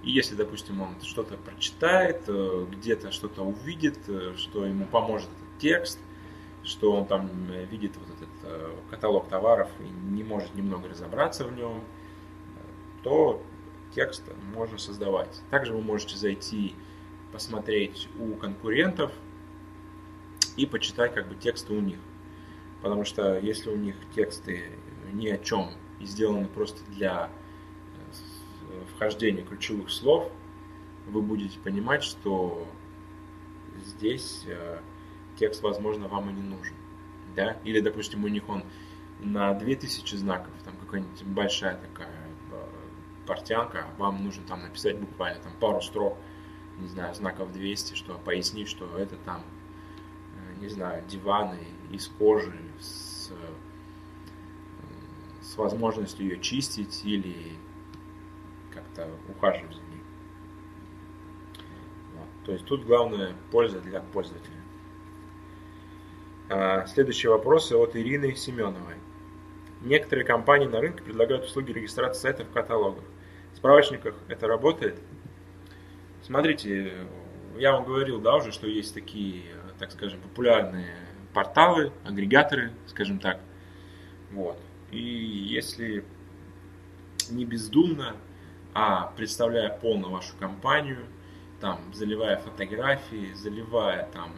и 0.03 0.11
если, 0.11 0.35
допустим, 0.35 0.81
он 0.81 0.99
что-то 1.01 1.37
прочитает, 1.37 2.23
э, 2.27 2.65
где-то 2.71 3.11
что-то 3.11 3.43
увидит, 3.43 3.99
э, 4.07 4.33
что 4.37 4.65
ему 4.65 4.85
поможет 4.85 5.29
этот 5.29 5.59
текст, 5.59 5.99
что 6.63 6.91
он 6.91 7.07
там 7.07 7.29
видит 7.71 7.93
вот 7.97 8.07
этот 8.15 8.79
каталог 8.91 9.27
товаров 9.29 9.67
и 9.79 9.83
не 9.83 10.23
может 10.23 10.53
немного 10.53 10.89
разобраться 10.89 11.43
в 11.43 11.51
нем, 11.55 11.83
то 13.03 13.41
текст 13.93 14.23
можно 14.53 14.77
создавать. 14.77 15.41
Также 15.49 15.73
вы 15.73 15.81
можете 15.81 16.17
зайти, 16.17 16.75
посмотреть 17.31 18.09
у 18.19 18.35
конкурентов 18.35 19.11
и 20.57 20.65
почитать 20.65 21.13
как 21.13 21.27
бы 21.27 21.35
тексты 21.35 21.73
у 21.73 21.79
них. 21.79 21.99
Потому 22.81 23.05
что 23.05 23.37
если 23.39 23.69
у 23.69 23.75
них 23.75 23.95
тексты 24.13 24.63
ни 25.13 25.27
о 25.27 25.37
чем 25.37 25.71
и 25.99 26.05
сделаны 26.05 26.47
просто 26.47 26.83
для 26.91 27.29
вхождения 28.93 29.43
ключевых 29.43 29.89
слов, 29.89 30.31
вы 31.07 31.21
будете 31.21 31.59
понимать, 31.59 32.03
что 32.03 32.67
здесь 33.85 34.43
э, 34.47 34.79
текст, 35.37 35.63
возможно, 35.63 36.07
вам 36.07 36.29
и 36.29 36.33
не 36.33 36.41
нужен. 36.41 36.75
Да? 37.35 37.57
Или, 37.63 37.79
допустим, 37.79 38.23
у 38.23 38.27
них 38.27 38.47
он 38.49 38.63
на 39.19 39.53
2000 39.53 40.15
знаков, 40.15 40.53
там 40.63 40.75
какая-нибудь 40.77 41.23
большая 41.23 41.77
такая 41.77 42.09
э, 42.09 42.20
портянка, 43.31 43.87
вам 43.97 44.25
нужно 44.25 44.45
там 44.45 44.61
написать 44.61 44.99
буквально 44.99 45.39
там 45.39 45.53
пару 45.61 45.81
строк, 45.81 46.17
не 46.79 46.89
знаю, 46.89 47.15
знаков 47.15 47.53
200, 47.53 47.95
чтобы 47.95 48.19
пояснить, 48.19 48.67
что 48.67 48.97
это 48.97 49.15
там, 49.15 49.41
э, 50.35 50.59
не 50.59 50.67
знаю, 50.67 51.01
диваны 51.07 51.59
из 51.91 52.09
кожи 52.09 52.59
с, 52.81 53.31
с 55.41 55.55
возможностью 55.55 56.25
ее 56.25 56.41
чистить 56.41 57.05
или 57.05 57.53
как-то 58.73 59.07
ухаживать 59.29 59.75
за 59.75 59.81
ней. 59.83 60.03
Вот. 62.17 62.27
То 62.43 62.51
есть 62.51 62.65
тут 62.65 62.83
главное 62.83 63.33
польза 63.49 63.79
для 63.79 64.01
пользователя. 64.01 64.57
А, 66.49 66.85
следующий 66.85 67.29
вопрос 67.29 67.71
от 67.71 67.95
Ирины 67.95 68.35
Семеновой. 68.35 68.95
Некоторые 69.79 70.25
компании 70.25 70.67
на 70.67 70.81
рынке 70.81 71.01
предлагают 71.01 71.45
услуги 71.45 71.71
регистрации 71.71 72.23
сайтов 72.23 72.49
в 72.49 72.51
каталогах. 72.51 73.05
Справочниках 73.61 74.15
это 74.27 74.47
работает? 74.47 74.99
Смотрите, 76.23 76.93
я 77.59 77.73
вам 77.73 77.85
говорил, 77.85 78.19
да, 78.19 78.37
уже, 78.37 78.51
что 78.51 78.65
есть 78.65 78.91
такие, 78.91 79.43
так 79.77 79.91
скажем, 79.91 80.19
популярные 80.19 80.95
порталы, 81.31 81.93
агрегаторы, 82.03 82.71
скажем 82.87 83.19
так. 83.19 83.39
Вот. 84.31 84.57
И 84.89 84.97
если 84.97 86.03
не 87.29 87.45
бездумно 87.45 88.15
а 88.73 89.13
представляя 89.15 89.69
полно 89.69 90.09
вашу 90.09 90.35
компанию, 90.37 91.05
там, 91.59 91.79
заливая 91.93 92.37
фотографии, 92.37 93.31
заливая 93.35 94.09
там 94.11 94.31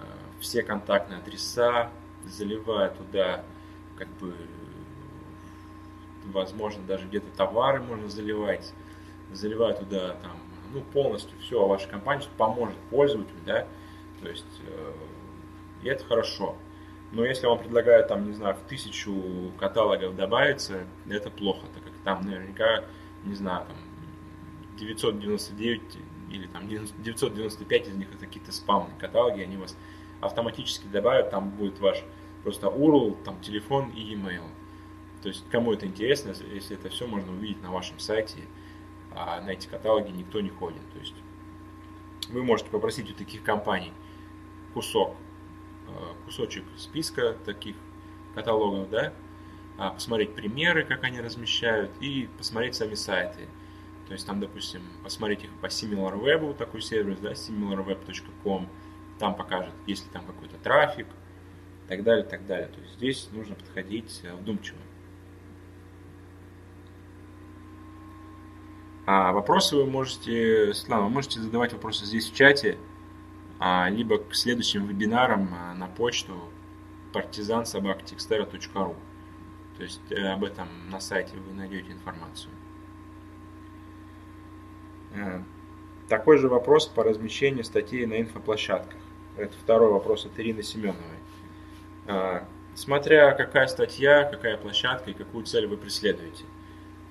э, 0.00 0.02
все 0.42 0.62
контактные 0.62 1.20
адреса, 1.20 1.90
заливая 2.26 2.90
туда 2.90 3.42
как 3.96 4.08
бы 4.18 4.34
возможно 6.30 6.82
даже 6.84 7.06
где-то 7.06 7.26
товары 7.36 7.80
можно 7.80 8.08
заливать, 8.08 8.72
заливая 9.32 9.74
туда 9.74 10.14
там 10.22 10.32
ну 10.72 10.82
полностью 10.92 11.36
все 11.40 11.62
о 11.62 11.66
вашей 11.66 11.88
компании, 11.88 12.22
что 12.22 12.32
поможет 12.36 12.76
пользователю, 12.90 13.38
да, 13.44 13.66
то 14.20 14.28
есть 14.28 14.60
э, 14.66 14.92
и 15.82 15.88
это 15.88 16.04
хорошо. 16.04 16.56
Но 17.12 17.24
если 17.24 17.46
вам 17.46 17.58
предлагают 17.58 18.06
там, 18.06 18.28
не 18.28 18.34
знаю, 18.34 18.54
в 18.54 18.68
тысячу 18.68 19.52
каталогов 19.58 20.14
добавиться, 20.14 20.84
это 21.08 21.28
плохо, 21.28 21.66
так 21.74 21.82
как 21.82 21.92
там 22.04 22.24
наверняка 22.24 22.84
не 23.24 23.34
знаю, 23.34 23.66
там 23.66 23.76
999 24.78 25.82
или 26.30 26.46
там 26.46 26.68
995 26.68 27.88
из 27.88 27.94
них 27.94 28.08
это 28.14 28.26
какие-то 28.26 28.52
спамные 28.52 28.96
каталоги, 28.98 29.42
они 29.42 29.56
вас 29.56 29.76
автоматически 30.20 30.86
добавят, 30.86 31.30
там 31.30 31.50
будет 31.50 31.78
ваш 31.80 32.02
просто 32.42 32.68
URL, 32.68 33.22
там 33.24 33.40
телефон 33.40 33.90
и 33.90 34.14
email. 34.14 34.44
То 35.22 35.28
есть 35.28 35.44
кому 35.50 35.72
это 35.72 35.86
интересно, 35.86 36.32
если 36.52 36.76
это 36.76 36.88
все 36.88 37.06
можно 37.06 37.32
увидеть 37.32 37.62
на 37.62 37.70
вашем 37.70 37.98
сайте, 37.98 38.40
а 39.12 39.40
на 39.40 39.50
эти 39.50 39.66
каталоги 39.66 40.10
никто 40.10 40.40
не 40.40 40.50
ходит. 40.50 40.82
То 40.92 40.98
есть 40.98 41.14
вы 42.30 42.42
можете 42.42 42.70
попросить 42.70 43.10
у 43.10 43.14
таких 43.14 43.42
компаний 43.42 43.92
кусок, 44.72 45.16
э, 45.88 46.24
кусочек 46.24 46.64
списка 46.76 47.36
таких 47.44 47.76
каталогов, 48.34 48.88
да, 48.88 49.12
а, 49.76 49.90
посмотреть 49.90 50.34
примеры, 50.34 50.84
как 50.84 51.04
они 51.04 51.20
размещают, 51.20 51.90
и 52.00 52.28
посмотреть 52.38 52.74
сами 52.74 52.94
сайты. 52.94 53.48
То 54.06 54.14
есть 54.14 54.26
там, 54.26 54.40
допустим, 54.40 54.82
посмотреть 55.02 55.44
их 55.44 55.50
по 55.60 55.66
SimilarWeb, 55.66 56.54
такой 56.54 56.82
сервис, 56.82 57.18
да, 57.20 57.32
similarweb.com, 57.32 58.68
там 59.18 59.34
покажет, 59.34 59.72
есть 59.86 60.04
ли 60.04 60.10
там 60.12 60.24
какой-то 60.24 60.56
трафик, 60.58 61.06
и 61.06 61.88
так 61.88 62.02
далее, 62.02 62.24
и 62.24 62.28
так 62.28 62.46
далее. 62.46 62.68
То 62.68 62.80
есть 62.80 62.94
здесь 62.94 63.28
нужно 63.32 63.54
подходить 63.54 64.20
э, 64.22 64.34
вдумчиво. 64.34 64.78
А 69.12 69.32
вопросы 69.32 69.74
вы 69.74 69.86
можете, 69.86 70.72
Светлана, 70.72 71.02
вы 71.02 71.10
можете 71.10 71.40
задавать 71.40 71.72
вопросы 71.72 72.04
здесь 72.04 72.30
в 72.30 72.32
чате, 72.32 72.78
а, 73.58 73.88
либо 73.90 74.18
к 74.18 74.36
следующим 74.36 74.86
вебинарам 74.86 75.52
а, 75.52 75.74
на 75.74 75.88
почту 75.88 76.34
partizansobakatextera.ru. 77.12 78.94
То 79.76 79.82
есть 79.82 80.00
э, 80.10 80.28
об 80.28 80.44
этом 80.44 80.68
на 80.90 81.00
сайте 81.00 81.36
вы 81.38 81.52
найдете 81.54 81.90
информацию. 81.90 82.52
Э, 85.12 85.40
такой 86.08 86.38
же 86.38 86.48
вопрос 86.48 86.86
по 86.86 87.02
размещению 87.02 87.64
статей 87.64 88.06
на 88.06 88.20
инфоплощадках. 88.20 89.00
Это 89.36 89.52
второй 89.60 89.90
вопрос 89.90 90.24
от 90.24 90.38
Ирины 90.38 90.62
Семеновой. 90.62 91.18
Э, 92.06 92.42
смотря 92.76 93.32
какая 93.32 93.66
статья, 93.66 94.22
какая 94.22 94.56
площадка 94.56 95.10
и 95.10 95.14
какую 95.14 95.46
цель 95.46 95.66
вы 95.66 95.76
преследуете. 95.76 96.44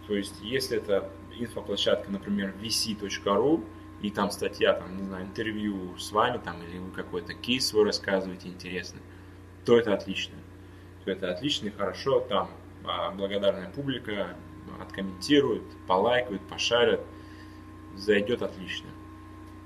То 0.08 0.16
есть, 0.16 0.36
если 0.42 0.78
это 0.78 1.12
инфоплощадка, 1.46 2.12
например, 2.12 2.54
vc.ru, 2.62 3.64
и 4.02 4.10
там 4.12 4.32
статья, 4.32 4.74
там, 4.74 4.98
не 4.98 5.04
знаю, 5.04 5.26
интервью 5.26 5.98
с 5.98 6.12
вами, 6.12 6.40
там, 6.44 6.64
или 6.64 6.78
вы 6.78 6.92
какой-то 6.92 7.34
кейс 7.34 7.68
свой 7.68 7.84
рассказываете 7.86 8.48
интересный, 8.48 9.02
то 9.66 9.78
это 9.78 9.94
отлично 9.94 10.36
то 11.10 11.12
это 11.12 11.32
отлично 11.32 11.68
и 11.68 11.72
хорошо, 11.72 12.20
там 12.20 12.50
а, 12.86 13.12
благодарная 13.12 13.70
публика 13.70 14.36
откомментирует, 14.80 15.64
полайкает, 15.88 16.42
пошарит, 16.42 17.00
зайдет 17.96 18.42
отлично. 18.42 18.90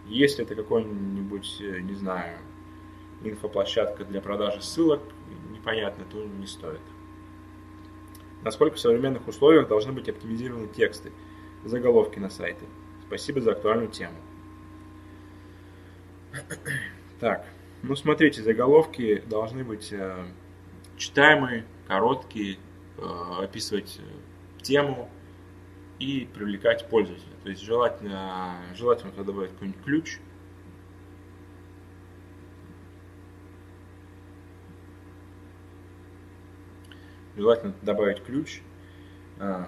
Если 0.08 0.46
это 0.46 0.56
какой-нибудь, 0.56 1.58
э, 1.62 1.80
не 1.82 1.96
знаю, 1.96 2.38
инфоплощадка 3.22 4.06
для 4.06 4.22
продажи 4.22 4.62
ссылок, 4.62 5.02
непонятно, 5.52 6.06
то 6.06 6.24
не 6.24 6.48
стоит. 6.48 6.82
Насколько 8.42 8.76
в 8.76 8.80
современных 8.80 9.28
условиях 9.28 9.68
должны 9.68 9.94
быть 9.94 10.10
оптимизированы 10.10 10.68
тексты? 10.68 11.12
Заголовки 11.66 12.20
на 12.20 12.30
сайте. 12.30 12.66
Спасибо 13.08 13.42
за 13.42 13.52
актуальную 13.52 13.90
тему. 13.90 14.16
Так, 17.20 17.46
ну 17.84 17.96
смотрите, 17.96 18.42
заголовки 18.42 19.24
должны 19.28 19.64
быть 19.64 19.94
э, 19.94 20.26
читаемые, 20.98 21.66
короткие, 21.88 22.58
э, 22.98 23.44
описывать 23.44 24.00
э, 24.00 24.62
тему 24.64 25.10
и 26.00 26.28
привлекать 26.34 26.90
пользователя. 26.90 27.34
То 27.44 27.50
есть 27.50 27.62
желательно, 27.62 28.56
желательно 28.74 29.12
туда 29.12 29.24
добавить 29.24 29.52
какой-нибудь 29.52 29.84
ключ. 29.84 30.20
Желательно 37.36 37.74
добавить 37.82 38.24
ключ, 38.24 38.62
э, 39.40 39.66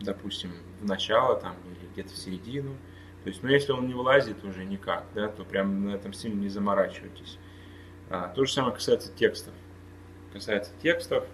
допустим, 0.00 0.52
в 0.80 0.84
начало 0.84 1.40
там, 1.40 1.56
или 1.66 1.88
где-то 1.92 2.10
в 2.10 2.16
середину. 2.16 2.76
То 3.22 3.30
есть, 3.30 3.42
ну, 3.42 3.48
если 3.48 3.72
он 3.72 3.86
не 3.86 3.94
вылазит 3.94 4.44
уже 4.44 4.64
никак, 4.64 5.06
да, 5.14 5.28
то 5.28 5.44
прям 5.44 5.86
на 5.86 5.94
этом 5.94 6.12
сильно 6.12 6.40
не 6.40 6.48
заморачивайтесь. 6.48 7.38
А, 8.10 8.28
то 8.28 8.44
же 8.44 8.52
самое 8.52 8.74
касается 8.74 9.12
текстов. 9.12 9.54
Касается 10.32 10.72
текстов, 10.82 11.24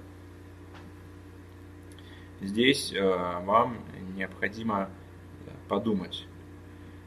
здесь 2.41 2.93
э, 2.93 3.01
вам 3.01 3.85
необходимо 4.15 4.91
подумать 5.69 6.27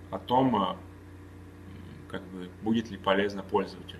о 0.09 0.19
том, 0.19 0.55
э, 0.55 0.75
как 2.07 2.23
бы, 2.23 2.49
будет 2.61 2.89
ли 2.89 2.97
полезно 2.97 3.43
пользователю. 3.43 3.99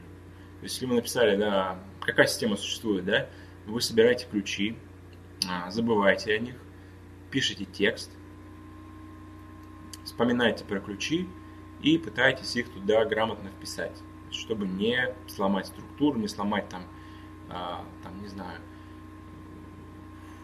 То 0.59 0.63
есть, 0.63 0.75
если 0.75 0.85
вы 0.85 0.95
написали, 0.95 1.35
да, 1.35 1.79
какая 2.01 2.27
система 2.27 2.55
существует, 2.55 3.05
да, 3.05 3.29
вы 3.65 3.81
собираете 3.81 4.27
ключи, 4.29 4.77
а, 5.49 5.69
забываете 5.71 6.33
о 6.33 6.39
них, 6.39 6.55
пишите 7.31 7.65
текст, 7.65 8.11
вспоминаете 10.13 10.63
про 10.63 10.79
ключи 10.79 11.27
и 11.81 11.97
пытаетесь 11.97 12.55
их 12.55 12.69
туда 12.69 13.03
грамотно 13.03 13.49
вписать, 13.49 13.99
чтобы 14.29 14.67
не 14.67 15.09
сломать 15.27 15.65
структуру, 15.65 16.19
не 16.19 16.27
сломать 16.27 16.69
там, 16.69 16.83
а, 17.49 17.83
там 18.03 18.21
не 18.21 18.27
знаю, 18.27 18.61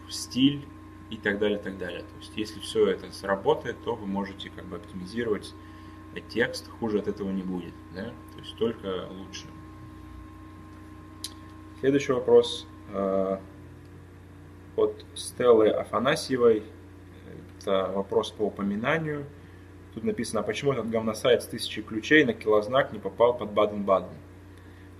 стиль 0.08 0.66
и 1.08 1.16
так 1.16 1.38
далее, 1.38 1.58
так 1.58 1.78
далее. 1.78 2.00
То 2.00 2.16
есть, 2.18 2.32
если 2.34 2.58
все 2.58 2.88
это 2.88 3.12
сработает, 3.12 3.80
то 3.84 3.94
вы 3.94 4.08
можете 4.08 4.50
как 4.50 4.64
бы 4.66 4.76
оптимизировать 4.76 5.54
текст, 6.28 6.68
хуже 6.80 6.98
от 6.98 7.06
этого 7.06 7.30
не 7.30 7.42
будет, 7.42 7.74
да? 7.94 8.06
То 8.34 8.38
есть 8.40 8.56
только 8.56 9.06
лучше. 9.08 9.46
Следующий 11.78 12.12
вопрос 12.12 12.66
э, 12.88 13.38
от 14.74 15.04
Стеллы 15.14 15.70
Афанасьевой. 15.70 16.64
Это 17.60 17.92
вопрос 17.94 18.32
по 18.32 18.42
упоминанию. 18.42 19.26
Тут 19.94 20.04
написано, 20.04 20.40
а 20.40 20.42
почему 20.42 20.72
этот 20.72 20.88
говносайт 20.88 21.42
с 21.42 21.46
тысячей 21.46 21.82
ключей 21.82 22.24
на 22.24 22.32
килознак 22.32 22.92
не 22.92 22.98
попал 22.98 23.36
под 23.36 23.50
Баден-Баден? 23.50 24.14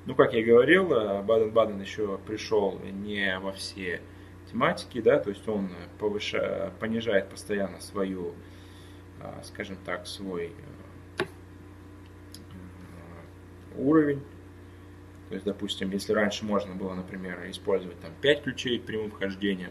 Ну, 0.06 0.14
как 0.14 0.32
я 0.32 0.42
говорил, 0.42 0.92
э, 0.92 1.22
Баден-Баден 1.22 1.80
еще 1.80 2.18
пришел 2.26 2.80
не 2.80 3.38
во 3.38 3.52
все 3.52 4.00
тематики, 4.50 5.00
да, 5.00 5.18
то 5.18 5.30
есть 5.30 5.46
он 5.46 5.70
повышает, 5.98 6.72
понижает 6.80 7.28
постоянно 7.28 7.80
свою, 7.80 8.34
э, 9.20 9.42
скажем 9.44 9.76
так, 9.84 10.08
свой 10.08 10.52
э, 11.18 11.24
уровень. 13.76 14.22
То 15.28 15.34
есть, 15.34 15.46
допустим, 15.46 15.90
если 15.92 16.12
раньше 16.12 16.44
можно 16.44 16.74
было, 16.74 16.94
например, 16.94 17.48
использовать 17.48 18.00
там 18.00 18.10
5 18.20 18.42
ключей 18.42 18.80
прямым 18.80 19.12
вхождением, 19.12 19.70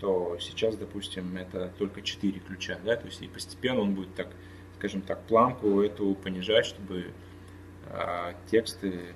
то 0.00 0.36
сейчас, 0.40 0.76
допустим, 0.76 1.36
это 1.36 1.72
только 1.78 2.02
4 2.02 2.40
ключа, 2.40 2.78
да, 2.84 2.96
то 2.96 3.06
есть 3.06 3.22
и 3.22 3.28
постепенно 3.28 3.80
он 3.80 3.94
будет 3.94 4.14
так, 4.14 4.28
скажем 4.76 5.02
так, 5.02 5.22
планку 5.24 5.80
эту 5.80 6.14
понижать, 6.14 6.66
чтобы 6.66 7.12
э, 7.86 8.32
тексты, 8.50 9.14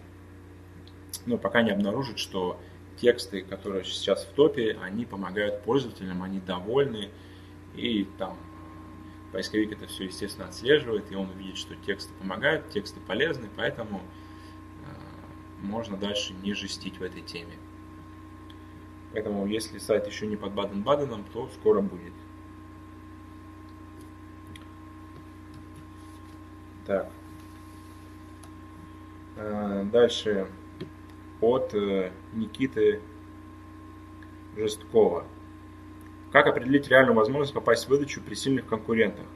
ну, 1.27 1.39
пока 1.39 1.63
не 1.63 1.71
обнаружит, 1.71 2.19
что 2.19 2.59
тексты, 2.97 3.43
которые 3.43 3.85
сейчас 3.85 4.25
в 4.25 4.33
топе, 4.33 4.79
они 4.83 5.05
помогают 5.05 5.63
пользователям, 5.63 6.23
они 6.23 6.41
довольны, 6.41 7.11
и 7.75 8.07
там 8.19 8.37
поисковик 9.33 9.73
это 9.73 9.87
все, 9.87 10.05
естественно, 10.05 10.49
отслеживает, 10.49 11.11
и 11.11 11.17
он 11.17 11.31
увидит, 11.31 11.57
что 11.57 11.75
тексты 11.77 12.13
помогают, 12.15 12.69
тексты 12.71 13.01
полезны, 13.01 13.49
поэтому 13.57 14.01
э, 14.01 15.63
можно 15.63 15.97
дальше 15.97 16.35
не 16.43 16.55
жестить 16.55 16.99
в 16.99 17.03
этой 17.03 17.23
теме. 17.23 17.55
Поэтому, 19.13 19.47
если 19.47 19.79
сайт 19.79 20.07
еще 20.07 20.27
не 20.27 20.37
под 20.37 20.53
Баден-Баденом, 20.53 21.25
то 21.33 21.49
скоро 21.55 21.81
будет. 21.81 22.13
Так. 26.87 27.11
Э, 29.37 29.85
дальше 29.91 30.49
от 31.41 31.75
э, 31.75 32.13
Никиты 32.33 33.01
Жесткова. 34.57 35.25
Как 36.33 36.47
определить 36.47 36.89
реальную 36.89 37.15
возможность 37.15 37.53
попасть 37.53 37.85
в 37.85 37.89
выдачу 37.89 38.23
при 38.23 38.35
сильных 38.35 38.67
конкурентах? 38.67 39.27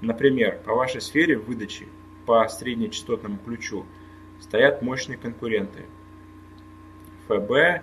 Например, 0.00 0.60
по 0.64 0.74
вашей 0.74 1.00
сфере 1.00 1.36
выдачи 1.36 1.88
по 2.26 2.46
среднечастотному 2.48 3.38
ключу 3.38 3.84
стоят 4.40 4.82
мощные 4.82 5.18
конкуренты. 5.18 5.86
ФБ, 7.26 7.82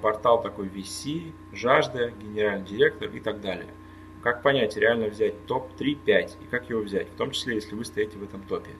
портал 0.00 0.42
такой 0.42 0.68
VC, 0.68 1.32
Жажда, 1.52 2.10
генеральный 2.10 2.66
директор 2.66 3.08
и 3.10 3.20
так 3.20 3.40
далее. 3.40 3.68
Как 4.22 4.42
понять, 4.42 4.76
реально 4.76 5.06
взять 5.06 5.46
топ 5.46 5.70
3-5 5.78 6.42
и 6.42 6.46
как 6.46 6.68
его 6.68 6.80
взять, 6.80 7.08
в 7.08 7.14
том 7.16 7.30
числе, 7.30 7.54
если 7.54 7.74
вы 7.74 7.84
стоите 7.84 8.18
в 8.18 8.22
этом 8.22 8.42
топе. 8.42 8.70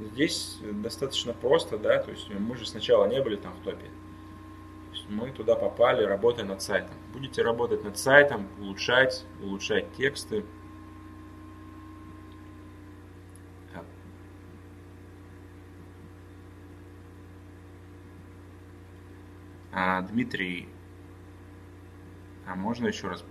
Здесь 0.00 0.58
достаточно 0.62 1.32
просто, 1.32 1.76
да, 1.76 2.02
то 2.02 2.10
есть 2.10 2.30
мы 2.30 2.56
же 2.56 2.66
сначала 2.66 3.06
не 3.06 3.20
были 3.20 3.36
там 3.36 3.52
в 3.54 3.64
топе. 3.64 3.86
То 3.86 4.94
есть 4.94 5.06
мы 5.10 5.30
туда 5.30 5.56
попали, 5.56 6.04
работая 6.04 6.46
над 6.46 6.62
сайтом. 6.62 6.94
Будете 7.12 7.42
работать 7.42 7.84
над 7.84 7.98
сайтом, 7.98 8.48
улучшать, 8.58 9.24
улучшать 9.42 9.92
тексты, 9.92 10.44
А, 19.80 20.02
Дмитрий, 20.02 20.68
а 22.48 22.56
можно 22.56 22.88
еще 22.88 23.06
раз? 23.06 23.24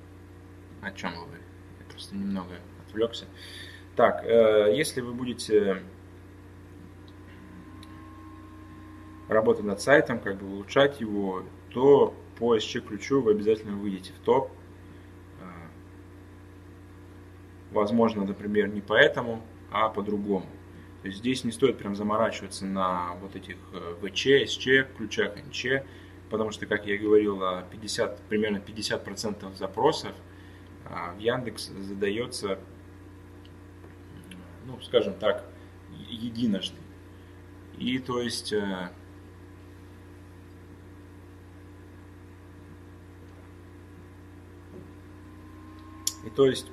О 0.82 0.92
чем 0.92 1.12
вы? 1.12 1.36
Я 1.80 1.92
просто 1.92 2.16
немного 2.16 2.56
отвлекся. 2.88 3.26
Так, 3.98 4.24
э, 4.24 4.72
если 4.74 5.02
вы 5.02 5.14
будете 5.14 5.84
работать 9.28 9.66
над 9.66 9.82
сайтом, 9.82 10.22
как 10.22 10.38
бы 10.38 10.48
улучшать 10.48 11.02
его, 11.02 11.44
то 11.72 12.16
по 12.40 12.56
SC-ключу 12.56 13.22
вы 13.22 13.32
обязательно 13.32 13.76
выйдете 13.76 14.14
в 14.14 14.24
топ. 14.24 14.50
Э, 15.42 15.44
возможно, 17.72 18.24
например, 18.24 18.70
не 18.70 18.80
поэтому, 18.80 19.42
а 19.70 19.90
по-другому. 19.90 20.48
То 21.02 21.10
есть 21.10 21.20
здесь 21.20 21.44
не 21.44 21.52
стоит 21.52 21.78
прям 21.78 21.94
заморачиваться 21.98 22.66
на 22.66 23.16
вот 23.16 23.36
этих 23.36 23.58
VC, 24.02 24.46
SC 24.46 24.88
ключах, 24.96 25.36
NC 25.36 25.84
потому 26.30 26.52
что, 26.52 26.66
как 26.66 26.86
я 26.86 26.98
говорил, 26.98 27.42
50, 27.72 28.20
примерно 28.22 28.58
50% 28.58 29.56
запросов 29.56 30.14
а, 30.86 31.14
в 31.14 31.20
Яндекс 31.20 31.68
задается, 31.68 32.60
ну, 34.66 34.80
скажем 34.82 35.14
так, 35.16 35.46
единожды. 36.10 36.78
И 37.78 38.00
то 38.00 38.22
есть 38.22 38.54
э, 38.54 38.90
И 46.28 46.30
то 46.30 46.46
есть, 46.46 46.68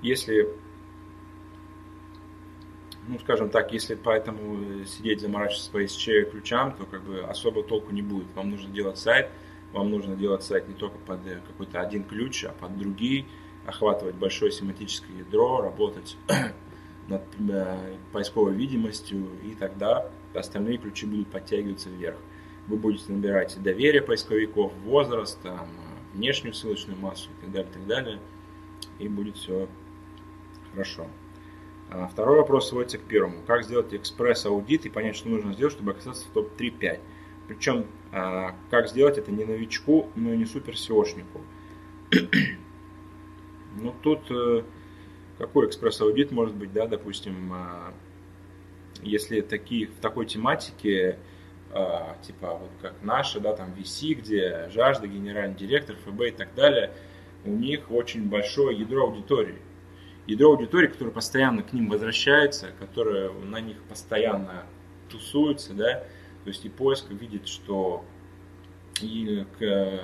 если 0.00 0.48
ну, 3.08 3.18
скажем 3.18 3.50
так, 3.50 3.72
если 3.72 3.94
поэтому 3.94 4.84
сидеть 4.84 5.20
заморачиваться 5.20 5.70
по 5.70 5.82
SC 5.82 6.30
ключам, 6.30 6.74
то 6.76 6.84
как 6.84 7.02
бы 7.02 7.20
особо 7.20 7.62
толку 7.62 7.92
не 7.92 8.02
будет. 8.02 8.26
Вам 8.34 8.50
нужно 8.50 8.70
делать 8.72 8.98
сайт, 8.98 9.28
вам 9.72 9.90
нужно 9.90 10.16
делать 10.16 10.42
сайт 10.42 10.68
не 10.68 10.74
только 10.74 10.98
под 10.98 11.26
э, 11.26 11.40
какой-то 11.46 11.80
один 11.80 12.04
ключ, 12.04 12.44
а 12.44 12.52
под 12.52 12.78
другие, 12.78 13.26
охватывать 13.66 14.14
большое 14.14 14.52
семантическое 14.52 15.18
ядро, 15.18 15.60
работать 15.62 16.16
над 17.08 17.22
э, 17.38 17.96
поисковой 18.12 18.54
видимостью, 18.54 19.28
и 19.42 19.54
тогда 19.54 20.08
остальные 20.34 20.78
ключи 20.78 21.06
будут 21.06 21.28
подтягиваться 21.28 21.88
вверх. 21.90 22.18
Вы 22.68 22.76
будете 22.76 23.12
набирать 23.12 23.60
доверие 23.60 24.02
поисковиков, 24.02 24.72
возраст, 24.84 25.40
там, 25.42 25.68
внешнюю 26.14 26.54
ссылочную 26.54 26.98
массу 27.00 27.30
и 27.30 27.44
так 27.44 27.52
далее, 27.52 27.70
и 27.70 27.74
так 27.74 27.86
далее, 27.86 28.18
и 29.00 29.08
будет 29.08 29.36
все 29.36 29.68
хорошо. 30.70 31.08
А, 31.94 32.08
второй 32.08 32.38
вопрос 32.38 32.70
сводится 32.70 32.96
к 32.96 33.02
первому. 33.02 33.42
Как 33.46 33.64
сделать 33.64 33.92
экспресс-аудит 33.92 34.86
и 34.86 34.88
понять, 34.88 35.14
что 35.14 35.28
нужно 35.28 35.52
сделать, 35.52 35.74
чтобы 35.74 35.90
оказаться 35.90 36.26
в 36.26 36.32
топ-3-5? 36.32 37.00
Причем, 37.48 37.86
а, 38.12 38.56
как 38.70 38.88
сделать 38.88 39.18
это 39.18 39.30
не 39.30 39.44
новичку, 39.44 40.08
но 40.14 40.32
и 40.32 40.36
не 40.36 40.46
супер. 40.46 40.74
Ну, 43.74 43.94
тут 44.02 44.30
э, 44.30 44.64
какой 45.38 45.66
экспресс-аудит 45.66 46.30
может 46.30 46.54
быть, 46.54 46.74
да, 46.74 46.86
допустим, 46.86 47.54
э, 47.54 47.92
если 49.00 49.40
такие, 49.40 49.86
в 49.86 49.94
такой 49.94 50.26
тематике, 50.26 51.18
типа 52.26 52.58
вот 52.60 52.68
как 52.82 52.96
наша, 53.00 53.40
да, 53.40 53.56
там 53.56 53.72
VC, 53.72 54.12
где 54.12 54.68
жажда, 54.68 55.06
генеральный 55.06 55.56
директор, 55.56 55.96
ФБ 56.04 56.20
и 56.20 56.30
так 56.32 56.54
далее, 56.54 56.92
у 57.46 57.50
них 57.50 57.90
очень 57.90 58.28
большое 58.28 58.78
ядро 58.78 59.04
аудитории. 59.04 59.56
Ядро 60.26 60.52
аудитории, 60.52 60.86
которое 60.86 61.10
постоянно 61.10 61.62
к 61.62 61.72
ним 61.72 61.88
возвращается, 61.88 62.68
которое 62.78 63.30
на 63.32 63.60
них 63.60 63.82
постоянно 63.82 64.64
тусуется, 65.10 65.74
да, 65.74 66.04
то 66.44 66.48
есть 66.48 66.64
и 66.64 66.68
поиск 66.68 67.10
видит, 67.10 67.48
что 67.48 68.04
и 69.00 69.44
к, 69.58 70.00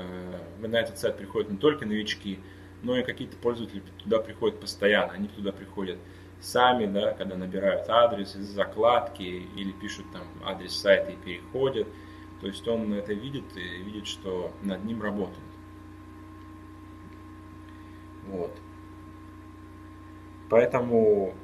на 0.61 0.77
этот 0.77 0.99
сайт 0.99 1.17
приходят 1.17 1.51
не 1.51 1.57
только 1.57 1.87
новички, 1.87 2.41
но 2.83 2.97
и 2.97 3.03
какие-то 3.03 3.37
пользователи 3.37 3.83
туда 4.03 4.19
приходят 4.19 4.61
постоянно. 4.61 5.13
Они 5.13 5.29
туда 5.29 5.53
приходят 5.53 5.99
сами, 6.41 6.87
да, 6.87 7.13
когда 7.13 7.37
набирают 7.37 7.89
адрес 7.89 8.37
из 8.37 8.47
закладки 8.47 9.23
или 9.23 9.73
пишут 9.73 10.07
там 10.13 10.23
адрес 10.45 10.77
сайта 10.77 11.11
и 11.11 11.17
переходят. 11.17 11.89
То 12.41 12.47
есть 12.47 12.67
он 12.69 12.93
это 12.95 13.13
видит 13.13 13.45
и 13.57 13.83
видит, 13.83 14.07
что 14.07 14.53
над 14.63 14.85
ним 14.85 15.03
работают. 15.03 15.39
Вот. 18.27 18.57
Поэтому 20.51 21.35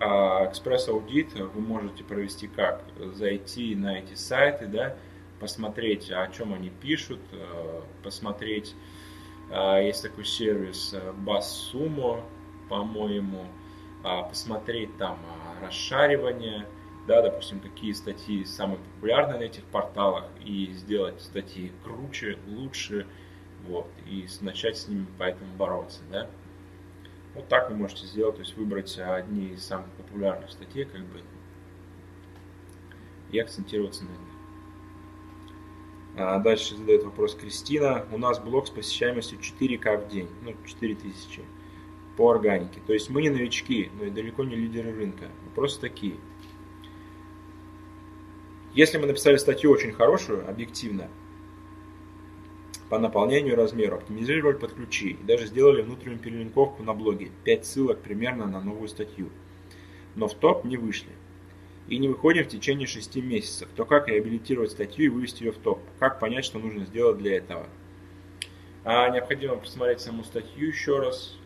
а, 0.00 0.46
экспресс-аудит 0.48 1.34
вы 1.34 1.60
можете 1.60 2.04
провести 2.04 2.48
как? 2.48 2.84
Зайти 3.12 3.74
на 3.74 3.98
эти 3.98 4.14
сайты, 4.14 4.66
да, 4.66 4.96
посмотреть, 5.40 6.10
о 6.10 6.26
чем 6.28 6.54
они 6.54 6.70
пишут, 6.70 7.20
э, 7.32 7.80
посмотреть, 8.04 8.74
э, 9.50 9.86
есть 9.86 10.02
такой 10.02 10.24
сервис 10.24 10.94
э, 10.94 11.12
BassSumo, 11.26 12.22
по-моему, 12.68 13.46
посмотреть 14.02 14.96
там 14.96 15.18
расшаривание, 15.60 16.66
да, 17.06 17.20
допустим, 17.20 17.60
какие 17.60 17.92
статьи 17.92 18.44
самые 18.44 18.78
популярные 18.78 19.38
на 19.38 19.42
этих 19.42 19.64
порталах, 19.64 20.24
и 20.42 20.72
сделать 20.72 21.20
статьи 21.20 21.72
круче, 21.84 22.38
лучше, 22.46 23.06
вот, 23.66 23.88
и 24.06 24.26
начать 24.40 24.78
с 24.78 24.88
ними 24.88 25.06
поэтому 25.18 25.52
бороться, 25.56 26.00
да. 26.10 26.28
Вот 27.34 27.48
так 27.48 27.70
вы 27.70 27.76
можете 27.76 28.06
сделать, 28.06 28.36
то 28.36 28.42
есть 28.42 28.56
выбрать 28.56 28.98
одни 28.98 29.48
из 29.50 29.64
самых 29.64 29.90
популярных 29.92 30.50
статей, 30.50 30.84
как 30.84 31.00
бы, 31.00 31.20
и 33.30 33.38
акцентироваться 33.38 34.04
на 34.04 34.10
них. 34.10 34.18
А 36.16 36.38
дальше 36.38 36.76
задает 36.76 37.04
вопрос 37.04 37.34
Кристина. 37.34 38.04
У 38.10 38.18
нас 38.18 38.40
блог 38.40 38.66
с 38.66 38.70
посещаемостью 38.70 39.38
4К 39.38 40.06
в 40.06 40.08
день, 40.08 40.28
ну 40.42 40.54
4000 40.66 41.42
по 42.16 42.32
органике. 42.32 42.80
То 42.86 42.92
есть 42.92 43.08
мы 43.10 43.22
не 43.22 43.30
новички, 43.30 43.90
но 43.98 44.04
и 44.04 44.10
далеко 44.10 44.44
не 44.44 44.56
лидеры 44.56 44.92
рынка. 44.92 45.30
Вопросы 45.46 45.80
такие. 45.80 46.16
Если 48.74 48.98
мы 48.98 49.06
написали 49.06 49.36
статью 49.36 49.70
очень 49.70 49.92
хорошую, 49.92 50.48
объективно, 50.48 51.08
по 52.90 52.98
наполнению 52.98 53.56
размеру, 53.56 53.96
оптимизировали 53.96 54.56
под 54.56 54.74
ключи 54.74 55.10
и 55.10 55.24
даже 55.24 55.46
сделали 55.46 55.80
внутреннюю 55.80 56.18
перелинковку 56.18 56.82
на 56.82 56.92
блоге, 56.92 57.30
5 57.44 57.64
ссылок 57.64 58.00
примерно 58.00 58.46
на 58.46 58.60
новую 58.60 58.88
статью, 58.88 59.30
но 60.16 60.28
в 60.28 60.34
топ 60.34 60.64
не 60.64 60.76
вышли 60.76 61.12
и 61.90 61.98
не 61.98 62.08
выходим 62.08 62.44
в 62.44 62.48
течение 62.48 62.86
6 62.86 63.16
месяцев, 63.16 63.68
то 63.74 63.84
как 63.84 64.08
реабилитировать 64.08 64.70
статью 64.70 65.06
и 65.06 65.08
вывести 65.08 65.42
ее 65.42 65.52
в 65.52 65.58
топ? 65.58 65.80
Как 65.98 66.20
понять, 66.20 66.44
что 66.44 66.58
нужно 66.58 66.84
сделать 66.84 67.18
для 67.18 67.36
этого? 67.36 67.66
А, 68.84 69.08
необходимо 69.10 69.56
посмотреть 69.56 70.00
саму 70.00 70.22
статью 70.22 70.68
еще 70.68 71.00
раз. 71.00 71.36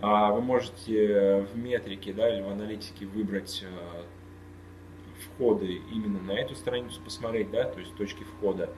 А, 0.00 0.32
вы 0.32 0.40
можете 0.40 1.46
в 1.52 1.56
метрике 1.56 2.14
да, 2.14 2.34
или 2.34 2.42
в 2.42 2.48
аналитике 2.48 3.04
выбрать 3.04 3.62
а, 3.64 4.06
входы 5.26 5.82
именно 5.92 6.20
на 6.20 6.32
эту 6.32 6.54
страницу, 6.54 7.00
посмотреть, 7.02 7.50
да, 7.50 7.64
то 7.64 7.78
есть 7.78 7.94
точки 7.94 8.24
входа. 8.24 8.70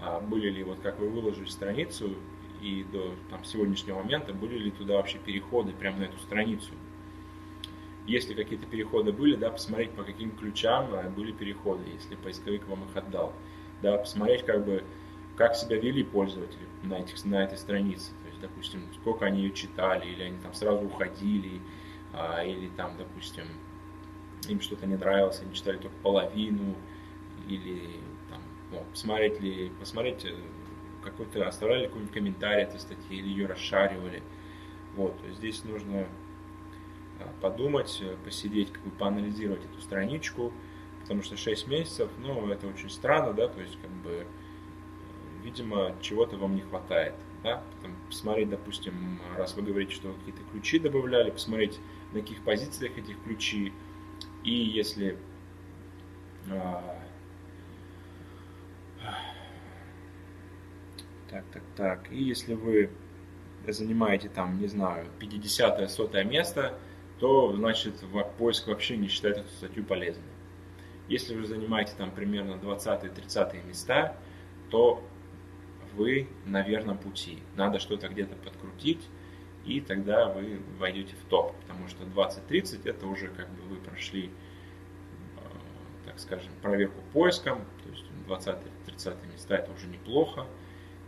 А, 0.00 0.20
были 0.20 0.50
ли, 0.50 0.64
вот 0.64 0.80
как 0.80 0.98
вы 0.98 1.08
выложили 1.08 1.46
страницу, 1.46 2.14
и 2.60 2.84
до 2.92 3.14
там, 3.30 3.44
сегодняшнего 3.44 3.98
момента 4.02 4.32
были 4.32 4.56
ли 4.56 4.70
туда 4.70 4.94
вообще 4.94 5.18
переходы 5.18 5.72
прямо 5.72 5.98
на 5.98 6.04
эту 6.04 6.18
страницу 6.18 6.72
если 8.06 8.34
какие-то 8.34 8.66
переходы 8.66 9.12
были, 9.12 9.36
да, 9.36 9.50
посмотреть, 9.50 9.92
по 9.92 10.04
каким 10.04 10.30
ключам 10.32 10.94
э, 10.94 11.08
были 11.08 11.32
переходы, 11.32 11.84
если 11.92 12.16
поисковик 12.16 12.66
вам 12.68 12.84
их 12.84 12.96
отдал. 12.96 13.32
Да, 13.82 13.96
посмотреть, 13.98 14.44
как 14.44 14.64
бы, 14.64 14.84
как 15.36 15.56
себя 15.56 15.78
вели 15.78 16.02
пользователи 16.02 16.66
на, 16.82 16.94
этих, 16.94 17.24
на 17.24 17.42
этой 17.42 17.56
странице. 17.56 18.10
То 18.22 18.28
есть, 18.28 18.40
допустим, 18.40 18.88
сколько 19.00 19.24
они 19.24 19.42
ее 19.42 19.52
читали, 19.52 20.06
или 20.06 20.22
они 20.22 20.38
там 20.38 20.52
сразу 20.54 20.84
уходили, 20.84 21.60
а, 22.12 22.44
или 22.44 22.68
там, 22.76 22.96
допустим, 22.98 23.44
им 24.48 24.60
что-то 24.60 24.86
не 24.86 24.96
нравилось, 24.96 25.40
они 25.40 25.54
читали 25.54 25.78
только 25.78 25.96
половину, 26.02 26.76
или 27.48 28.00
там, 28.70 28.80
ну, 28.80 28.84
посмотреть 28.90 29.40
ли, 29.40 29.70
посмотреть, 29.78 30.24
э, 30.24 30.34
какой-то, 31.02 31.46
оставляли 31.46 31.86
какой-нибудь 31.86 32.14
комментарий 32.14 32.62
этой 32.62 32.80
статьи, 32.80 33.18
или 33.18 33.28
ее 33.28 33.46
расшаривали. 33.46 34.22
Вот, 34.96 35.14
здесь 35.32 35.64
нужно 35.64 36.06
Э, 37.20 37.28
подумать, 37.40 37.98
э, 38.02 38.16
посидеть, 38.24 38.72
как 38.72 38.82
бы 38.82 38.90
поанализировать 38.90 39.64
эту 39.64 39.80
страничку, 39.80 40.52
потому 41.00 41.22
что 41.22 41.36
6 41.36 41.68
месяцев, 41.68 42.10
ну, 42.18 42.48
это 42.48 42.66
очень 42.66 42.90
странно, 42.90 43.32
да, 43.32 43.46
то 43.48 43.60
есть, 43.60 43.78
как 43.80 43.90
бы, 43.90 44.26
видимо, 45.42 45.94
чего-то 46.00 46.36
вам 46.36 46.56
не 46.56 46.62
хватает, 46.62 47.14
да, 47.44 47.62
Потом 47.76 47.96
посмотреть, 48.08 48.48
допустим, 48.48 49.20
раз 49.36 49.54
вы 49.54 49.62
говорите, 49.62 49.94
что 49.94 50.12
какие-то 50.12 50.42
ключи 50.50 50.78
добавляли, 50.78 51.30
посмотреть, 51.30 51.78
на 52.12 52.20
каких 52.20 52.42
позициях 52.42 52.96
этих 52.98 53.22
ключи, 53.22 53.72
и 54.42 54.52
если 54.52 55.16
а, 56.50 56.98
так, 61.34 61.44
так, 61.52 61.62
так, 61.76 62.12
и 62.12 62.22
если 62.22 62.54
вы 62.54 62.90
занимаете 63.66 64.28
там, 64.28 64.60
не 64.60 64.68
знаю, 64.68 65.06
50-100 65.18 66.24
место, 66.24 66.78
то 67.18 67.52
значит 67.56 67.94
поиск 68.38 68.68
вообще 68.68 68.96
не 68.96 69.08
считает 69.08 69.38
эту 69.38 69.48
статью 69.48 69.84
полезной. 69.84 70.22
Если 71.08 71.34
вы 71.34 71.44
занимаете 71.46 71.92
там 71.98 72.12
примерно 72.12 72.52
20-30 72.52 73.66
места, 73.66 74.16
то 74.70 75.02
вы 75.94 76.28
на 76.44 76.62
верном 76.62 76.98
пути. 76.98 77.42
Надо 77.56 77.80
что-то 77.80 78.08
где-то 78.08 78.36
подкрутить, 78.36 79.08
и 79.64 79.80
тогда 79.80 80.28
вы 80.28 80.60
войдете 80.78 81.14
в 81.16 81.28
топ, 81.28 81.56
потому 81.62 81.88
что 81.88 82.04
20-30 82.04 82.88
это 82.88 83.06
уже 83.06 83.28
как 83.28 83.48
бы 83.50 83.62
вы 83.62 83.76
прошли, 83.76 84.26
э, 84.26 86.06
так 86.06 86.18
скажем, 86.20 86.52
проверку 86.62 87.00
поиском, 87.12 87.64
то 87.82 87.90
есть 87.90 88.04
20-30 88.28 89.32
места 89.32 89.56
это 89.56 89.72
уже 89.72 89.86
неплохо, 89.88 90.46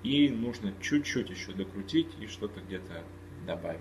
и 0.03 0.29
нужно 0.29 0.73
чуть-чуть 0.81 1.31
еще 1.31 1.53
докрутить 1.53 2.09
и 2.21 2.27
что-то 2.27 2.61
где-то 2.61 3.05
добавить. 3.47 3.81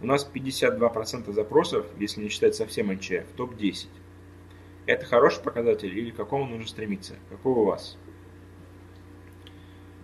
У 0.00 0.06
нас 0.06 0.28
52% 0.32 1.32
запросов, 1.32 1.86
если 1.98 2.22
не 2.22 2.28
считать 2.28 2.54
совсем 2.54 2.92
НЧ, 2.92 3.10
в 3.10 3.36
топ-10. 3.36 3.88
Это 4.86 5.06
хороший 5.06 5.42
показатель 5.42 5.96
или 5.96 6.10
к 6.10 6.16
какому 6.16 6.46
нужно 6.46 6.66
стремиться? 6.66 7.14
Какой 7.30 7.52
у 7.52 7.64
вас? 7.64 7.96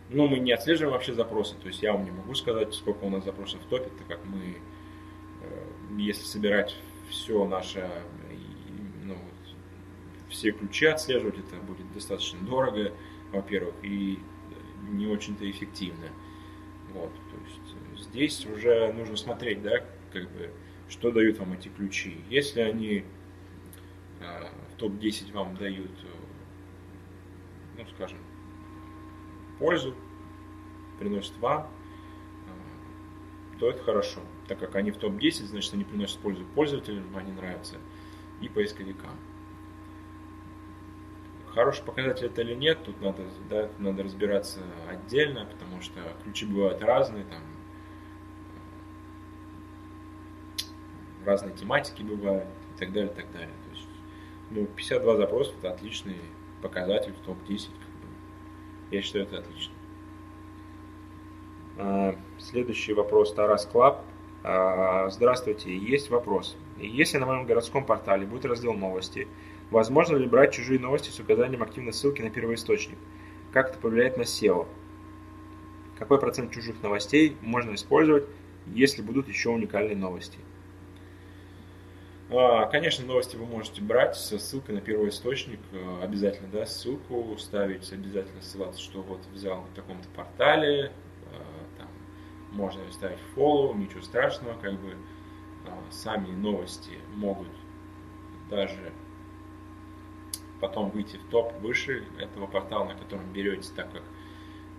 Ну, 0.08 0.26
мы 0.26 0.38
не 0.38 0.52
отслеживаем 0.52 0.94
вообще 0.94 1.14
запросы, 1.14 1.54
то 1.60 1.68
есть 1.68 1.82
я 1.82 1.92
вам 1.92 2.04
не 2.04 2.10
могу 2.10 2.34
сказать, 2.34 2.74
сколько 2.74 3.04
у 3.04 3.10
нас 3.10 3.24
запросов 3.24 3.60
в 3.60 3.68
топе, 3.68 3.90
так 3.96 4.08
как 4.08 4.24
мы, 4.24 4.56
э, 5.42 5.66
если 5.98 6.24
собирать 6.24 6.74
все 7.08 7.46
наше, 7.46 7.88
ну, 9.04 9.16
все 10.28 10.50
ключи 10.50 10.86
отслеживать, 10.86 11.38
это 11.38 11.56
будет 11.62 11.92
достаточно 11.92 12.40
дорого, 12.40 12.92
во-первых, 13.32 13.74
и 13.82 14.18
не 14.88 15.06
очень-то 15.06 15.48
эффективно. 15.50 16.08
Вот, 16.92 17.12
то 17.14 17.36
есть 17.44 18.08
здесь 18.08 18.46
уже 18.46 18.92
нужно 18.92 19.16
смотреть, 19.16 19.62
да, 19.62 19.84
как 20.12 20.30
бы, 20.32 20.50
что 20.88 21.10
дают 21.12 21.38
вам 21.38 21.52
эти 21.52 21.68
ключи. 21.68 22.24
Если 22.28 22.60
они 22.60 23.04
э, 24.20 24.48
в 24.74 24.78
топ-10 24.78 25.32
вам 25.32 25.56
дают, 25.56 25.90
э, 25.90 26.06
ну, 27.78 27.86
скажем, 27.94 28.18
пользу, 29.58 29.94
приносят 30.98 31.36
вам, 31.38 31.70
э, 33.52 33.58
то 33.58 33.70
это 33.70 33.82
хорошо. 33.84 34.20
Так 34.48 34.58
как 34.58 34.74
они 34.74 34.90
в 34.90 34.96
топ-10, 34.96 35.46
значит, 35.46 35.72
они 35.74 35.84
приносят 35.84 36.18
пользу 36.18 36.44
пользователям, 36.56 37.16
они 37.16 37.30
нравятся, 37.30 37.76
и 38.40 38.48
поисковикам. 38.48 39.16
Хороший 41.54 41.84
показатель 41.84 42.26
это 42.26 42.42
или 42.42 42.54
нет, 42.54 42.78
тут 42.84 43.00
надо, 43.00 43.22
да, 43.48 43.68
надо 43.78 44.04
разбираться 44.04 44.60
отдельно, 44.88 45.46
потому 45.46 45.82
что 45.82 46.00
ключи 46.22 46.46
бывают 46.46 46.80
разные, 46.80 47.24
там 47.24 47.42
разные 51.24 51.54
тематики 51.54 52.02
бывают 52.02 52.46
и 52.76 52.78
так 52.78 52.92
далее, 52.92 53.10
и 53.10 53.14
так 53.14 53.30
далее. 53.32 53.54
То 53.64 53.76
есть, 53.76 53.88
ну, 54.50 54.66
52 54.66 55.16
запроса 55.16 55.52
это 55.58 55.70
отличный 55.72 56.20
показатель 56.62 57.12
в 57.12 57.26
топ-10. 57.26 57.66
Как 57.66 57.88
бы. 57.88 58.08
Я 58.90 59.02
считаю, 59.02 59.24
это 59.24 59.38
отлично. 59.38 59.74
А, 61.78 62.16
следующий 62.38 62.92
вопрос 62.92 63.34
Тарас 63.34 63.66
Клаб. 63.66 64.04
А, 64.42 65.08
здравствуйте, 65.10 65.76
есть 65.76 66.10
вопрос. 66.10 66.56
Если 66.78 67.18
на 67.18 67.26
моем 67.26 67.44
городском 67.44 67.84
портале 67.84 68.26
будет 68.26 68.46
раздел 68.46 68.72
новости, 68.72 69.28
возможно 69.70 70.16
ли 70.16 70.26
брать 70.26 70.52
чужие 70.52 70.80
новости 70.80 71.10
с 71.10 71.20
указанием 71.20 71.62
активной 71.62 71.92
ссылки 71.92 72.22
на 72.22 72.30
первоисточник? 72.30 72.98
Как 73.52 73.70
это 73.70 73.78
повлияет 73.78 74.16
на 74.16 74.22
SEO? 74.22 74.66
Какой 75.98 76.18
процент 76.18 76.52
чужих 76.52 76.82
новостей 76.82 77.36
можно 77.40 77.74
использовать, 77.74 78.24
если 78.66 79.02
будут 79.02 79.28
еще 79.28 79.50
уникальные 79.50 79.96
новости? 79.96 80.38
А, 82.32 82.66
конечно, 82.66 83.04
новости 83.04 83.36
вы 83.36 83.44
можете 83.44 83.82
брать 83.82 84.16
со 84.16 84.38
ссылкой 84.38 84.76
на 84.76 84.80
первоисточник, 84.80 85.58
э, 85.72 86.02
обязательно, 86.02 86.48
да, 86.52 86.64
ссылку 86.64 87.36
ставить, 87.38 87.92
обязательно 87.92 88.40
ссылаться, 88.40 88.80
что 88.80 89.02
вот 89.02 89.20
взял 89.32 89.62
на 89.62 89.68
таком-то 89.74 90.08
портале, 90.10 90.92
э, 91.32 91.36
там, 91.76 91.88
можно 92.52 92.80
ставить 92.92 93.18
follow, 93.34 93.76
ничего 93.76 94.00
страшного, 94.00 94.56
как 94.60 94.74
бы 94.80 94.94
а, 95.66 95.76
сами 95.90 96.30
новости 96.30 96.92
могут 97.14 97.48
даже 98.48 98.92
потом 100.60 100.90
выйти 100.90 101.16
в 101.16 101.24
топ 101.30 101.52
выше 101.60 102.04
этого 102.18 102.46
портала, 102.46 102.84
на 102.84 102.94
котором 102.94 103.32
берете, 103.32 103.70
так 103.74 103.90
как 103.92 104.02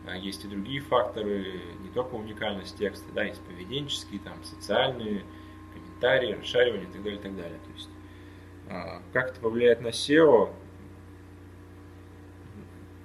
а, 0.08 0.16
есть 0.16 0.44
и 0.46 0.48
другие 0.48 0.82
факторы, 0.82 1.62
не 1.80 1.90
только 1.90 2.16
уникальность 2.16 2.78
текста, 2.78 3.12
да, 3.14 3.24
есть 3.24 3.42
поведенческие, 3.42 4.20
там, 4.20 4.44
социальные, 4.44 5.24
комментарии, 5.74 6.34
расшаривание 6.34 6.88
и 6.88 6.92
так 6.92 7.04
далее, 7.04 7.20
и 7.20 7.24
так 7.24 7.36
далее. 7.36 7.60
То 7.60 7.72
есть, 7.74 7.90
а, 8.70 9.02
как 9.14 9.32
это 9.32 9.40
повлияет 9.40 9.82
на 9.82 9.90
SEO, 9.90 10.54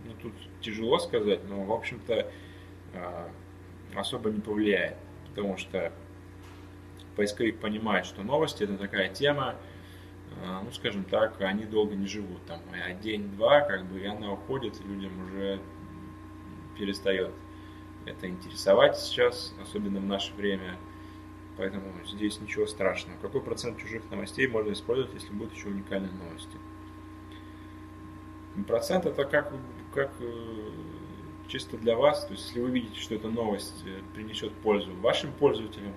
ну, 0.05 0.13
тут 0.23 0.33
тяжело 0.61 0.99
сказать, 0.99 1.41
но, 1.49 1.65
в 1.65 1.73
общем-то, 1.73 2.31
а, 2.95 3.31
особо 3.95 4.31
не 4.31 4.41
повлияет, 4.41 4.97
потому 5.29 5.57
что 5.57 5.93
поисковик 7.17 7.59
понимает, 7.61 8.07
что 8.07 8.23
новости 8.23 8.65
это 8.65 8.77
такая 8.77 9.09
тема, 9.09 9.57
ну, 10.63 10.71
скажем 10.73 11.05
так, 11.05 11.41
они 11.41 11.65
долго 11.65 11.95
не 11.95 12.07
живут, 12.07 12.45
там, 12.47 12.61
а 12.73 12.93
день-два, 12.93 13.63
как 13.63 13.87
бы, 13.87 14.01
и 14.01 14.07
она 14.07 14.33
уходит, 14.33 14.81
и 14.81 14.89
людям 14.89 15.13
уже 15.25 15.61
перестает 16.79 17.33
это 18.05 18.29
интересовать 18.29 18.99
сейчас, 18.99 19.55
особенно 19.63 20.01
в 20.01 20.05
наше 20.05 20.35
время– 20.35 20.77
Поэтому 21.57 21.85
здесь 22.05 22.41
ничего 22.41 22.67
страшного. 22.67 23.17
Какой 23.21 23.41
процент 23.41 23.79
чужих 23.79 24.03
новостей 24.11 24.47
можно 24.47 24.73
использовать, 24.73 25.15
если 25.15 25.33
будут 25.33 25.55
еще 25.55 25.69
уникальные 25.69 26.13
новости? 26.13 26.59
Процент 28.67 29.07
это 29.07 29.25
как, 29.25 29.53
как 29.95 30.13
э, 30.21 30.71
чисто 31.49 31.79
для 31.79 31.97
вас. 31.97 32.27
То 32.27 32.33
есть, 32.33 32.49
если 32.49 32.61
вы 32.61 32.71
видите, 32.71 33.01
что 33.01 33.15
эта 33.15 33.29
новость 33.29 33.83
э, 33.87 34.01
принесет 34.15 34.53
пользу 34.53 34.95
вашим 34.97 35.33
пользователям, 35.33 35.95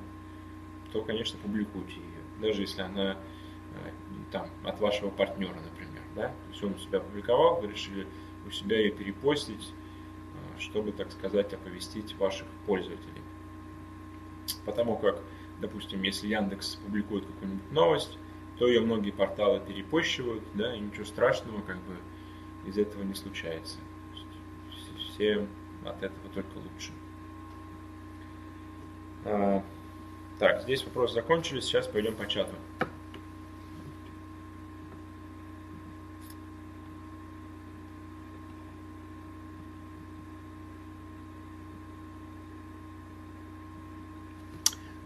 то, 0.94 1.02
конечно, 1.02 1.38
публикуйте 1.40 1.96
ее. 1.96 2.42
Даже 2.42 2.62
если 2.62 2.82
она 2.82 3.18
там, 4.32 4.50
от 4.64 4.80
вашего 4.80 5.10
партнера, 5.10 5.56
например. 5.56 6.04
Да? 6.16 6.28
То 6.28 6.50
есть 6.52 6.64
он 6.64 6.74
у 6.74 6.78
себя 6.78 7.00
опубликовал, 7.00 7.62
вы 7.62 7.68
решили 7.68 8.08
у 8.48 8.52
себя 8.52 8.78
ее 8.78 8.92
перепостить, 8.92 9.74
чтобы, 10.58 10.92
так 10.92 11.12
сказать, 11.12 11.54
оповестить 11.54 12.16
ваших 12.18 12.48
пользователей. 12.66 13.22
Потому 14.66 14.98
как 14.98 15.22
допустим, 15.62 16.02
если 16.04 16.28
Яндекс 16.28 16.76
публикует 16.76 17.26
какую-нибудь 17.26 17.72
новость, 17.72 18.18
то 18.58 18.68
ее 18.68 18.82
многие 18.82 19.12
порталы 19.12 19.60
перепощивают, 19.60 20.44
да, 20.54 20.76
и 20.76 20.80
ничего 20.80 21.06
страшного 21.06 21.62
как 21.62 21.78
бы 21.78 21.96
из 22.66 22.78
этого 22.78 23.04
не 23.04 23.14
случается. 23.14 23.78
Все 24.98 25.48
от 25.86 26.04
этого 26.04 26.30
только 26.34 26.58
лучше. 26.58 26.92
А, 29.26 29.64
так, 30.40 30.62
здесь 30.64 30.84
вопросы 30.84 31.16
закончились, 31.16 31.66
сейчас 31.66 31.88
пойдем 31.88 32.16
по 32.16 32.26
чату. 32.28 32.54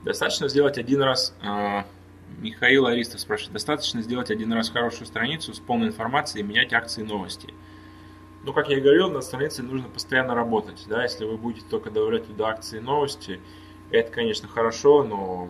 Достаточно 0.03 0.49
сделать 0.49 0.77
один 0.77 1.01
раз, 1.01 1.33
э, 1.41 1.83
Михаил 2.41 2.87
Аристов 2.87 3.21
спрашивает, 3.21 3.53
достаточно 3.53 4.01
сделать 4.01 4.31
один 4.31 4.51
раз 4.51 4.69
хорошую 4.69 5.07
страницу 5.07 5.53
с 5.53 5.59
полной 5.59 5.87
информацией 5.87 6.43
и 6.43 6.47
менять 6.47 6.73
акции 6.73 7.01
и 7.01 7.05
новости. 7.05 7.53
Ну, 8.43 8.51
как 8.51 8.67
я 8.67 8.77
и 8.77 8.81
говорил, 8.81 9.09
на 9.09 9.21
странице 9.21 9.63
нужно 9.63 9.87
постоянно 9.87 10.35
работать. 10.35 10.83
Да? 10.89 11.03
Если 11.03 11.23
вы 11.23 11.37
будете 11.37 11.65
только 11.69 11.89
добавлять 11.89 12.27
туда 12.27 12.49
акции 12.49 12.79
и 12.79 12.81
новости, 12.81 13.39
это, 13.91 14.11
конечно, 14.11 14.49
хорошо, 14.49 15.03
но 15.03 15.49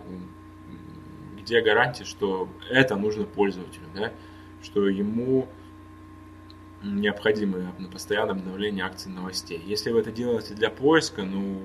где 1.42 1.62
гарантия, 1.62 2.04
что 2.04 2.48
это 2.70 2.96
нужно 2.96 3.26
пользователю, 3.26 3.86
да? 3.96 4.14
что 4.62 4.88
ему 4.88 5.48
необходимо 6.84 7.74
постоянное 7.92 8.36
обновление 8.36 8.86
акций 8.86 9.12
новостей. 9.12 9.62
Если 9.66 9.92
вы 9.92 10.02
это 10.02 10.12
делаете 10.12 10.54
для 10.54 10.70
поиска, 10.70 11.24
ну, 11.24 11.60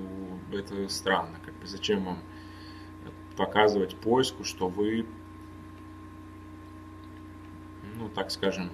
это 0.51 0.89
странно. 0.89 1.39
Как 1.45 1.53
бы 1.59 1.67
зачем 1.67 2.03
вам 2.03 2.19
показывать 3.39 3.95
поиску, 3.95 4.43
что 4.43 4.67
вы, 4.67 5.05
ну, 7.95 8.09
так 8.09 8.31
скажем, 8.31 8.69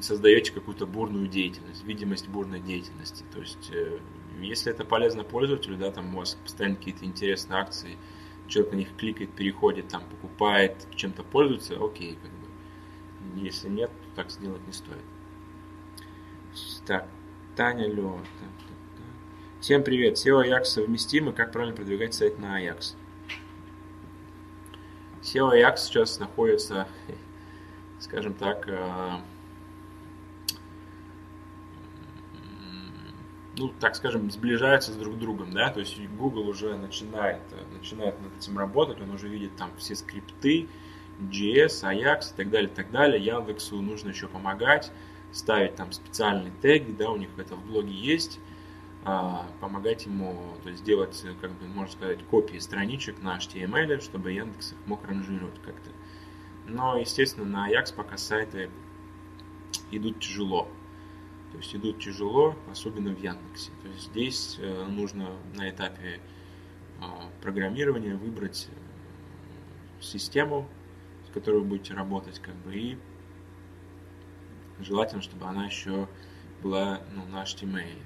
создаете 0.00 0.50
какую-то 0.52 0.84
бурную 0.84 1.28
деятельность, 1.28 1.84
видимость 1.84 2.28
бурной 2.28 2.58
деятельности. 2.58 3.24
То 3.32 3.38
есть, 3.38 3.70
э, 3.72 4.00
если 4.40 4.72
это 4.72 4.84
полезно 4.84 5.22
пользователю, 5.22 5.76
да, 5.76 5.92
там 5.92 6.12
у 6.12 6.18
вас 6.18 6.34
постоянно 6.34 6.74
какие-то 6.74 7.04
интересные 7.04 7.60
акции, 7.60 7.96
человек 8.48 8.72
на 8.72 8.76
них 8.78 8.96
кликает, 8.96 9.30
переходит, 9.30 9.86
там, 9.86 10.02
покупает, 10.02 10.88
чем-то 10.96 11.22
пользуется, 11.22 11.76
окей, 11.82 12.18
как 12.20 12.32
бы. 12.32 13.40
Если 13.40 13.68
нет, 13.68 13.90
то 13.90 14.16
так 14.16 14.32
сделать 14.32 14.66
не 14.66 14.72
стоит. 14.72 15.04
Так, 16.84 17.08
Таня 17.54 17.86
Лева. 17.86 18.24
Всем 19.64 19.82
привет! 19.82 20.18
SEO 20.18 20.44
Ajax 20.44 20.64
совместимы. 20.64 21.32
Как 21.32 21.50
правильно 21.50 21.74
продвигать 21.74 22.12
сайт 22.12 22.38
на 22.38 22.62
Ajax? 22.62 22.96
SEO 25.22 25.52
Ajax 25.54 25.76
сейчас 25.78 26.18
находится, 26.18 26.86
скажем 27.98 28.34
так, 28.34 28.68
э, 28.68 29.20
ну, 33.56 33.72
так 33.80 33.96
скажем, 33.96 34.30
сближаются 34.30 34.92
с 34.92 34.96
друг 34.96 35.18
другом, 35.18 35.54
да, 35.54 35.70
то 35.70 35.80
есть 35.80 35.98
Google 36.18 36.46
уже 36.46 36.76
начинает, 36.76 37.40
начинает 37.72 38.20
над 38.20 38.36
этим 38.36 38.58
работать, 38.58 39.00
он 39.00 39.12
уже 39.12 39.28
видит 39.28 39.56
там 39.56 39.70
все 39.78 39.96
скрипты, 39.96 40.68
JS, 41.20 41.84
Ajax 41.84 42.34
и 42.34 42.36
так 42.36 42.50
далее, 42.50 42.70
и 42.70 42.74
так 42.74 42.90
далее. 42.90 43.24
Яндексу 43.24 43.80
нужно 43.80 44.10
еще 44.10 44.28
помогать, 44.28 44.92
ставить 45.32 45.74
там 45.74 45.90
специальный 45.92 46.52
тег, 46.60 46.98
да, 46.98 47.08
у 47.08 47.16
них 47.16 47.30
это 47.38 47.56
в 47.56 47.64
блоге 47.64 47.94
есть, 47.94 48.40
помогать 49.60 50.06
ему 50.06 50.56
то 50.62 50.70
есть 50.70 50.82
делать, 50.82 51.24
как 51.40 51.52
бы, 51.52 51.66
можно 51.66 51.92
сказать, 51.92 52.24
копии 52.24 52.58
страничек 52.58 53.20
на 53.22 53.36
HTML, 53.36 54.00
чтобы 54.00 54.32
Яндекс 54.32 54.72
их 54.72 54.78
мог 54.86 55.04
ранжировать 55.04 55.60
как-то. 55.62 55.90
Но, 56.66 56.96
естественно, 56.96 57.44
на 57.46 57.70
Ajax 57.70 57.94
пока 57.94 58.16
сайты 58.16 58.70
идут 59.90 60.20
тяжело. 60.20 60.68
То 61.52 61.58
есть 61.58 61.74
идут 61.76 62.00
тяжело, 62.00 62.56
особенно 62.70 63.10
в 63.14 63.18
Яндексе. 63.20 63.70
То 63.82 63.88
есть 63.88 64.10
здесь 64.10 64.56
э, 64.58 64.86
нужно 64.86 65.30
на 65.54 65.70
этапе 65.70 66.20
а, 67.00 67.30
программирования 67.42 68.16
выбрать 68.16 68.68
э, 68.70 70.02
систему, 70.02 70.68
с 71.28 71.32
которой 71.32 71.60
вы 71.60 71.66
будете 71.66 71.94
работать, 71.94 72.38
как 72.40 72.54
бы, 72.56 72.74
и 72.74 72.98
желательно, 74.80 75.22
чтобы 75.22 75.44
она 75.46 75.66
еще 75.66 76.08
была 76.62 77.02
ну, 77.14 77.26
на 77.26 77.44
HTML. 77.44 77.98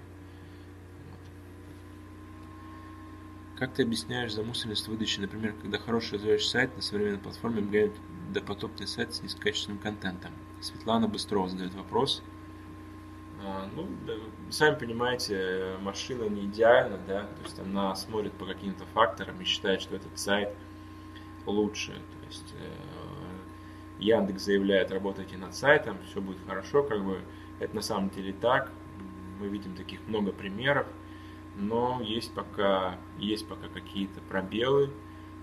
Как 3.58 3.72
ты 3.74 3.82
объясняешь 3.82 4.34
замусоренность 4.34 4.86
выдачи, 4.86 5.18
например, 5.18 5.52
когда 5.60 5.78
хороший 5.78 6.14
развивающий 6.14 6.48
сайт 6.48 6.76
на 6.76 6.82
современной 6.82 7.18
платформе 7.18 7.58
обгоняет 7.58 7.92
допотопный 8.32 8.86
сайт 8.86 9.12
с 9.12 9.20
низкокачественным 9.20 9.80
контентом? 9.80 10.30
Светлана 10.60 11.08
Быстрова 11.08 11.48
задает 11.48 11.74
вопрос. 11.74 12.22
А, 13.44 13.68
ну, 13.74 13.88
сами 14.50 14.78
понимаете, 14.78 15.74
машина 15.80 16.28
не 16.28 16.46
идеальна, 16.46 17.00
да, 17.04 17.22
то 17.22 17.42
есть 17.42 17.58
она 17.58 17.96
смотрит 17.96 18.32
по 18.34 18.46
каким-то 18.46 18.86
факторам 18.86 19.40
и 19.40 19.44
считает, 19.44 19.82
что 19.82 19.96
этот 19.96 20.16
сайт 20.16 20.54
лучше. 21.44 21.94
То 21.94 22.26
есть 22.28 22.54
э, 22.60 23.98
Яндекс 23.98 24.44
заявляет, 24.44 24.92
работайте 24.92 25.36
над 25.36 25.56
сайтом, 25.56 25.98
все 26.08 26.20
будет 26.20 26.38
хорошо, 26.46 26.84
как 26.84 27.04
бы 27.04 27.22
это 27.58 27.74
на 27.74 27.82
самом 27.82 28.10
деле 28.10 28.32
так. 28.34 28.70
Мы 29.40 29.48
видим 29.48 29.74
таких 29.74 30.06
много 30.06 30.30
примеров 30.30 30.86
но 31.58 32.00
есть 32.00 32.32
пока, 32.32 32.96
есть 33.18 33.46
пока 33.48 33.68
какие-то 33.68 34.20
пробелы, 34.22 34.90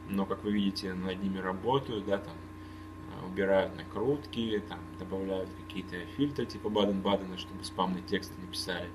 но, 0.08 0.26
как 0.26 0.44
вы 0.44 0.54
видите, 0.54 0.94
над 0.94 1.22
ними 1.22 1.40
работают, 1.40 2.06
да, 2.06 2.20
там, 2.20 2.34
э, 2.34 3.26
убирают 3.28 3.76
накрутки, 3.76 4.64
там, 4.70 4.80
добавляют 4.98 5.50
какие-то 5.66 5.98
фильтры 6.16 6.46
типа 6.46 6.70
Баден-Бадена, 6.70 7.38
чтобы 7.38 7.64
спамные 7.66 8.02
тексты 8.04 8.34
не 8.40 8.48
писали. 8.48 8.90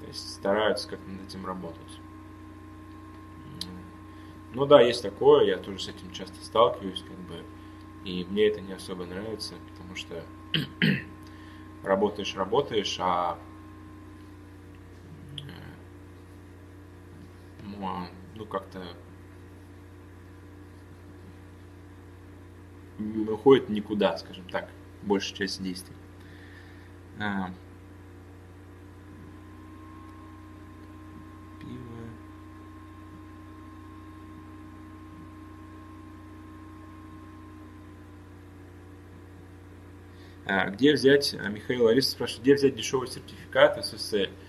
То 0.00 0.06
есть 0.06 0.34
стараются 0.34 0.88
как-то 0.88 1.10
над 1.10 1.22
этим 1.28 1.46
работать. 1.46 2.00
Ну 4.52 4.66
да, 4.66 4.80
есть 4.80 5.02
такое, 5.02 5.46
я 5.46 5.58
тоже 5.58 5.78
с 5.78 5.88
этим 5.88 6.10
часто 6.10 6.44
сталкиваюсь, 6.44 7.02
как 7.02 7.18
бы, 7.20 7.44
и 8.04 8.26
мне 8.28 8.48
это 8.48 8.60
не 8.60 8.72
особо 8.72 9.04
нравится, 9.04 9.54
потому 9.72 9.94
что 9.94 10.24
работаешь, 11.82 12.34
работаешь, 12.34 12.96
а 12.98 13.38
ну 18.34 18.46
как-то 18.46 18.82
уходит 23.28 23.68
никуда, 23.68 24.16
скажем 24.16 24.44
так, 24.50 24.68
большая 25.02 25.36
часть 25.36 25.62
действий. 25.62 25.96
А, 27.20 27.50
А, 40.48 40.70
где 40.70 40.94
взять, 40.94 41.34
а, 41.34 41.48
Михаил 41.50 41.84
Лариса 41.84 42.12
спрашивает, 42.12 42.42
где 42.42 42.54
взять 42.54 42.74
дешевый 42.74 43.06
сертификат 43.06 43.76
SSL? 43.76 44.30
А, 44.30 44.47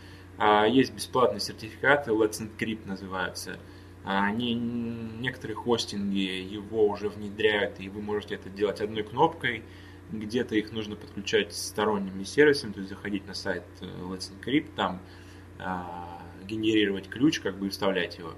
есть 0.69 0.93
бесплатные 0.93 1.39
сертификаты, 1.39 2.11
Let's 2.11 2.41
Encrypt 2.41 2.87
называются. 2.87 3.59
Они, 4.03 4.53
некоторые 4.53 5.55
хостинги 5.55 6.19
его 6.19 6.87
уже 6.87 7.09
внедряют, 7.09 7.79
и 7.79 7.89
вы 7.89 8.01
можете 8.01 8.35
это 8.35 8.49
делать 8.49 8.81
одной 8.81 9.03
кнопкой. 9.03 9.63
Где-то 10.11 10.55
их 10.55 10.71
нужно 10.71 10.95
подключать 10.95 11.53
сторонними 11.53 12.23
сервисами, 12.23 12.71
то 12.71 12.79
есть 12.79 12.89
заходить 12.89 13.27
на 13.27 13.33
сайт 13.33 13.63
э, 13.81 13.85
Let's 13.85 14.31
Encrypt, 14.31 14.69
там 14.75 15.01
генерировать 16.45 17.09
ключ, 17.09 17.41
как 17.41 17.57
бы 17.57 17.69
вставлять 17.69 18.17
его. 18.17 18.33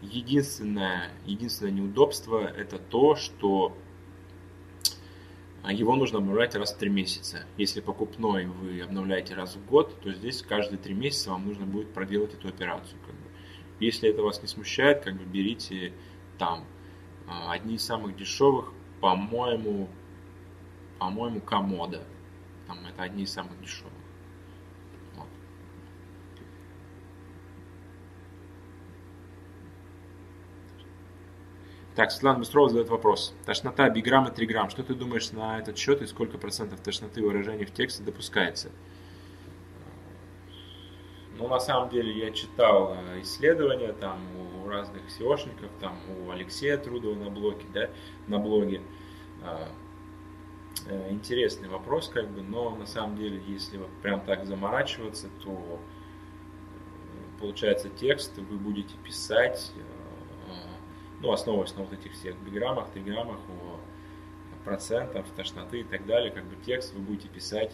Единственное, 0.00 1.10
единственное 1.26 1.72
неудобство 1.72 2.46
это 2.46 2.78
то, 2.78 3.14
что 3.14 3.76
а 5.66 5.72
его 5.72 5.96
нужно 5.96 6.18
обновлять 6.18 6.54
раз 6.54 6.72
в 6.72 6.78
три 6.78 6.88
месяца. 6.88 7.44
Если 7.56 7.80
покупной 7.80 8.46
вы 8.46 8.80
обновляете 8.82 9.34
раз 9.34 9.56
в 9.56 9.66
год, 9.66 10.00
то 10.00 10.12
здесь 10.12 10.40
каждые 10.40 10.78
три 10.78 10.94
месяца 10.94 11.30
вам 11.30 11.44
нужно 11.44 11.66
будет 11.66 11.92
проделать 11.92 12.32
эту 12.34 12.46
операцию. 12.46 12.96
Как 13.04 13.16
бы. 13.16 13.26
Если 13.80 14.08
это 14.08 14.22
вас 14.22 14.40
не 14.40 14.46
смущает, 14.46 15.02
как 15.02 15.16
бы 15.16 15.24
берите 15.24 15.92
там. 16.38 16.64
А, 17.26 17.50
одни 17.50 17.74
из 17.74 17.82
самых 17.84 18.16
дешевых, 18.16 18.72
по-моему, 19.00 19.88
по-моему, 21.00 21.40
комода. 21.40 22.04
Там 22.68 22.78
это 22.86 23.02
одни 23.02 23.24
из 23.24 23.32
самых 23.32 23.60
дешевых. 23.60 23.92
Так, 31.96 32.12
Светлана 32.12 32.40
Быстрова 32.40 32.68
задает 32.68 32.90
вопрос. 32.90 33.34
Тошнота 33.46 33.88
биграмма 33.88 34.30
3 34.30 34.46
грамм. 34.46 34.68
Что 34.68 34.82
ты 34.82 34.94
думаешь 34.94 35.32
на 35.32 35.58
этот 35.58 35.78
счет 35.78 36.02
и 36.02 36.06
сколько 36.06 36.36
процентов 36.36 36.80
тошноты 36.80 37.22
выражений 37.22 37.64
в 37.64 37.72
тексте 37.72 38.02
допускается? 38.02 38.70
Ну, 41.38 41.48
на 41.48 41.58
самом 41.58 41.88
деле, 41.88 42.12
я 42.12 42.32
читал 42.32 42.94
э, 42.94 43.22
исследования 43.22 43.94
там 43.94 44.18
у 44.36 44.68
разных 44.68 45.02
SEOшников, 45.08 45.70
там 45.80 45.96
у 46.20 46.30
Алексея 46.30 46.76
Трудова 46.76 47.14
на 47.14 47.30
блоге, 47.30 47.64
да, 47.72 47.88
на 48.26 48.38
блоге. 48.38 48.82
А, 49.42 49.66
э, 50.88 51.10
интересный 51.10 51.68
вопрос, 51.70 52.10
как 52.10 52.28
бы, 52.30 52.42
но 52.42 52.76
на 52.76 52.86
самом 52.86 53.16
деле, 53.16 53.40
если 53.46 53.78
вот 53.78 53.90
прям 54.02 54.20
так 54.20 54.44
заморачиваться, 54.44 55.28
то 55.42 55.50
э, 55.50 57.40
получается 57.40 57.88
текст 57.88 58.36
вы 58.36 58.58
будете 58.58 58.96
писать 58.98 59.72
ну, 61.20 61.32
основываясь 61.32 61.74
на 61.74 61.82
вот 61.82 61.92
этих 61.92 62.12
всех 62.12 62.36
биграммах, 62.42 62.90
триграммах, 62.90 63.38
о 63.48 63.80
процентах, 64.64 65.24
тошноты 65.36 65.80
и 65.80 65.84
так 65.84 66.04
далее, 66.06 66.30
как 66.30 66.44
бы 66.44 66.56
текст 66.64 66.92
вы 66.92 67.00
будете 67.00 67.28
писать, 67.28 67.72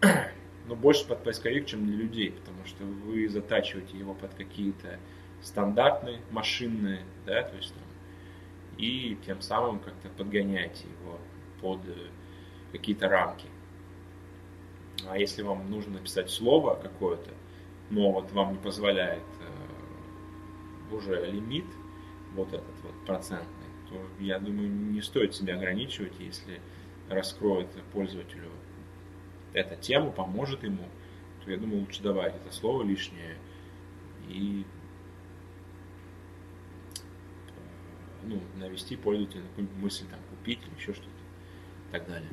ну, 0.68 0.76
больше 0.76 1.06
под 1.06 1.24
поисковик, 1.24 1.66
чем 1.66 1.86
для 1.86 1.96
людей, 1.96 2.32
потому 2.32 2.64
что 2.66 2.84
вы 2.84 3.28
затачиваете 3.28 3.96
его 3.96 4.14
под 4.14 4.34
какие-то 4.34 5.00
стандартные, 5.42 6.20
машинные, 6.30 7.02
да, 7.26 7.42
то 7.42 7.56
есть 7.56 7.72
там, 7.74 7.82
и 8.76 9.18
тем 9.26 9.40
самым 9.40 9.80
как-то 9.80 10.08
подгоняете 10.10 10.84
его 11.00 11.18
под 11.60 11.80
э, 11.88 12.08
какие-то 12.72 13.08
рамки. 13.08 13.46
А 15.08 15.18
если 15.18 15.42
вам 15.42 15.70
нужно 15.70 15.94
написать 15.94 16.30
слово 16.30 16.74
какое-то, 16.74 17.30
но 17.88 18.12
вот 18.12 18.30
вам 18.32 18.52
не 18.52 18.58
позволяет 18.58 19.22
э, 19.40 20.94
уже 20.94 21.24
лимит, 21.24 21.66
вот 22.34 22.48
этот 22.48 22.80
вот 22.82 22.92
процентный, 23.06 23.66
то 23.88 24.00
я 24.18 24.38
думаю, 24.38 24.70
не 24.70 25.02
стоит 25.02 25.34
себя 25.34 25.56
ограничивать, 25.56 26.12
если 26.18 26.60
раскроет 27.08 27.68
пользователю 27.92 28.50
эта 29.52 29.76
тема, 29.76 30.10
поможет 30.10 30.62
ему, 30.62 30.88
то 31.44 31.50
я 31.50 31.56
думаю, 31.56 31.80
лучше 31.80 32.02
добавить 32.02 32.34
это 32.36 32.54
слово 32.54 32.84
лишнее 32.84 33.36
и 34.28 34.64
ну, 38.22 38.40
навести 38.56 38.96
пользователя 38.96 39.42
на 39.42 39.48
какую-нибудь 39.48 39.82
мысль 39.82 40.04
там 40.08 40.20
купить 40.30 40.60
или 40.62 40.74
еще 40.78 40.92
что-то 40.92 41.08
и 41.08 41.92
так 41.92 42.06
далее. 42.06 42.30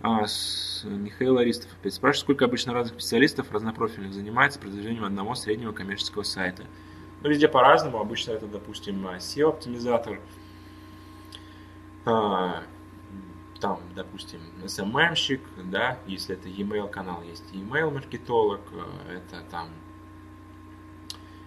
А, 0.00 0.26
с 0.26 0.84
Михаил 0.84 1.38
Аристов 1.38 1.72
опять 1.78 1.92
спрашивает, 1.92 2.22
сколько 2.22 2.44
обычно 2.44 2.72
разных 2.72 3.00
специалистов 3.00 3.50
разнопрофильных 3.50 4.14
занимается 4.14 4.60
продвижением 4.60 5.04
одного 5.04 5.34
среднего 5.34 5.72
коммерческого 5.72 6.22
сайта– 6.22 6.64
но 7.22 7.28
везде 7.28 7.48
по-разному. 7.48 7.98
Обычно 7.98 8.32
это, 8.32 8.46
допустим, 8.46 9.06
SEO-оптимизатор. 9.06 10.20
А, 12.04 12.62
там, 13.60 13.80
допустим, 13.94 14.40
SMM-щик, 14.64 15.40
да, 15.64 15.98
если 16.06 16.36
это 16.36 16.48
e-mail 16.48 16.88
канал, 16.88 17.22
есть 17.22 17.44
email-маркетолог, 17.52 18.60
э, 18.72 19.16
это 19.16 19.42
там 19.50 19.68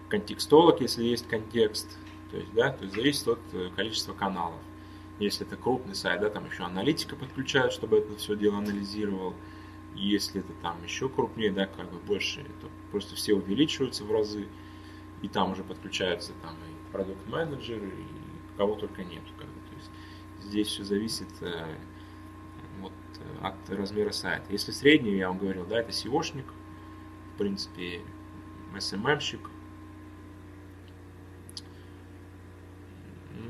контекстолог, 0.08 0.80
если 0.82 1.04
есть 1.04 1.26
контекст, 1.26 1.96
то 2.30 2.36
есть, 2.36 2.52
да, 2.52 2.70
то 2.70 2.84
есть 2.84 2.94
зависит 2.94 3.28
от 3.28 3.40
э, 3.52 3.70
количества 3.74 4.12
каналов. 4.12 4.60
Если 5.18 5.46
это 5.46 5.56
крупный 5.56 5.94
сайт, 5.94 6.20
да, 6.20 6.28
там 6.28 6.46
еще 6.46 6.64
аналитика 6.64 7.16
подключают, 7.16 7.72
чтобы 7.72 7.98
это 7.98 8.14
все 8.16 8.36
дело 8.36 8.58
анализировал. 8.58 9.34
Если 9.94 10.40
это 10.40 10.52
там 10.62 10.82
еще 10.84 11.08
крупнее, 11.08 11.50
да, 11.50 11.66
как 11.66 11.90
бы 11.90 11.98
больше, 11.98 12.44
то 12.60 12.68
просто 12.90 13.14
все 13.14 13.34
увеличиваются 13.34 14.04
в 14.04 14.12
разы 14.12 14.48
и 15.22 15.28
там 15.28 15.52
уже 15.52 15.64
подключаются 15.64 16.32
там 16.42 16.54
и 16.54 16.92
продукт-менеджеры, 16.92 17.88
и 17.88 18.56
кого 18.56 18.74
только 18.74 19.04
нет. 19.04 19.22
Как 19.38 19.48
бы. 19.48 19.60
То 19.70 19.76
есть 19.76 19.90
здесь 20.42 20.66
все 20.68 20.84
зависит 20.84 21.30
э, 21.40 21.74
вот, 22.80 22.92
от 23.40 23.70
размера 23.70 24.12
сайта. 24.12 24.44
Если 24.50 24.72
средний, 24.72 25.16
я 25.16 25.28
вам 25.28 25.38
говорил, 25.38 25.64
да, 25.64 25.80
это 25.80 25.90
SEOшник, 25.90 26.46
в 27.34 27.38
принципе, 27.38 28.00
SMM-щик, 28.74 29.48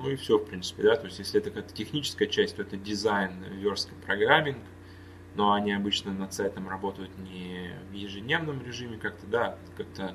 ну 0.03 0.11
и 0.11 0.17
все, 0.17 0.39
в 0.39 0.45
принципе, 0.45 0.83
да, 0.83 0.97
то 0.97 1.07
есть 1.07 1.19
если 1.19 1.41
это 1.41 1.51
какая-то 1.51 1.75
техническая 1.75 2.27
часть, 2.29 2.57
то 2.57 2.63
это 2.63 2.77
дизайн, 2.77 3.45
верстка, 3.51 3.95
программинг, 4.05 4.59
но 5.35 5.53
они 5.53 5.73
обычно 5.73 6.13
над 6.13 6.35
сайтом 6.35 6.69
работают 6.69 7.17
не 7.19 7.71
в 7.91 7.95
ежедневном 7.95 8.63
режиме 8.65 8.99
как-то, 8.99 9.27
да, 9.27 9.59
как-то 9.77 10.15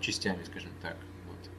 частями, 0.00 0.42
скажем 0.44 0.70
так. 0.80 0.96
Вот. 1.26 1.50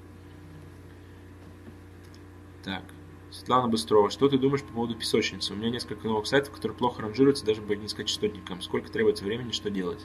Так. 2.64 2.84
Светлана 3.32 3.68
Быстрова, 3.68 4.10
что 4.10 4.28
ты 4.28 4.40
думаешь 4.40 4.64
по 4.64 4.74
поводу 4.74 4.96
песочницы? 4.96 5.54
У 5.54 5.56
меня 5.56 5.70
несколько 5.70 6.08
новых 6.08 6.26
сайтов, 6.26 6.52
которые 6.52 6.76
плохо 6.76 7.04
ранжируются 7.04 7.46
даже 7.46 7.62
по 7.62 7.74
низкочастотникам. 7.74 8.62
Сколько 8.62 8.92
требуется 8.92 9.24
времени, 9.24 9.52
что 9.52 9.70
делать? 9.70 10.04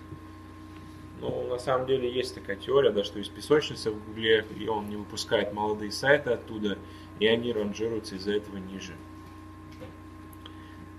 Ну, 1.20 1.47
на 1.48 1.59
самом 1.59 1.86
деле 1.86 2.12
есть 2.12 2.35
такая 2.35 2.56
теория, 2.56 2.90
да, 2.90 3.02
что 3.02 3.18
есть 3.18 3.32
песочница 3.32 3.90
в 3.90 4.05
Гугле, 4.05 4.47
и 4.59 4.68
он 4.68 4.90
не 4.90 4.97
выпускает 4.97 5.55
молодые 5.55 5.90
сайты 5.90 6.31
оттуда, 6.31 6.76
и 7.18 7.26
они 7.26 7.51
ранжируются 7.52 8.16
из-за 8.16 8.32
этого 8.32 8.59
ниже. 8.59 8.94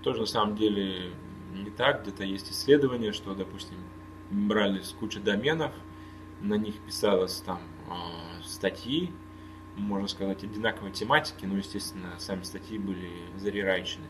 Тоже 0.02 0.20
на 0.20 0.26
самом 0.26 0.56
деле 0.56 1.12
не 1.52 1.70
так. 1.70 2.02
Где-то 2.02 2.24
есть 2.24 2.50
исследования, 2.50 3.12
что, 3.12 3.34
допустим, 3.34 3.76
брали 4.30 4.80
с 4.80 4.90
кучи 4.90 5.20
доменов, 5.20 5.72
на 6.48 6.54
них 6.54 6.78
писалось 6.80 7.40
там 7.40 7.60
э, 7.88 8.42
статьи, 8.44 9.12
можно 9.76 10.08
сказать, 10.08 10.42
одинаковой 10.44 10.92
тематики, 10.92 11.44
но, 11.44 11.58
естественно, 11.58 12.18
сами 12.18 12.42
статьи 12.42 12.78
были 12.78 13.10
зарерайчены. 13.36 14.06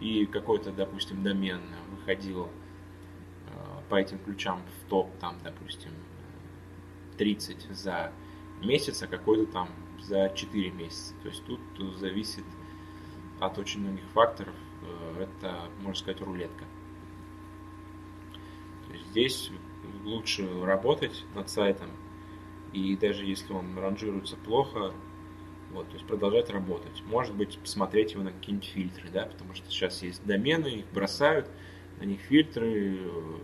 И 0.00 0.26
какой-то, 0.26 0.72
допустим, 0.72 1.22
домен 1.22 1.60
выходил 1.90 2.46
э, 2.46 2.50
по 3.88 3.96
этим 3.96 4.18
ключам 4.18 4.62
в 4.62 4.88
топ, 4.88 5.10
там, 5.18 5.36
допустим, 5.42 5.90
30 7.18 7.68
за 7.70 8.12
месяц, 8.62 9.02
а 9.02 9.06
какой-то 9.06 9.50
там 9.50 9.68
за 10.00 10.30
4 10.34 10.70
месяца. 10.70 11.14
То 11.22 11.28
есть 11.28 11.44
тут 11.44 11.60
зависит 11.98 12.44
от 13.40 13.58
очень 13.58 13.80
многих 13.80 14.04
факторов. 14.12 14.54
Э, 14.82 15.24
это, 15.24 15.68
можно 15.80 15.94
сказать, 15.94 16.20
рулетка. 16.20 16.64
То 18.86 18.92
есть 18.94 19.06
здесь 19.08 19.50
лучше 20.04 20.48
работать 20.64 21.24
над 21.34 21.48
сайтом, 21.50 21.90
и 22.72 22.96
даже 22.96 23.24
если 23.24 23.52
он 23.52 23.76
ранжируется 23.78 24.36
плохо, 24.36 24.92
вот, 25.72 25.88
то 25.88 25.94
есть 25.94 26.06
продолжать 26.06 26.50
работать. 26.50 27.02
Может 27.06 27.34
быть, 27.34 27.58
посмотреть 27.58 28.12
его 28.12 28.22
на 28.22 28.32
какие-нибудь 28.32 28.68
фильтры, 28.68 29.08
да, 29.12 29.26
потому 29.26 29.54
что 29.54 29.68
сейчас 29.70 30.02
есть 30.02 30.24
домены, 30.24 30.68
их 30.68 30.86
бросают, 30.92 31.48
на 31.98 32.04
них 32.04 32.20
фильтры, 32.20 32.98
э, 32.98 33.38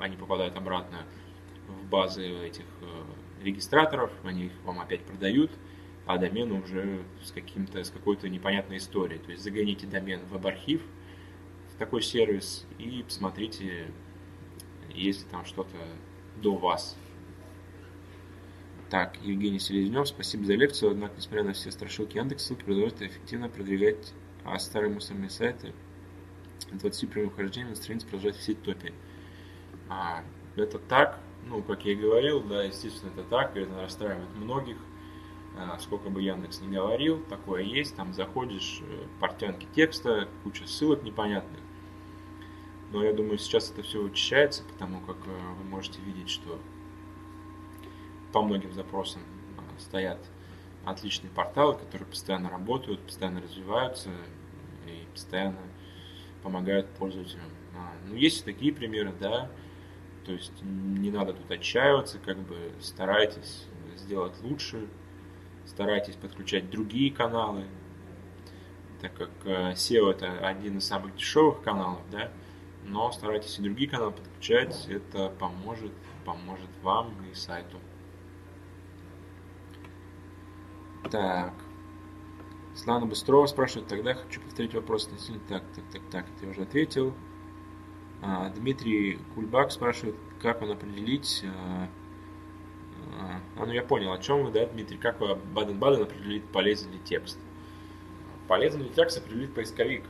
они 0.00 0.16
попадают 0.16 0.56
обратно 0.56 1.06
в 1.68 1.88
базы 1.88 2.26
этих 2.46 2.64
э, 2.82 3.44
регистраторов, 3.44 4.10
они 4.24 4.46
их 4.46 4.52
вам 4.64 4.80
опять 4.80 5.02
продают, 5.02 5.50
а 6.04 6.18
домен 6.18 6.52
уже 6.52 7.04
с, 7.22 7.30
каким-то, 7.30 7.82
с 7.82 7.90
какой-то 7.90 8.28
непонятной 8.28 8.78
историей. 8.78 9.18
То 9.20 9.30
есть 9.30 9.42
загоните 9.42 9.86
домен 9.86 10.20
в 10.26 10.32
веб-архив, 10.32 10.82
такой 11.82 12.02
сервис, 12.02 12.64
и 12.78 13.02
посмотрите, 13.02 13.88
есть 14.94 15.24
ли 15.24 15.26
там 15.30 15.44
что-то 15.44 15.76
до 16.36 16.56
вас. 16.56 16.96
Так, 18.90 19.16
Евгений 19.22 19.58
Селезнев, 19.58 20.06
спасибо 20.06 20.44
за 20.44 20.54
лекцию, 20.54 20.90
однако, 20.90 21.14
несмотря 21.16 21.44
на 21.44 21.54
все 21.54 21.70
страшилки 21.70 22.18
Яндекс, 22.18 22.44
ссылки 22.44 22.62
продолжают 22.62 23.00
эффективно 23.00 23.48
продвигать 23.48 24.12
а 24.44 24.58
старые 24.58 24.92
мусорные 24.92 25.30
сайты 25.30 25.72
20 26.70 27.10
прямых 27.10 27.36
хождений 27.36 27.70
на 27.70 27.76
странице 27.76 28.06
продолжать 28.06 28.36
все 28.36 28.54
топе. 28.54 28.92
А, 29.88 30.24
это 30.56 30.78
так, 30.78 31.20
ну, 31.46 31.62
как 31.62 31.84
я 31.84 31.92
и 31.92 31.96
говорил, 31.96 32.42
да, 32.42 32.64
естественно, 32.64 33.10
это 33.10 33.22
так, 33.24 33.56
это 33.56 33.80
расстраивает 33.80 34.34
многих. 34.36 34.76
А, 35.56 35.78
сколько 35.78 36.08
бы 36.08 36.22
Яндекс 36.22 36.60
не 36.60 36.76
говорил, 36.76 37.22
такое 37.24 37.62
есть, 37.62 37.94
там 37.94 38.14
заходишь, 38.14 38.80
э, 38.82 39.06
портянки 39.20 39.66
текста, 39.74 40.28
куча 40.44 40.66
ссылок 40.66 41.02
непонятных. 41.02 41.60
Но 42.92 43.02
я 43.02 43.12
думаю, 43.14 43.38
сейчас 43.38 43.70
это 43.70 43.82
все 43.82 44.02
учащается, 44.02 44.62
потому 44.64 45.00
как 45.00 45.16
э, 45.26 45.54
вы 45.58 45.64
можете 45.64 46.00
видеть, 46.02 46.28
что 46.28 46.60
по 48.32 48.42
многим 48.42 48.72
запросам 48.74 49.22
а, 49.56 49.80
стоят 49.80 50.18
отличные 50.84 51.30
порталы, 51.30 51.74
которые 51.74 52.06
постоянно 52.06 52.50
работают, 52.50 53.00
постоянно 53.00 53.40
развиваются 53.40 54.10
и 54.86 55.06
постоянно 55.12 55.60
помогают 56.42 56.88
пользователям. 56.90 57.48
А, 57.74 57.92
ну, 58.08 58.14
есть 58.14 58.42
и 58.42 58.44
такие 58.44 58.74
примеры, 58.74 59.14
да, 59.18 59.50
то 60.26 60.32
есть 60.32 60.52
не 60.62 61.10
надо 61.10 61.32
тут 61.32 61.50
отчаиваться, 61.50 62.18
как 62.18 62.38
бы 62.38 62.72
старайтесь 62.80 63.66
сделать 63.96 64.34
лучше, 64.42 64.86
старайтесь 65.66 66.16
подключать 66.16 66.70
другие 66.70 67.10
каналы, 67.10 67.64
так 69.00 69.14
как 69.14 69.30
э, 69.44 69.72
SEO 69.72 70.10
это 70.10 70.46
один 70.46 70.78
из 70.78 70.84
самых 70.84 71.16
дешевых 71.16 71.62
каналов, 71.62 72.02
да, 72.10 72.30
но 72.84 73.12
старайтесь 73.12 73.58
и 73.58 73.62
другие 73.62 73.88
каналы 73.88 74.12
подключать, 74.12 74.86
это 74.88 75.28
поможет, 75.38 75.92
поможет 76.24 76.70
вам 76.82 77.14
и 77.30 77.34
сайту. 77.34 77.78
Так. 81.10 81.54
Слана 82.74 83.06
Быстрова 83.06 83.46
спрашивает, 83.46 83.88
тогда 83.88 84.14
хочу 84.14 84.40
повторить 84.40 84.74
вопрос 84.74 85.06
относительно... 85.06 85.40
Так, 85.48 85.62
так, 85.74 85.84
так, 85.92 86.02
так, 86.10 86.26
я 86.40 86.48
уже 86.48 86.62
ответил. 86.62 87.14
А, 88.22 88.48
Дмитрий 88.50 89.18
Кульбак 89.34 89.72
спрашивает, 89.72 90.16
как 90.40 90.62
он 90.62 90.70
определить... 90.70 91.44
А, 91.44 91.88
а, 93.20 93.40
а, 93.56 93.66
ну 93.66 93.72
я 93.72 93.82
понял, 93.82 94.12
о 94.12 94.18
чем 94.18 94.44
вы, 94.44 94.50
да, 94.52 94.66
Дмитрий, 94.66 94.96
как 94.96 95.20
вы 95.20 95.34
Баден-Баден 95.34 96.02
определит, 96.02 96.44
полезен 96.50 96.90
ли 96.92 96.98
текст. 97.04 97.38
Полезен 98.48 98.82
ли 98.82 98.88
текст 98.88 99.18
определит 99.18 99.54
поисковик. 99.54 100.04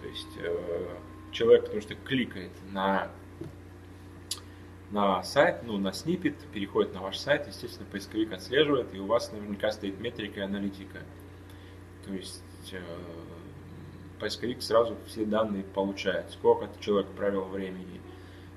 То 0.00 0.08
есть 0.08 0.38
э, 0.38 0.96
человек, 1.32 1.64
потому 1.64 1.82
что 1.82 1.94
кликает 1.94 2.52
на 2.72 3.10
на 4.90 5.22
сайт, 5.24 5.62
ну, 5.64 5.78
на 5.78 5.92
снипет, 5.92 6.36
переходит 6.52 6.94
на 6.94 7.00
ваш 7.00 7.18
сайт, 7.18 7.48
естественно, 7.48 7.86
поисковик 7.90 8.32
отслеживает, 8.32 8.94
и 8.94 9.00
у 9.00 9.06
вас 9.06 9.32
наверняка 9.32 9.72
стоит 9.72 9.98
метрика 10.00 10.40
и 10.40 10.42
аналитика. 10.44 11.02
То 12.04 12.12
есть 12.14 12.42
э, 12.70 12.80
поисковик 14.20 14.62
сразу 14.62 14.96
все 15.06 15.24
данные 15.24 15.64
получает, 15.64 16.30
сколько 16.30 16.68
человек 16.80 17.10
провел 17.10 17.46
времени, 17.46 18.00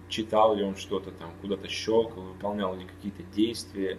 читал 0.07 0.55
ли 0.55 0.63
он 0.63 0.75
что-то 0.75 1.11
там, 1.11 1.31
куда-то 1.41 1.67
щелкал, 1.67 2.23
выполнял 2.23 2.75
ли 2.75 2.85
какие-то 2.85 3.23
действия 3.35 3.97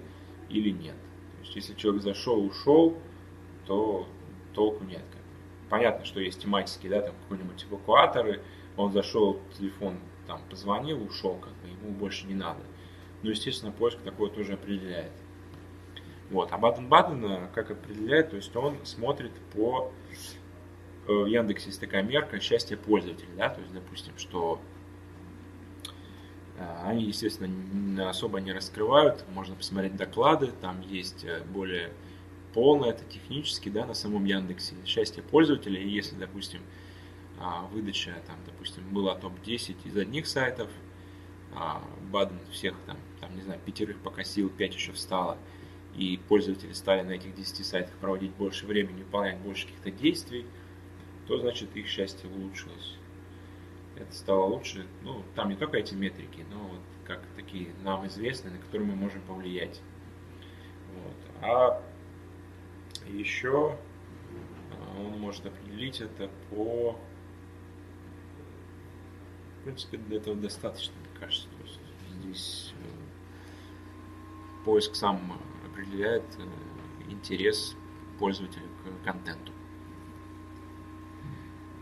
или 0.49 0.71
нет. 0.71 0.95
То 0.95 1.45
есть 1.45 1.57
если 1.57 1.75
человек 1.75 2.03
зашел, 2.03 2.45
ушел, 2.45 2.97
то 3.67 4.07
толку 4.55 4.85
нет. 4.85 5.03
Понятно, 5.69 6.05
что 6.05 6.21
есть 6.21 6.43
тематические, 6.43 6.91
да, 6.91 7.03
там 7.03 7.15
какой-нибудь 7.23 7.65
эвакуаторы, 7.71 8.41
он 8.81 8.93
зашел, 8.93 9.41
телефон 9.59 9.99
там 10.27 10.41
позвонил, 10.49 11.03
ушел, 11.03 11.37
как 11.37 11.53
бы 11.55 11.69
ему 11.69 11.91
больше 11.93 12.27
не 12.27 12.35
надо. 12.35 12.61
Но, 13.23 13.31
естественно, 13.31 13.73
поиск 13.73 13.99
такое 13.99 14.31
тоже 14.31 14.55
определяет. 14.55 15.13
Вот. 16.31 16.53
А 16.53 16.59
Баден-Баден 16.59 17.49
как 17.55 17.71
определяет, 17.71 18.31
то 18.31 18.37
есть 18.37 18.55
он 18.55 18.77
смотрит 18.85 19.33
по 19.53 19.91
э, 21.09 21.13
в 21.13 21.27
Яндексе 21.27 21.67
есть 21.67 21.81
такая 21.81 22.03
мерка 22.03 22.39
счастья 22.41 22.77
пользователя, 22.77 23.29
да, 23.37 23.49
то 23.49 23.61
есть, 23.61 23.73
допустим, 23.75 24.13
что 24.17 24.61
э, 26.57 26.77
они, 26.85 27.05
естественно, 27.05 28.09
особо 28.09 28.41
не 28.41 28.53
раскрывают, 28.53 29.25
можно 29.35 29.57
посмотреть 29.57 29.97
доклады, 29.97 30.53
там 30.61 30.81
есть 30.83 31.25
э, 31.25 31.43
более 31.53 31.91
полное, 32.55 32.91
это 32.91 33.05
технически, 33.05 33.69
да, 33.69 33.85
на 33.85 33.95
самом 33.95 34.25
Яндексе, 34.25 34.75
счастье 34.87 35.23
пользователя, 35.23 35.81
и 35.81 35.89
если, 35.89 36.15
допустим, 36.15 36.61
а, 37.41 37.63
выдача, 37.73 38.15
там, 38.27 38.37
допустим, 38.45 38.85
была 38.91 39.17
топ-10 39.17 39.77
из 39.85 39.97
одних 39.97 40.27
сайтов, 40.27 40.69
а 41.55 41.83
Баден 42.13 42.39
всех 42.53 42.77
там, 42.87 42.99
там, 43.19 43.35
не 43.35 43.43
знаю, 43.43 43.59
пятерых 43.65 43.99
покосил, 43.99 44.51
пять 44.51 44.75
еще 44.75 44.93
встало, 44.93 45.39
и 45.95 46.21
пользователи 46.29 46.73
стали 46.73 47.03
на 47.03 47.13
этих 47.13 47.35
10 47.35 47.67
сайтах 47.67 47.95
проводить 47.97 48.33
больше 48.33 48.67
времени, 48.67 49.03
выполнять 49.03 49.39
больше 49.39 49.67
каких-то 49.67 49.91
действий, 49.91 50.47
то 51.27 51.39
значит 51.39 51.75
их 51.77 51.87
счастье 51.89 52.29
улучшилось. 52.29 52.97
Это 53.97 54.15
стало 54.15 54.45
лучше. 54.45 54.87
Ну, 55.03 55.23
там 55.35 55.49
не 55.49 55.57
только 55.57 55.79
эти 55.79 55.95
метрики, 55.95 56.45
но 56.51 56.59
вот 56.59 56.81
как 57.05 57.23
такие 57.37 57.69
нам 57.83 58.07
известные, 58.07 58.53
на 58.53 58.59
которые 58.59 58.89
мы 58.89 58.97
можем 58.97 59.23
повлиять. 59.23 59.81
Вот. 60.95 61.17
А 61.43 61.83
еще 63.09 63.77
а, 64.73 65.01
он 65.01 65.19
может 65.19 65.47
определить 65.47 66.01
это 66.01 66.31
по 66.51 66.99
в 69.61 69.65
принципе, 69.65 69.99
для 69.99 70.17
этого 70.17 70.37
достаточно, 70.37 70.95
мне 71.01 71.21
кажется. 71.21 71.47
То 71.49 71.65
есть 71.65 71.81
здесь 72.21 72.75
э, 72.83 74.65
поиск 74.65 74.95
сам 74.95 75.39
определяет 75.71 76.25
э, 76.39 77.11
интерес 77.11 77.77
пользователя 78.19 78.63
к 78.63 79.05
контенту. 79.05 79.53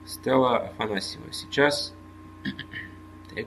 Стелла 0.04 0.58
Афанасьева. 0.58 1.32
Сейчас... 1.32 1.94
так. 3.34 3.46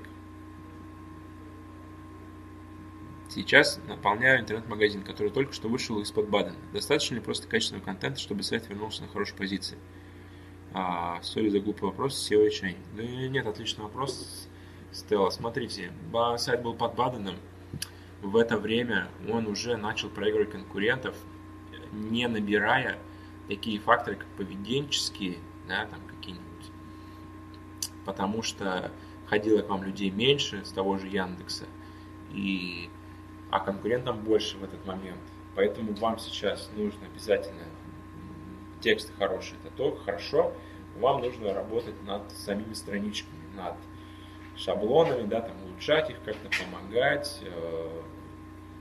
Сейчас 3.27 3.79
наполняю 3.87 4.41
интернет-магазин, 4.41 5.03
который 5.03 5.31
только 5.31 5.53
что 5.53 5.67
вышел 5.67 5.99
из-под 6.01 6.29
Бадена. 6.29 6.55
Достаточно 6.73 7.15
ли 7.15 7.21
просто 7.21 7.47
качественного 7.47 7.83
контента, 7.83 8.19
чтобы 8.19 8.43
сайт 8.43 8.69
вернулся 8.69 9.01
на 9.01 9.07
хорошей 9.09 9.35
позиции? 9.35 9.77
А, 10.73 11.21
сори 11.21 11.49
за 11.49 11.59
глупый 11.59 11.89
вопрос, 11.89 12.31
SEO 12.31 12.47
и 12.47 12.75
Да 12.95 13.03
нет, 13.03 13.45
отличный 13.45 13.83
вопрос, 13.83 14.47
Стелла. 14.91 15.29
Смотрите, 15.29 15.91
сайт 16.37 16.61
был 16.61 16.73
под 16.73 16.95
Баденом. 16.95 17.35
В 18.21 18.37
это 18.37 18.57
время 18.57 19.09
он 19.29 19.47
уже 19.47 19.75
начал 19.75 20.09
проигрывать 20.09 20.51
конкурентов, 20.51 21.15
не 21.91 22.27
набирая 22.27 22.97
такие 23.47 23.79
факторы, 23.79 24.15
как 24.15 24.27
поведенческие, 24.37 25.39
да, 25.67 25.85
там 25.87 25.99
какие-нибудь. 26.07 26.71
Потому 28.05 28.43
что 28.43 28.91
ходило 29.27 29.61
к 29.61 29.69
вам 29.69 29.83
людей 29.83 30.09
меньше 30.09 30.63
с 30.63 30.71
того 30.71 30.97
же 30.97 31.07
Яндекса, 31.07 31.65
и, 32.33 32.89
а 33.49 33.59
конкурентам 33.59 34.23
больше 34.23 34.57
в 34.57 34.63
этот 34.63 34.85
момент. 34.85 35.19
Поэтому 35.55 35.93
вам 35.95 36.17
сейчас 36.17 36.69
нужно 36.75 37.07
обязательно 37.07 37.63
тексты 38.81 39.13
хорошие, 39.17 39.57
это 39.63 39.73
то 39.75 39.95
хорошо, 39.95 40.53
вам 40.97 41.21
нужно 41.21 41.53
работать 41.53 42.01
над 42.03 42.29
самими 42.31 42.73
страничками, 42.73 43.39
над 43.55 43.75
шаблонами, 44.55 45.27
да, 45.27 45.41
там 45.41 45.55
улучшать 45.63 46.09
их, 46.09 46.17
как-то 46.23 46.49
помогать, 46.63 47.41
э, 47.43 48.01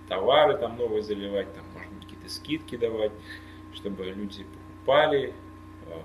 товары 0.08 0.58
там 0.58 0.76
новые 0.76 1.02
заливать, 1.02 1.52
там, 1.54 1.64
может 1.72 1.92
быть, 1.92 2.04
какие-то 2.04 2.28
скидки 2.28 2.76
давать, 2.76 3.12
чтобы 3.74 4.04
люди 4.04 4.44
покупали, 4.44 5.32
э, 5.86 6.00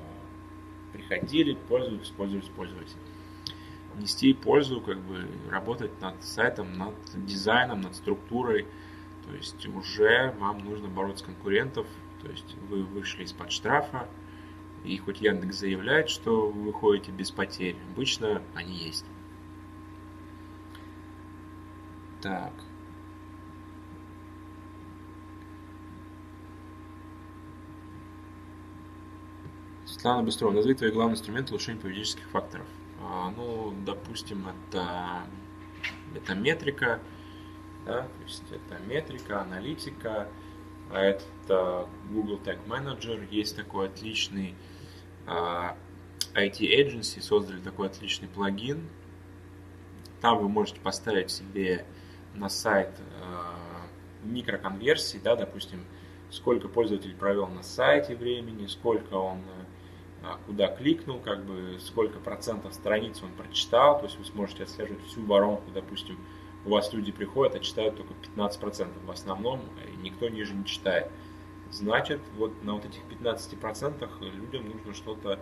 приходили, 0.93 1.57
пользовались, 1.67 2.09
пользовались, 2.09 2.49
пользовались. 2.49 2.95
Нести 3.97 4.33
пользу, 4.33 4.81
как 4.81 4.99
бы 4.99 5.25
работать 5.49 5.99
над 6.01 6.21
сайтом, 6.23 6.77
над 6.77 6.95
дизайном, 7.25 7.81
над 7.81 7.95
структурой. 7.95 8.67
То 9.25 9.33
есть 9.33 9.65
уже 9.67 10.35
вам 10.37 10.59
нужно 10.59 10.89
бороться 10.89 11.23
с 11.23 11.25
конкурентов, 11.25 11.87
то 12.25 12.31
есть 12.31 12.55
вы 12.69 12.83
вышли 12.83 13.23
из-под 13.23 13.51
штрафа, 13.51 14.09
и 14.83 14.97
хоть 14.97 15.21
Яндекс 15.21 15.57
заявляет, 15.57 16.09
что 16.09 16.49
вы 16.49 16.63
выходите 16.63 17.11
без 17.11 17.29
потерь, 17.29 17.77
обычно 17.91 18.41
они 18.55 18.75
есть. 18.75 19.05
Так. 22.21 22.53
Светлана 29.85 30.23
Быстрова, 30.23 30.51
назови 30.51 30.73
твои 30.73 30.91
главные 30.91 31.13
инструменты 31.13 31.53
улучшения 31.53 31.79
поведенческих 31.79 32.27
факторов. 32.29 32.65
А, 33.01 33.31
ну, 33.37 33.71
допустим, 33.85 34.47
это, 34.47 35.27
это 36.15 36.33
метрика, 36.33 36.99
да, 37.85 38.01
то 38.01 38.23
есть 38.23 38.43
это 38.49 38.81
метрика, 38.87 39.41
аналитика, 39.41 40.27
а 40.91 41.01
это 41.01 41.87
Google 42.09 42.39
Tag 42.43 42.59
Manager, 42.67 43.27
есть 43.29 43.55
такой 43.55 43.87
отличный 43.87 44.55
а, 45.25 45.75
IT 46.33 46.59
Agency, 46.59 47.21
создали 47.21 47.59
такой 47.59 47.87
отличный 47.87 48.27
плагин. 48.27 48.89
Там 50.21 50.39
вы 50.39 50.49
можете 50.49 50.79
поставить 50.79 51.31
себе 51.31 51.85
на 52.33 52.49
сайт 52.49 52.89
а, 53.21 53.55
микроконверсии, 54.23 55.19
да, 55.23 55.35
допустим, 55.35 55.85
сколько 56.29 56.67
пользователь 56.67 57.15
провел 57.15 57.47
на 57.47 57.63
сайте 57.63 58.15
времени, 58.15 58.67
сколько 58.67 59.15
он 59.15 59.41
а, 60.23 60.39
куда 60.45 60.67
кликнул, 60.67 61.19
как 61.19 61.45
бы 61.45 61.77
сколько 61.79 62.19
процентов 62.19 62.73
страниц 62.73 63.21
он 63.21 63.31
прочитал, 63.33 63.99
то 63.99 64.05
есть 64.05 64.17
вы 64.17 64.25
сможете 64.25 64.63
отслеживать 64.63 65.05
всю 65.05 65.23
воронку, 65.23 65.69
допустим, 65.71 66.17
у 66.65 66.69
вас 66.69 66.91
люди 66.93 67.11
приходят, 67.11 67.55
а 67.55 67.59
читают 67.59 67.97
только 67.97 68.13
15% 68.35 69.05
в 69.05 69.11
основном, 69.11 69.61
и 69.87 69.97
никто 70.03 70.27
ниже 70.29 70.53
не 70.53 70.65
читает. 70.65 71.11
Значит, 71.71 72.21
вот 72.37 72.51
на 72.63 72.73
вот 72.73 72.85
этих 72.85 73.01
15% 73.09 74.09
людям 74.35 74.69
нужно 74.69 74.93
что-то 74.93 75.39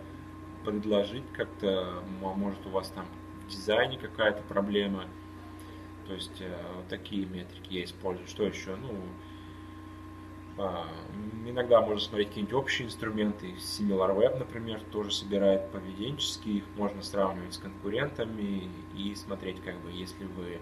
предложить 0.64 1.24
как-то, 1.32 2.02
может 2.20 2.64
у 2.66 2.70
вас 2.70 2.88
там 2.88 3.06
в 3.46 3.50
дизайне 3.50 3.98
какая-то 3.98 4.42
проблема, 4.42 5.06
то 6.06 6.14
есть 6.14 6.40
э, 6.40 6.56
вот 6.76 6.88
такие 6.88 7.26
метрики 7.26 7.74
я 7.74 7.84
использую. 7.84 8.26
Что 8.26 8.44
еще? 8.44 8.76
Ну, 8.76 8.90
а, 10.56 10.86
иногда 11.46 11.80
можно 11.80 12.00
смотреть 12.00 12.28
какие-нибудь 12.28 12.54
общие 12.54 12.86
инструменты. 12.86 13.54
SimilarWeb, 13.58 14.38
например, 14.38 14.80
тоже 14.92 15.10
собирает 15.12 15.70
поведенческие. 15.70 16.58
Их 16.58 16.64
можно 16.76 17.02
сравнивать 17.02 17.54
с 17.54 17.58
конкурентами 17.58 18.70
и 18.96 19.14
смотреть, 19.14 19.62
как 19.62 19.80
бы, 19.80 19.90
если 19.90 20.24
вы 20.24 20.60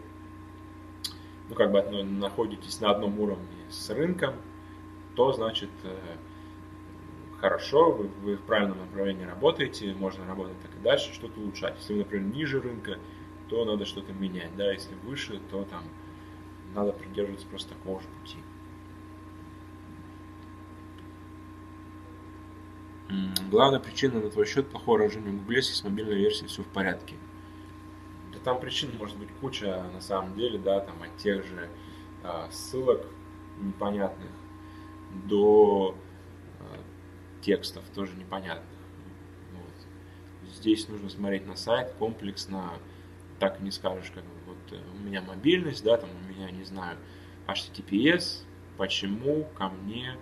ну, 1.52 1.54
как 1.54 1.70
бы 1.70 1.82
находитесь 2.02 2.80
на 2.80 2.90
одном 2.90 3.20
уровне 3.20 3.46
с 3.68 3.90
рынком, 3.90 4.34
то 5.14 5.32
значит 5.32 5.68
э, 5.84 5.96
хорошо, 7.40 7.92
вы, 7.92 8.08
вы 8.22 8.36
в 8.36 8.40
правильном 8.40 8.78
направлении 8.78 9.24
работаете, 9.24 9.92
можно 9.92 10.26
работать 10.26 10.58
так 10.62 10.70
и 10.74 10.82
дальше, 10.82 11.12
что-то 11.12 11.38
улучшать. 11.38 11.76
Если 11.78 11.92
вы, 11.92 11.98
например, 12.00 12.34
ниже 12.34 12.60
рынка, 12.60 12.98
то 13.48 13.66
надо 13.66 13.84
что-то 13.84 14.14
менять, 14.14 14.56
да, 14.56 14.72
если 14.72 14.94
выше, 15.04 15.40
то 15.50 15.64
там 15.64 15.82
надо 16.74 16.92
придерживаться 16.92 17.46
просто 17.46 17.74
такого 17.74 18.00
же 18.00 18.08
пути. 18.22 18.38
Главная 23.50 23.80
причина 23.80 24.20
на 24.20 24.30
твой 24.30 24.46
счет 24.46 24.70
плохого 24.70 25.00
рождения 25.00 25.28
в 25.28 25.36
Google, 25.42 25.56
если 25.56 25.74
с 25.74 25.84
мобильной 25.84 26.14
версией 26.14 26.48
все 26.48 26.62
в 26.62 26.68
порядке 26.68 27.16
там 28.44 28.60
причин 28.60 28.90
может 28.98 29.16
быть 29.18 29.28
куча 29.40 29.84
на 29.92 30.00
самом 30.00 30.34
деле, 30.36 30.58
да, 30.58 30.80
там 30.80 31.02
от 31.02 31.16
тех 31.18 31.44
же 31.44 31.68
э, 32.22 32.48
ссылок 32.50 33.06
непонятных 33.60 34.30
до 35.26 35.94
э, 36.60 36.64
текстов 37.42 37.84
тоже 37.94 38.14
непонятных. 38.16 38.66
Вот. 39.52 40.50
Здесь 40.54 40.88
нужно 40.88 41.08
смотреть 41.08 41.46
на 41.46 41.56
сайт 41.56 41.92
комплексно, 41.98 42.72
так 43.38 43.60
не 43.60 43.70
скажешь, 43.70 44.10
как 44.14 44.24
вот 44.46 44.72
э, 44.72 44.80
у 44.94 44.98
меня 45.06 45.22
мобильность, 45.22 45.84
да, 45.84 45.96
там 45.96 46.10
у 46.10 46.32
меня, 46.32 46.50
не 46.50 46.64
знаю, 46.64 46.98
HTTPS, 47.46 48.44
почему 48.76 49.44
ко 49.56 49.68
мне 49.68 50.16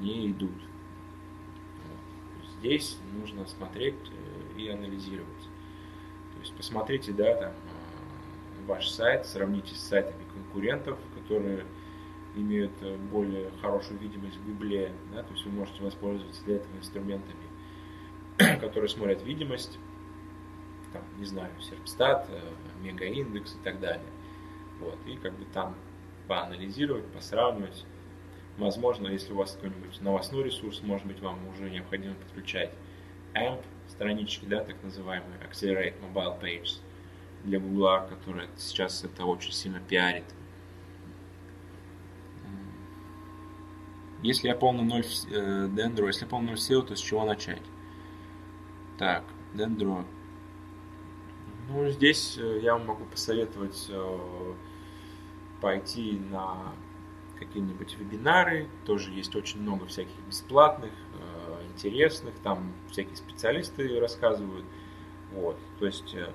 не 0.00 0.30
идут. 0.30 0.60
Вот. 1.84 2.50
Здесь 2.58 2.98
нужно 3.12 3.46
смотреть 3.46 3.94
э, 3.94 4.60
и 4.60 4.68
анализировать. 4.68 5.37
То 6.38 6.42
есть 6.42 6.54
посмотрите, 6.54 7.12
да, 7.12 7.34
там, 7.34 7.52
ваш 8.68 8.88
сайт, 8.88 9.26
сравните 9.26 9.74
с 9.74 9.80
сайтами 9.80 10.22
конкурентов, 10.32 10.96
которые 11.16 11.64
имеют 12.36 12.70
э, 12.80 12.96
более 12.96 13.50
хорошую 13.60 13.98
видимость 13.98 14.36
в 14.36 14.46
Гугле, 14.46 14.92
да, 15.12 15.24
то 15.24 15.32
есть 15.32 15.44
вы 15.44 15.50
можете 15.50 15.82
воспользоваться 15.82 16.44
для 16.44 16.56
этого 16.56 16.76
инструментами, 16.76 17.42
которые 18.60 18.88
смотрят 18.88 19.20
видимость, 19.24 19.80
там, 20.92 21.02
не 21.18 21.24
знаю, 21.24 21.50
Серпстат, 21.60 22.28
э, 22.30 22.40
Мегаиндекс 22.82 23.56
и 23.56 23.58
так 23.64 23.80
далее. 23.80 24.06
Вот, 24.78 24.96
и 25.06 25.16
как 25.16 25.36
бы 25.36 25.44
там 25.46 25.74
поанализировать, 26.28 27.06
посравнивать. 27.06 27.84
Возможно, 28.58 29.08
если 29.08 29.32
у 29.32 29.36
вас 29.36 29.54
какой-нибудь 29.54 30.00
новостной 30.00 30.44
ресурс, 30.44 30.82
может 30.84 31.04
быть, 31.04 31.20
вам 31.20 31.48
уже 31.48 31.68
необходимо 31.68 32.14
подключать 32.14 32.70
AMP, 33.34 33.64
странички, 33.98 34.44
да, 34.44 34.62
так 34.62 34.76
называемые 34.84 35.40
Accelerate 35.40 35.94
Mobile 36.00 36.40
Pages 36.40 36.78
для 37.42 37.58
Google, 37.58 38.06
которые 38.08 38.48
сейчас 38.56 39.02
это 39.02 39.24
очень 39.24 39.52
сильно 39.52 39.80
пиарит. 39.80 40.24
Если 44.22 44.48
я 44.48 44.54
полный 44.54 44.84
ноль 44.84 45.04
э, 45.30 45.68
Dendro, 45.68 46.06
если 46.06 46.24
я 46.24 46.28
полный 46.28 46.48
ноль 46.48 46.56
SEO, 46.56 46.82
то 46.82 46.94
с 46.94 47.00
чего 47.00 47.24
начать? 47.24 47.62
Так, 48.98 49.24
Dendro. 49.54 50.04
Ну, 51.68 51.88
здесь 51.88 52.36
э, 52.38 52.60
я 52.62 52.74
вам 52.74 52.86
могу 52.86 53.04
посоветовать 53.04 53.86
э, 53.88 54.54
пойти 55.60 56.20
на 56.30 56.72
какие-нибудь 57.38 57.96
вебинары. 57.98 58.68
Тоже 58.86 59.10
есть 59.12 59.34
очень 59.34 59.60
много 59.60 59.86
всяких 59.86 60.18
бесплатных 60.26 60.92
интересных, 61.78 62.34
там 62.42 62.72
всякие 62.90 63.16
специалисты 63.16 64.00
рассказывают. 64.00 64.64
Вот, 65.32 65.56
то 65.78 65.86
есть 65.86 66.14
э, 66.14 66.32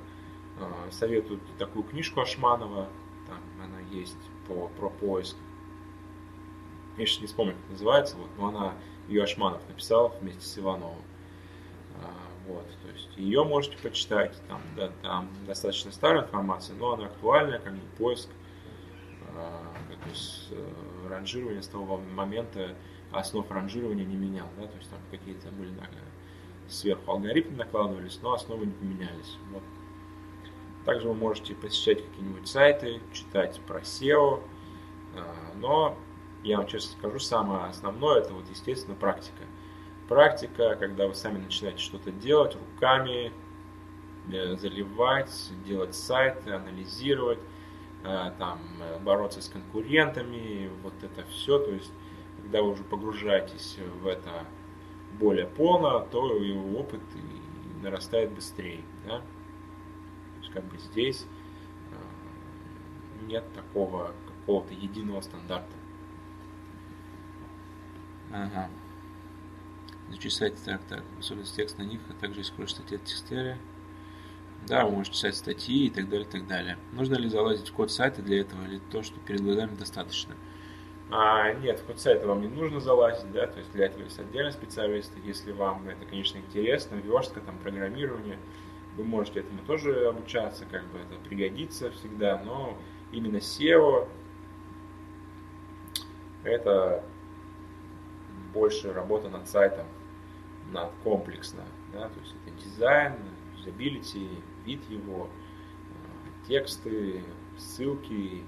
э 0.57 0.91
советуют 0.91 1.41
такую 1.57 1.83
книжку 1.83 2.21
Ашманова, 2.21 2.87
там 3.27 3.39
она 3.61 3.79
есть 3.91 4.17
по, 4.47 4.69
про 4.69 4.89
поиск. 4.89 5.35
Я 6.97 7.05
сейчас 7.05 7.21
не 7.21 7.27
вспомню, 7.27 7.55
как 7.55 7.71
называется, 7.71 8.15
вот, 8.17 8.29
но 8.37 8.47
она, 8.47 8.73
ее 9.07 9.23
Ашманов 9.23 9.67
написал 9.67 10.15
вместе 10.21 10.45
с 10.45 10.57
Ивановым. 10.57 11.01
А, 12.01 12.13
вот, 12.47 12.65
то 12.81 12.87
есть 12.89 13.09
ее 13.17 13.43
можете 13.43 13.77
почитать, 13.77 14.39
там, 14.47 14.61
да, 14.77 14.91
там 15.01 15.27
достаточно 15.45 15.91
старая 15.91 16.23
информация, 16.23 16.75
но 16.75 16.93
она 16.93 17.05
актуальная, 17.07 17.59
как 17.59 17.73
бы 17.73 17.81
поиск, 17.97 18.29
а, 19.35 19.73
то 20.03 20.09
есть 20.09 20.49
э, 20.51 21.07
ранжирование 21.09 21.63
с 21.63 21.67
того 21.67 21.97
момента, 21.97 22.75
основ 23.13 23.49
ранжирования 23.49 24.05
не 24.05 24.15
менял, 24.15 24.47
да, 24.57 24.67
то 24.67 24.77
есть 24.77 24.89
там 24.89 24.99
какие-то 25.11 25.49
были 25.51 25.71
сверху 26.67 27.11
алгоритмы 27.11 27.57
накладывались, 27.57 28.19
но 28.21 28.33
основы 28.33 28.65
не 28.65 28.71
поменялись. 28.71 29.37
Вот. 29.51 29.63
Также 30.85 31.07
вы 31.07 31.13
можете 31.13 31.55
посещать 31.55 32.05
какие-нибудь 32.05 32.47
сайты, 32.47 33.01
читать 33.13 33.59
про 33.67 33.79
SEO, 33.79 34.41
а, 35.15 35.35
но 35.55 35.97
я 36.43 36.57
вам 36.57 36.67
честно 36.67 36.97
скажу, 36.97 37.19
самое 37.19 37.65
основное 37.65 38.19
это 38.19 38.33
вот 38.33 38.49
естественно 38.49 38.95
практика. 38.95 39.43
Практика, 40.09 40.75
когда 40.75 41.07
вы 41.07 41.15
сами 41.15 41.37
начинаете 41.37 41.79
что-то 41.79 42.11
делать 42.11 42.55
руками, 42.55 43.31
э, 44.31 44.57
заливать, 44.57 45.51
делать 45.65 45.95
сайты, 45.95 46.51
анализировать, 46.51 47.39
э, 48.03 48.31
там, 48.37 48.59
э, 48.81 48.99
бороться 48.99 49.41
с 49.41 49.47
конкурентами, 49.47 50.69
вот 50.83 50.93
это 51.01 51.23
все, 51.29 51.57
то 51.59 51.71
есть 51.71 51.91
когда 52.53 52.65
вы 52.65 52.73
уже 52.73 52.83
погружаетесь 52.83 53.79
в 53.99 54.05
это 54.05 54.45
более 55.17 55.47
полно, 55.47 56.01
то 56.01 56.37
и 56.37 56.51
опыт 56.55 57.01
нарастает 57.81 58.31
быстрее. 58.31 58.81
Да? 59.07 59.21
То 59.21 60.39
есть 60.39 60.53
как 60.53 60.63
бы 60.65 60.77
здесь 60.77 61.25
э, 61.89 63.25
нет 63.25 63.43
такого 63.55 64.13
какого-то 64.27 64.71
единого 64.75 65.21
стандарта. 65.21 65.73
Ага. 68.31 68.69
Зачесать 70.11 70.53
так, 70.63 70.83
так, 70.83 71.03
особенность 71.17 71.55
текст 71.55 71.79
на 71.79 71.83
них, 71.83 72.01
а 72.07 72.13
также 72.13 72.41
использовать 72.41 72.83
статьи 72.83 72.97
от 72.97 73.05
текстаря. 73.05 73.57
Да, 74.67 74.85
вы 74.85 74.91
можете 74.91 75.13
писать 75.13 75.35
статьи 75.35 75.87
и 75.87 75.89
так 75.89 76.07
далее, 76.07 76.27
и 76.27 76.31
так 76.31 76.45
далее. 76.45 76.77
Нужно 76.91 77.15
ли 77.15 77.29
залазить 77.29 77.69
в 77.69 77.73
код 77.73 77.91
сайта 77.91 78.21
для 78.21 78.41
этого, 78.41 78.63
или 78.65 78.79
то, 78.91 79.01
что 79.01 79.19
перед 79.21 79.41
глазами 79.41 79.75
достаточно? 79.75 80.35
А, 81.15 81.53
нет, 81.53 81.79
в 81.87 81.97
сайт 81.99 82.25
вам 82.25 82.41
не 82.41 82.47
нужно 82.47 82.79
залазить, 82.79 83.31
да, 83.31 83.45
то 83.45 83.59
есть 83.59 83.71
для 83.71 83.85
этого 83.85 84.01
есть 84.01 84.19
отдельные 84.19 84.51
специалисты. 84.51 85.19
Если 85.23 85.51
вам 85.51 85.87
это, 85.87 86.05
конечно, 86.05 86.39
интересно, 86.39 86.95
верстка, 86.95 87.39
там, 87.39 87.59
программирование, 87.59 88.39
вы 88.97 89.03
можете 89.03 89.41
этому 89.41 89.61
тоже 89.61 90.07
обучаться, 90.07 90.65
как 90.65 90.83
бы 90.87 90.97
это 90.97 91.15
пригодится 91.23 91.91
всегда, 91.91 92.41
но 92.43 92.75
именно 93.11 93.37
SEO 93.37 94.07
это 96.43 97.03
больше 98.51 98.91
работа 98.91 99.29
над 99.29 99.47
сайтом, 99.47 99.85
над 100.71 100.91
комплексно, 101.03 101.63
да, 101.93 102.09
то 102.09 102.19
есть 102.21 102.35
это 102.43 102.55
дизайн, 102.63 103.13
юзабилити, 103.57 104.29
вид 104.65 104.81
его, 104.89 105.27
э, 105.27 106.47
тексты, 106.47 107.23
ссылки, 107.57 108.43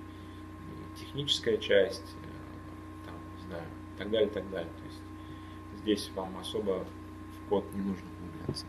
техническая 1.00 1.58
часть, 1.58 2.16
э, 2.24 2.36
там, 3.06 3.16
не 3.38 3.48
знаю, 3.48 3.66
и 3.96 3.98
так 3.98 4.12
далее, 4.12 4.30
так 4.30 4.50
далее. 4.50 4.72
То 4.78 4.86
есть 4.86 5.02
здесь 5.82 6.12
вам 6.16 6.38
особо 6.38 6.86
в 7.40 7.50
код 7.50 7.66
не 7.74 7.82
нужно 7.82 8.06
углубляться. 8.20 8.66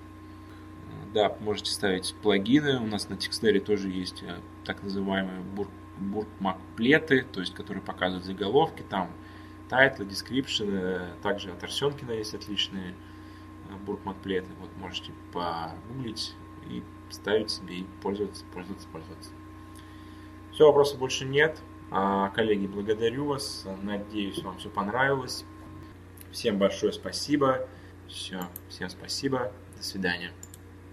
Да, 1.12 1.36
можете 1.40 1.70
ставить 1.70 2.14
плагины. 2.22 2.78
У 2.78 2.86
нас 2.86 3.08
на 3.08 3.16
Текстере 3.16 3.60
тоже 3.60 3.88
есть 3.88 4.22
э, 4.22 4.38
так 4.64 4.82
называемые 4.82 5.42
букмарклеты, 5.98 7.26
то 7.32 7.40
есть 7.40 7.54
которые 7.54 7.82
показывают 7.82 8.24
заголовки, 8.24 8.82
там 8.82 9.10
тайтлы, 9.68 10.04
description, 10.04 11.20
также 11.22 11.50
от 11.50 11.62
Арсенкина 11.62 12.12
есть 12.12 12.34
отличные 12.34 12.94
букмарклеты. 13.86 14.48
Вот 14.60 14.70
можете 14.76 15.12
погуглить 15.32 16.34
и 16.68 16.82
ставить 17.10 17.50
себе 17.50 17.78
и 17.78 17.86
пользоваться, 18.02 18.44
пользоваться, 18.52 18.88
пользоваться. 18.88 19.30
Все, 20.52 20.66
вопросов 20.66 20.98
больше 20.98 21.24
нет. 21.24 21.60
А, 21.90 22.30
коллеги, 22.30 22.66
благодарю 22.66 23.26
вас. 23.26 23.66
Надеюсь, 23.82 24.42
вам 24.42 24.58
все 24.58 24.68
понравилось. 24.70 25.44
Всем 26.32 26.58
большое 26.58 26.92
спасибо. 26.92 27.68
Все, 28.08 28.40
всем 28.68 28.88
спасибо. 28.88 29.52
До 29.76 29.82
свидания. 29.82 30.32